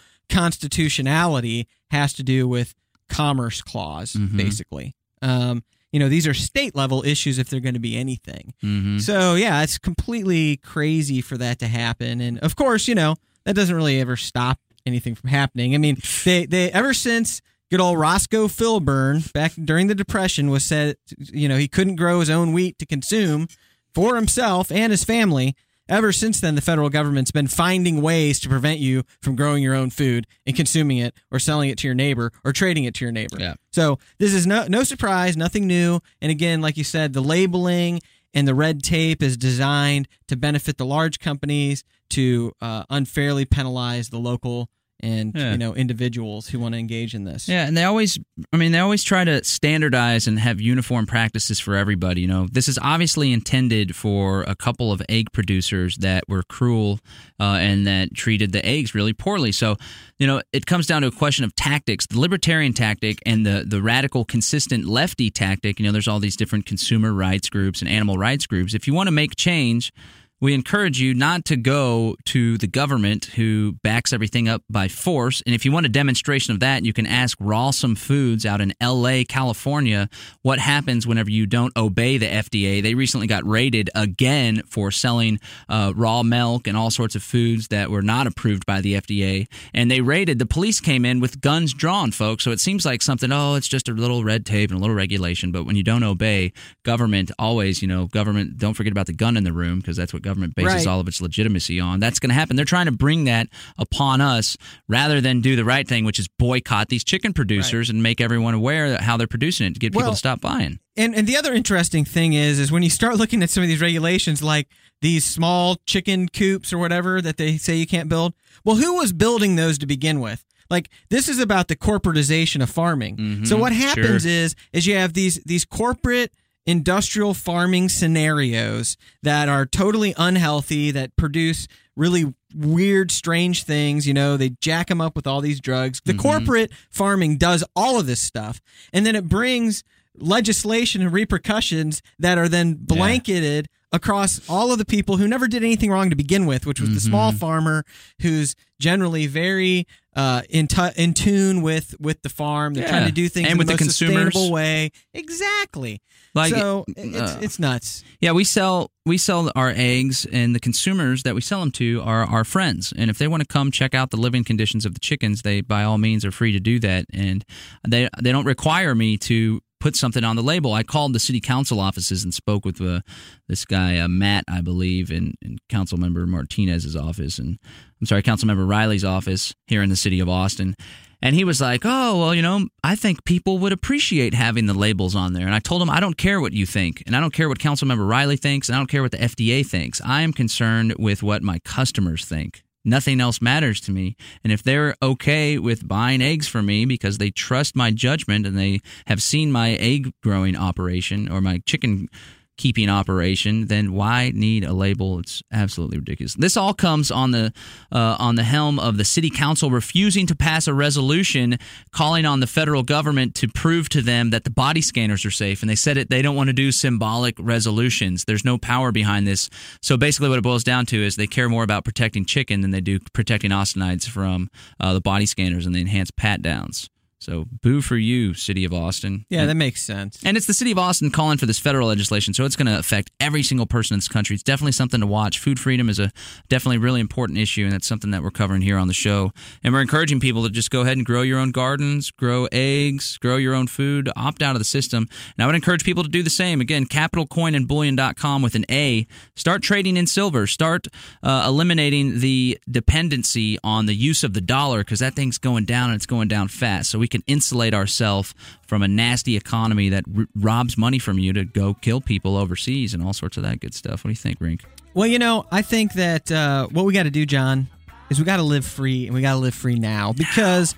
constitutionality 0.60 1.68
has 1.90 2.12
to 2.14 2.22
do 2.22 2.48
with 2.48 2.74
commerce 3.08 3.62
clause, 3.62 4.14
Mhm. 4.14 4.36
basically. 4.36 4.94
Um, 5.22 5.62
you 5.92 6.00
know 6.00 6.08
these 6.08 6.26
are 6.26 6.34
state 6.34 6.74
level 6.74 7.02
issues 7.06 7.38
if 7.38 7.48
they're 7.48 7.60
going 7.60 7.74
to 7.74 7.80
be 7.80 7.96
anything. 7.96 8.52
Mhm. 8.62 9.00
So 9.00 9.34
yeah, 9.34 9.62
it's 9.62 9.78
completely 9.78 10.58
crazy 10.58 11.20
for 11.22 11.38
that 11.38 11.58
to 11.60 11.68
happen, 11.68 12.20
and 12.20 12.38
of 12.40 12.54
course, 12.56 12.86
you 12.88 12.94
know 12.94 13.16
that 13.44 13.54
doesn't 13.54 13.74
really 13.74 14.00
ever 14.00 14.16
stop 14.16 14.58
anything 14.84 15.14
from 15.14 15.30
happening. 15.30 15.74
I 15.74 15.78
mean, 15.78 15.96
they 16.24 16.44
they 16.46 16.70
ever 16.72 16.92
since 16.92 17.40
good 17.70 17.80
old 17.80 17.98
Roscoe 17.98 18.48
Filburn 18.48 19.32
back 19.32 19.52
during 19.62 19.86
the 19.86 19.94
Depression 19.94 20.50
was 20.50 20.64
said, 20.64 20.96
you 21.18 21.48
know, 21.48 21.56
he 21.56 21.68
couldn't 21.68 21.96
grow 21.96 22.20
his 22.20 22.30
own 22.30 22.52
wheat 22.52 22.78
to 22.78 22.86
consume 22.86 23.48
for 23.94 24.16
himself 24.16 24.70
and 24.70 24.90
his 24.90 25.04
family. 25.04 25.54
Ever 25.88 26.10
since 26.12 26.40
then, 26.40 26.56
the 26.56 26.60
federal 26.60 26.90
government's 26.90 27.30
been 27.30 27.46
finding 27.46 28.02
ways 28.02 28.40
to 28.40 28.48
prevent 28.48 28.80
you 28.80 29.04
from 29.22 29.36
growing 29.36 29.62
your 29.62 29.74
own 29.74 29.90
food 29.90 30.26
and 30.44 30.56
consuming 30.56 30.98
it, 30.98 31.14
or 31.30 31.38
selling 31.38 31.70
it 31.70 31.78
to 31.78 31.86
your 31.86 31.94
neighbor, 31.94 32.32
or 32.44 32.52
trading 32.52 32.84
it 32.84 32.94
to 32.94 33.04
your 33.04 33.12
neighbor. 33.12 33.36
Yeah. 33.38 33.54
So 33.70 34.00
this 34.18 34.34
is 34.34 34.48
no 34.48 34.66
no 34.68 34.82
surprise, 34.82 35.36
nothing 35.36 35.68
new. 35.68 36.00
And 36.20 36.32
again, 36.32 36.60
like 36.60 36.76
you 36.76 36.82
said, 36.82 37.12
the 37.12 37.20
labeling 37.20 38.00
and 38.34 38.48
the 38.48 38.54
red 38.54 38.82
tape 38.82 39.22
is 39.22 39.36
designed 39.36 40.08
to 40.26 40.36
benefit 40.36 40.76
the 40.76 40.84
large 40.84 41.20
companies 41.20 41.84
to 42.10 42.52
uh, 42.60 42.84
unfairly 42.90 43.44
penalize 43.44 44.10
the 44.10 44.18
local 44.18 44.68
and 45.00 45.32
Yeah. 45.34 45.52
you 45.52 45.58
know 45.58 45.74
individuals 45.74 46.48
who 46.48 46.58
want 46.58 46.74
to 46.74 46.78
engage 46.78 47.14
in 47.14 47.24
this. 47.24 47.48
Yeah, 47.48 47.66
and 47.66 47.76
they 47.76 47.84
always, 47.84 48.18
I 48.52 48.56
mean, 48.56 48.72
they 48.72 48.78
always 48.78 49.04
try 49.04 49.24
to 49.24 49.44
standardize 49.44 50.26
and 50.26 50.38
have 50.38 50.60
uniform 50.60 51.06
practices 51.06 51.60
for 51.60 51.76
everybody. 51.76 52.22
You 52.22 52.28
know, 52.28 52.46
this 52.50 52.68
is 52.68 52.78
obviously 52.80 53.32
intended 53.32 53.94
for 53.94 54.42
a 54.44 54.54
couple 54.54 54.92
of 54.92 55.02
egg 55.08 55.32
producers 55.32 55.96
that 55.98 56.24
were 56.28 56.42
cruel 56.42 57.00
uh, 57.40 57.58
and 57.60 57.86
that 57.86 58.14
treated 58.14 58.52
the 58.52 58.64
eggs 58.64 58.94
really 58.94 59.12
poorly. 59.12 59.52
So, 59.52 59.76
you 60.18 60.26
know, 60.26 60.40
it 60.52 60.66
comes 60.66 60.86
down 60.86 61.02
to 61.02 61.08
a 61.08 61.12
question 61.12 61.44
of 61.44 61.54
tactics. 61.54 62.06
The 62.06 62.18
libertarian 62.18 62.72
tactic 62.72 63.18
and 63.26 63.44
the 63.44 63.64
the 63.66 63.82
radical, 63.82 64.24
consistent 64.24 64.84
lefty 64.86 65.30
tactic. 65.30 65.78
You 65.78 65.86
know, 65.86 65.92
there's 65.92 66.08
all 66.08 66.20
these 66.20 66.36
different 66.36 66.66
consumer 66.66 67.12
rights 67.12 67.48
groups 67.50 67.82
and 67.82 67.90
animal 67.90 68.16
rights 68.16 68.46
groups. 68.46 68.74
If 68.74 68.86
you 68.86 68.94
want 68.94 69.08
to 69.08 69.12
make 69.12 69.36
change. 69.36 69.92
We 70.38 70.52
encourage 70.52 71.00
you 71.00 71.14
not 71.14 71.46
to 71.46 71.56
go 71.56 72.14
to 72.26 72.58
the 72.58 72.66
government 72.66 73.24
who 73.24 73.72
backs 73.82 74.12
everything 74.12 74.50
up 74.50 74.62
by 74.68 74.86
force. 74.86 75.42
And 75.46 75.54
if 75.54 75.64
you 75.64 75.72
want 75.72 75.86
a 75.86 75.88
demonstration 75.88 76.52
of 76.52 76.60
that, 76.60 76.84
you 76.84 76.92
can 76.92 77.06
ask 77.06 77.38
Rawsome 77.38 77.96
Foods 77.96 78.44
out 78.44 78.60
in 78.60 78.74
LA, 78.82 79.22
California, 79.26 80.10
what 80.42 80.58
happens 80.58 81.06
whenever 81.06 81.30
you 81.30 81.46
don't 81.46 81.74
obey 81.74 82.18
the 82.18 82.26
FDA. 82.26 82.82
They 82.82 82.94
recently 82.94 83.26
got 83.26 83.46
raided 83.46 83.88
again 83.94 84.60
for 84.68 84.90
selling 84.90 85.40
uh, 85.70 85.94
raw 85.96 86.22
milk 86.22 86.66
and 86.66 86.76
all 86.76 86.90
sorts 86.90 87.14
of 87.14 87.22
foods 87.22 87.68
that 87.68 87.90
were 87.90 88.02
not 88.02 88.26
approved 88.26 88.66
by 88.66 88.82
the 88.82 88.92
FDA. 88.92 89.46
And 89.72 89.90
they 89.90 90.02
raided, 90.02 90.38
the 90.38 90.44
police 90.44 90.80
came 90.80 91.06
in 91.06 91.18
with 91.18 91.40
guns 91.40 91.72
drawn, 91.72 92.12
folks. 92.12 92.44
So 92.44 92.50
it 92.50 92.60
seems 92.60 92.84
like 92.84 93.00
something, 93.00 93.32
oh, 93.32 93.54
it's 93.54 93.68
just 93.68 93.88
a 93.88 93.92
little 93.92 94.22
red 94.22 94.44
tape 94.44 94.68
and 94.68 94.78
a 94.78 94.82
little 94.82 94.96
regulation. 94.96 95.50
But 95.50 95.64
when 95.64 95.76
you 95.76 95.82
don't 95.82 96.02
obey, 96.02 96.52
government 96.82 97.30
always, 97.38 97.80
you 97.80 97.88
know, 97.88 98.04
government, 98.08 98.58
don't 98.58 98.74
forget 98.74 98.92
about 98.92 99.06
the 99.06 99.14
gun 99.14 99.38
in 99.38 99.44
the 99.44 99.54
room 99.54 99.78
because 99.78 99.96
that's 99.96 100.12
what 100.12 100.25
government 100.26 100.54
bases 100.54 100.74
Right. 100.74 100.86
all 100.86 101.00
of 101.00 101.06
its 101.08 101.20
legitimacy 101.20 101.78
on. 101.80 102.00
That's 102.00 102.18
going 102.18 102.30
to 102.30 102.34
happen. 102.34 102.56
They're 102.56 102.64
trying 102.64 102.86
to 102.86 102.92
bring 102.92 103.24
that 103.24 103.48
upon 103.78 104.20
us 104.20 104.56
rather 104.88 105.20
than 105.20 105.40
do 105.40 105.54
the 105.54 105.64
right 105.64 105.86
thing, 105.86 106.04
which 106.04 106.18
is 106.18 106.28
boycott 106.38 106.88
these 106.88 107.04
chicken 107.04 107.32
producers 107.32 107.88
and 107.88 108.02
make 108.02 108.20
everyone 108.20 108.54
aware 108.54 108.90
that 108.90 109.02
how 109.02 109.16
they're 109.16 109.26
producing 109.26 109.68
it 109.68 109.74
to 109.74 109.80
get 109.80 109.92
people 109.92 110.10
to 110.10 110.16
stop 110.16 110.40
buying. 110.40 110.80
And 110.96 111.14
and 111.14 111.26
the 111.26 111.36
other 111.36 111.54
interesting 111.54 112.04
thing 112.04 112.32
is 112.32 112.58
is 112.58 112.72
when 112.72 112.82
you 112.82 112.90
start 112.90 113.16
looking 113.16 113.42
at 113.42 113.50
some 113.50 113.62
of 113.62 113.68
these 113.68 113.80
regulations 113.80 114.42
like 114.42 114.68
these 115.02 115.24
small 115.24 115.76
chicken 115.86 116.28
coops 116.28 116.72
or 116.72 116.78
whatever 116.78 117.20
that 117.20 117.36
they 117.36 117.58
say 117.58 117.76
you 117.76 117.86
can't 117.86 118.08
build. 118.08 118.34
Well, 118.64 118.76
who 118.76 118.96
was 118.96 119.12
building 119.12 119.56
those 119.56 119.78
to 119.78 119.86
begin 119.86 120.20
with? 120.20 120.44
Like 120.70 120.88
this 121.10 121.28
is 121.28 121.38
about 121.38 121.68
the 121.68 121.76
corporatization 121.76 122.62
of 122.62 122.70
farming. 122.70 123.16
so 123.16 123.22
mm-hmm. 123.54 123.60
what 123.60 123.72
happens 123.72 124.22
sure. 124.22 124.32
is 124.32 124.56
is 124.72 124.86
you 124.86 124.96
have 124.96 125.12
these 125.12 125.36
these 125.44 125.64
corporate 125.64 126.32
industrial 126.66 127.32
farming 127.32 127.88
scenarios 127.88 128.96
that 129.22 129.48
are 129.48 129.64
totally 129.64 130.14
unhealthy 130.18 130.90
that 130.90 131.16
produce 131.16 131.68
really 131.94 132.34
weird 132.54 133.10
strange 133.10 133.64
things 133.64 134.06
you 134.06 134.14
know 134.14 134.36
they 134.36 134.50
jack 134.60 134.88
them 134.88 135.00
up 135.00 135.14
with 135.14 135.26
all 135.26 135.40
these 135.40 135.60
drugs. 135.60 136.00
The 136.04 136.12
mm-hmm. 136.12 136.20
corporate 136.20 136.72
farming 136.90 137.38
does 137.38 137.64
all 137.74 137.98
of 137.98 138.06
this 138.06 138.20
stuff 138.20 138.60
and 138.92 139.06
then 139.06 139.14
it 139.14 139.28
brings 139.28 139.84
legislation 140.18 141.02
and 141.02 141.12
repercussions 141.12 142.02
that 142.18 142.38
are 142.38 142.48
then 142.48 142.74
blanketed 142.74 143.68
across 143.96 144.40
all 144.48 144.70
of 144.72 144.78
the 144.78 144.84
people 144.84 145.16
who 145.16 145.26
never 145.26 145.48
did 145.48 145.64
anything 145.64 145.90
wrong 145.90 146.10
to 146.10 146.16
begin 146.16 146.46
with, 146.46 146.66
which 146.66 146.80
was 146.80 146.92
the 146.94 147.00
small 147.00 147.30
Mm-hmm. 147.30 147.38
farmer 147.38 147.84
who's 148.22 148.54
generally 148.78 149.26
very 149.26 149.86
uh, 150.14 150.42
in 150.48 150.66
tu- 150.66 150.90
in 150.96 151.12
tune 151.14 151.60
with 151.62 151.94
with 152.00 152.22
the 152.22 152.28
farm. 152.28 152.74
They're 152.74 152.84
Yeah. 152.84 152.90
trying 152.90 153.06
to 153.06 153.12
do 153.12 153.28
things 153.28 153.46
And 153.46 153.52
in 153.52 153.58
with 153.58 153.66
the, 153.68 153.76
consumers. 153.76 154.32
sustainable 154.32 154.52
way. 154.52 154.90
Exactly. 155.14 156.00
Like, 156.34 156.52
so 156.54 156.84
it's 156.88 157.16
uh, 157.16 157.38
it's 157.42 157.58
nuts. 157.58 158.04
Yeah, 158.20 158.32
we 158.32 158.44
sell 158.44 158.90
we 159.06 159.16
sell 159.18 159.50
our 159.56 159.72
eggs, 159.74 160.26
and 160.30 160.54
the 160.54 160.60
consumers 160.60 161.22
that 161.22 161.34
we 161.34 161.40
sell 161.40 161.60
them 161.60 161.70
to 161.72 162.02
are 162.02 162.24
our 162.24 162.44
friends. 162.44 162.92
And 162.96 163.08
if 163.10 163.16
they 163.18 163.26
want 163.28 163.40
to 163.42 163.46
come 163.46 163.70
check 163.70 163.94
out 163.94 164.10
the 164.10 164.16
living 164.18 164.44
conditions 164.44 164.84
of 164.84 164.92
the 164.94 165.00
chickens, 165.00 165.42
they 165.42 165.60
by 165.62 165.82
all 165.84 165.96
means 165.98 166.24
are 166.24 166.30
free 166.32 166.52
to 166.52 166.60
do 166.60 166.78
that. 166.80 167.06
And 167.12 167.44
they 167.88 168.08
they 168.22 168.32
don't 168.32 168.44
require 168.46 168.94
me 168.94 169.16
to 169.18 169.60
put 169.80 169.96
something 169.96 170.24
on 170.24 170.36
the 170.36 170.42
label. 170.42 170.72
I 170.72 170.82
called 170.82 171.12
the 171.12 171.18
city 171.18 171.40
council 171.40 171.80
offices 171.80 172.24
and 172.24 172.32
spoke 172.32 172.64
with 172.64 172.80
uh, 172.80 173.00
this 173.48 173.64
guy 173.64 173.98
uh, 173.98 174.08
Matt, 174.08 174.44
I 174.48 174.60
believe, 174.60 175.10
in, 175.10 175.34
in 175.42 175.58
Council 175.68 175.98
Member 175.98 176.26
Martinez's 176.26 176.96
office, 176.96 177.38
and 177.38 177.58
I'm 178.00 178.06
sorry, 178.06 178.22
Council 178.22 178.46
Member 178.46 178.66
Riley's 178.66 179.04
office 179.04 179.54
here 179.66 179.82
in 179.82 179.90
the 179.90 179.96
city 179.96 180.20
of 180.20 180.28
Austin. 180.28 180.74
And 181.22 181.34
he 181.34 181.44
was 181.44 181.60
like, 181.62 181.82
"Oh, 181.84 182.20
well, 182.20 182.34
you 182.34 182.42
know, 182.42 182.68
I 182.84 182.94
think 182.94 183.24
people 183.24 183.58
would 183.58 183.72
appreciate 183.72 184.34
having 184.34 184.66
the 184.66 184.74
labels 184.74 185.14
on 185.14 185.32
there." 185.32 185.46
And 185.46 185.54
I 185.54 185.60
told 185.60 185.80
him, 185.80 185.88
"I 185.88 185.98
don't 185.98 186.18
care 186.18 186.40
what 186.40 186.52
you 186.52 186.66
think, 186.66 187.02
and 187.06 187.16
I 187.16 187.20
don't 187.20 187.32
care 187.32 187.48
what 187.48 187.58
Councilmember 187.58 188.06
Riley 188.06 188.36
thinks, 188.36 188.68
and 188.68 188.76
I 188.76 188.78
don't 188.78 188.90
care 188.90 189.02
what 189.02 189.12
the 189.12 189.22
FDA 189.22 189.66
thinks. 189.66 190.00
I 190.04 190.22
am 190.22 190.32
concerned 190.32 190.94
with 190.98 191.22
what 191.22 191.42
my 191.42 191.58
customers 191.60 192.24
think. 192.24 192.62
Nothing 192.86 193.20
else 193.20 193.42
matters 193.42 193.80
to 193.82 193.90
me. 193.90 194.16
And 194.44 194.52
if 194.52 194.62
they're 194.62 194.94
okay 195.02 195.58
with 195.58 195.88
buying 195.88 196.22
eggs 196.22 196.46
from 196.46 196.66
me 196.66 196.84
because 196.84 197.18
they 197.18 197.30
trust 197.30 197.74
my 197.74 197.90
judgment 197.90 198.46
and 198.46 198.56
they 198.56 198.80
have 199.08 199.20
seen 199.20 199.50
my 199.50 199.72
egg 199.72 200.12
growing 200.22 200.56
operation 200.56 201.28
or 201.28 201.40
my 201.40 201.60
chicken 201.66 202.08
keeping 202.56 202.88
operation, 202.88 203.66
then 203.66 203.92
why 203.92 204.32
need 204.34 204.64
a 204.64 204.72
label? 204.72 205.18
It's 205.18 205.42
absolutely 205.52 205.98
ridiculous. 205.98 206.34
This 206.34 206.56
all 206.56 206.74
comes 206.74 207.10
on 207.10 207.30
the 207.30 207.52
uh, 207.92 208.16
on 208.18 208.36
the 208.36 208.42
helm 208.42 208.78
of 208.78 208.96
the 208.96 209.04
city 209.04 209.30
council 209.30 209.70
refusing 209.70 210.26
to 210.26 210.34
pass 210.34 210.66
a 210.66 210.74
resolution 210.74 211.58
calling 211.92 212.26
on 212.26 212.40
the 212.40 212.46
federal 212.46 212.82
government 212.82 213.34
to 213.36 213.48
prove 213.48 213.88
to 213.90 214.02
them 214.02 214.30
that 214.30 214.44
the 214.44 214.50
body 214.50 214.80
scanners 214.80 215.24
are 215.24 215.30
safe. 215.30 215.62
And 215.62 215.70
they 215.70 215.74
said 215.74 215.96
it 215.96 216.10
they 216.10 216.22
don't 216.22 216.36
want 216.36 216.48
to 216.48 216.54
do 216.54 216.72
symbolic 216.72 217.36
resolutions. 217.38 218.24
There's 218.24 218.44
no 218.44 218.58
power 218.58 218.92
behind 218.92 219.26
this. 219.26 219.50
So 219.82 219.96
basically, 219.96 220.28
what 220.28 220.38
it 220.38 220.42
boils 220.42 220.64
down 220.64 220.86
to 220.86 220.96
is 220.96 221.16
they 221.16 221.26
care 221.26 221.48
more 221.48 221.62
about 221.62 221.84
protecting 221.84 222.24
chicken 222.24 222.60
than 222.60 222.70
they 222.70 222.80
do 222.80 222.98
protecting 223.12 223.50
Austinites 223.50 224.08
from 224.08 224.50
uh, 224.80 224.92
the 224.92 225.00
body 225.00 225.26
scanners 225.26 225.66
and 225.66 225.74
the 225.74 225.80
enhanced 225.80 226.16
pat 226.16 226.42
downs. 226.42 226.90
So 227.18 227.46
boo 227.62 227.80
for 227.80 227.96
you, 227.96 228.34
city 228.34 228.64
of 228.64 228.74
Austin. 228.74 229.24
Yeah, 229.30 229.46
that 229.46 229.54
makes 229.54 229.82
sense. 229.82 230.20
And 230.24 230.36
it's 230.36 230.46
the 230.46 230.54
city 230.54 230.70
of 230.70 230.78
Austin 230.78 231.10
calling 231.10 231.38
for 231.38 231.46
this 231.46 231.58
federal 231.58 231.88
legislation, 231.88 232.34
so 232.34 232.44
it's 232.44 232.56
going 232.56 232.66
to 232.66 232.78
affect 232.78 233.10
every 233.18 233.42
single 233.42 233.66
person 233.66 233.94
in 233.94 233.98
this 233.98 234.08
country. 234.08 234.34
It's 234.34 234.42
definitely 234.42 234.72
something 234.72 235.00
to 235.00 235.06
watch. 235.06 235.38
Food 235.38 235.58
freedom 235.58 235.88
is 235.88 235.98
a 235.98 236.12
definitely 236.48 236.78
really 236.78 237.00
important 237.00 237.38
issue, 237.38 237.64
and 237.64 237.72
that's 237.72 237.86
something 237.86 238.10
that 238.10 238.22
we're 238.22 238.30
covering 238.30 238.60
here 238.60 238.76
on 238.76 238.86
the 238.86 238.94
show. 238.94 239.32
And 239.64 239.72
we're 239.72 239.80
encouraging 239.80 240.20
people 240.20 240.42
to 240.42 240.50
just 240.50 240.70
go 240.70 240.82
ahead 240.82 240.98
and 240.98 241.06
grow 241.06 241.22
your 241.22 241.38
own 241.38 241.52
gardens, 241.52 242.10
grow 242.10 242.48
eggs, 242.52 243.16
grow 243.18 243.36
your 243.36 243.54
own 243.54 243.66
food, 243.66 244.10
opt 244.14 244.42
out 244.42 244.54
of 244.54 244.60
the 244.60 244.64
system. 244.64 245.08
And 245.36 245.42
I 245.42 245.46
would 245.46 245.54
encourage 245.54 245.84
people 245.84 246.02
to 246.02 246.10
do 246.10 246.22
the 246.22 246.30
same. 246.30 246.60
Again, 246.60 246.84
capitalcoinandbullion.com 246.84 248.42
with 248.42 248.54
an 248.54 248.66
A. 248.70 249.06
Start 249.34 249.62
trading 249.62 249.96
in 249.96 250.06
silver. 250.06 250.46
Start 250.46 250.86
uh, 251.22 251.44
eliminating 251.48 252.20
the 252.20 252.58
dependency 252.70 253.58
on 253.64 253.86
the 253.86 253.94
use 253.94 254.22
of 254.22 254.34
the 254.34 254.40
dollar 254.40 254.80
because 254.80 255.00
that 255.00 255.14
thing's 255.14 255.38
going 255.38 255.64
down 255.64 255.90
and 255.90 255.96
it's 255.96 256.06
going 256.06 256.28
down 256.28 256.48
fast. 256.48 256.90
So 256.90 256.98
we 256.98 257.05
can 257.08 257.22
insulate 257.26 257.74
ourselves 257.74 258.34
from 258.66 258.82
a 258.82 258.88
nasty 258.88 259.36
economy 259.36 259.88
that 259.90 260.04
r- 260.16 260.26
robs 260.34 260.76
money 260.76 260.98
from 260.98 261.18
you 261.18 261.32
to 261.32 261.44
go 261.44 261.74
kill 261.74 262.00
people 262.00 262.36
overseas 262.36 262.94
and 262.94 263.02
all 263.02 263.12
sorts 263.12 263.36
of 263.36 263.42
that 263.42 263.60
good 263.60 263.74
stuff. 263.74 264.04
What 264.04 264.08
do 264.08 264.12
you 264.12 264.16
think, 264.16 264.40
Rink? 264.40 264.62
Well, 264.94 265.06
you 265.06 265.18
know, 265.18 265.46
I 265.52 265.62
think 265.62 265.92
that 265.94 266.32
uh, 266.32 266.68
what 266.68 266.84
we 266.84 266.92
got 266.92 267.02
to 267.02 267.10
do, 267.10 267.26
John, 267.26 267.68
is 268.08 268.18
we 268.18 268.24
got 268.24 268.36
to 268.38 268.42
live 268.42 268.64
free, 268.64 269.06
and 269.06 269.14
we 269.14 269.20
got 269.20 269.32
to 269.32 269.38
live 269.38 269.54
free 269.54 269.78
now 269.78 270.12
because 270.12 270.74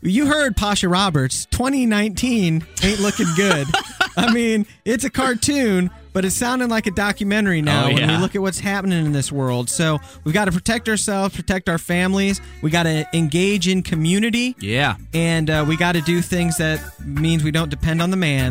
you 0.00 0.26
heard 0.26 0.56
Pasha 0.56 0.88
Roberts. 0.88 1.46
2019 1.46 2.64
ain't 2.82 3.00
looking 3.00 3.26
good. 3.36 3.66
I 4.16 4.32
mean, 4.32 4.66
it's 4.84 5.04
a 5.04 5.10
cartoon, 5.10 5.90
but 6.12 6.24
it's 6.24 6.34
sounding 6.36 6.68
like 6.68 6.86
a 6.86 6.90
documentary 6.90 7.62
now 7.62 7.86
Oh, 7.88 7.94
when 7.94 8.08
we 8.08 8.16
look 8.16 8.34
at 8.34 8.42
what's 8.42 8.58
happening 8.60 9.04
in 9.06 9.12
this 9.12 9.30
world. 9.30 9.68
So 9.70 9.98
we've 10.24 10.34
got 10.34 10.46
to 10.46 10.52
protect 10.52 10.88
ourselves, 10.88 11.34
protect 11.36 11.68
our 11.68 11.78
families. 11.78 12.40
We 12.62 12.70
got 12.70 12.84
to 12.84 13.06
engage 13.14 13.68
in 13.68 13.82
community, 13.82 14.56
Yeah. 14.60 14.96
and 15.14 15.48
uh, 15.50 15.64
we 15.68 15.76
got 15.76 15.92
to 15.92 16.00
do 16.00 16.20
things 16.22 16.56
that 16.58 16.80
means 17.04 17.44
we 17.44 17.50
don't 17.50 17.68
depend 17.70 18.00
on 18.02 18.10
the 18.10 18.16
man. 18.16 18.48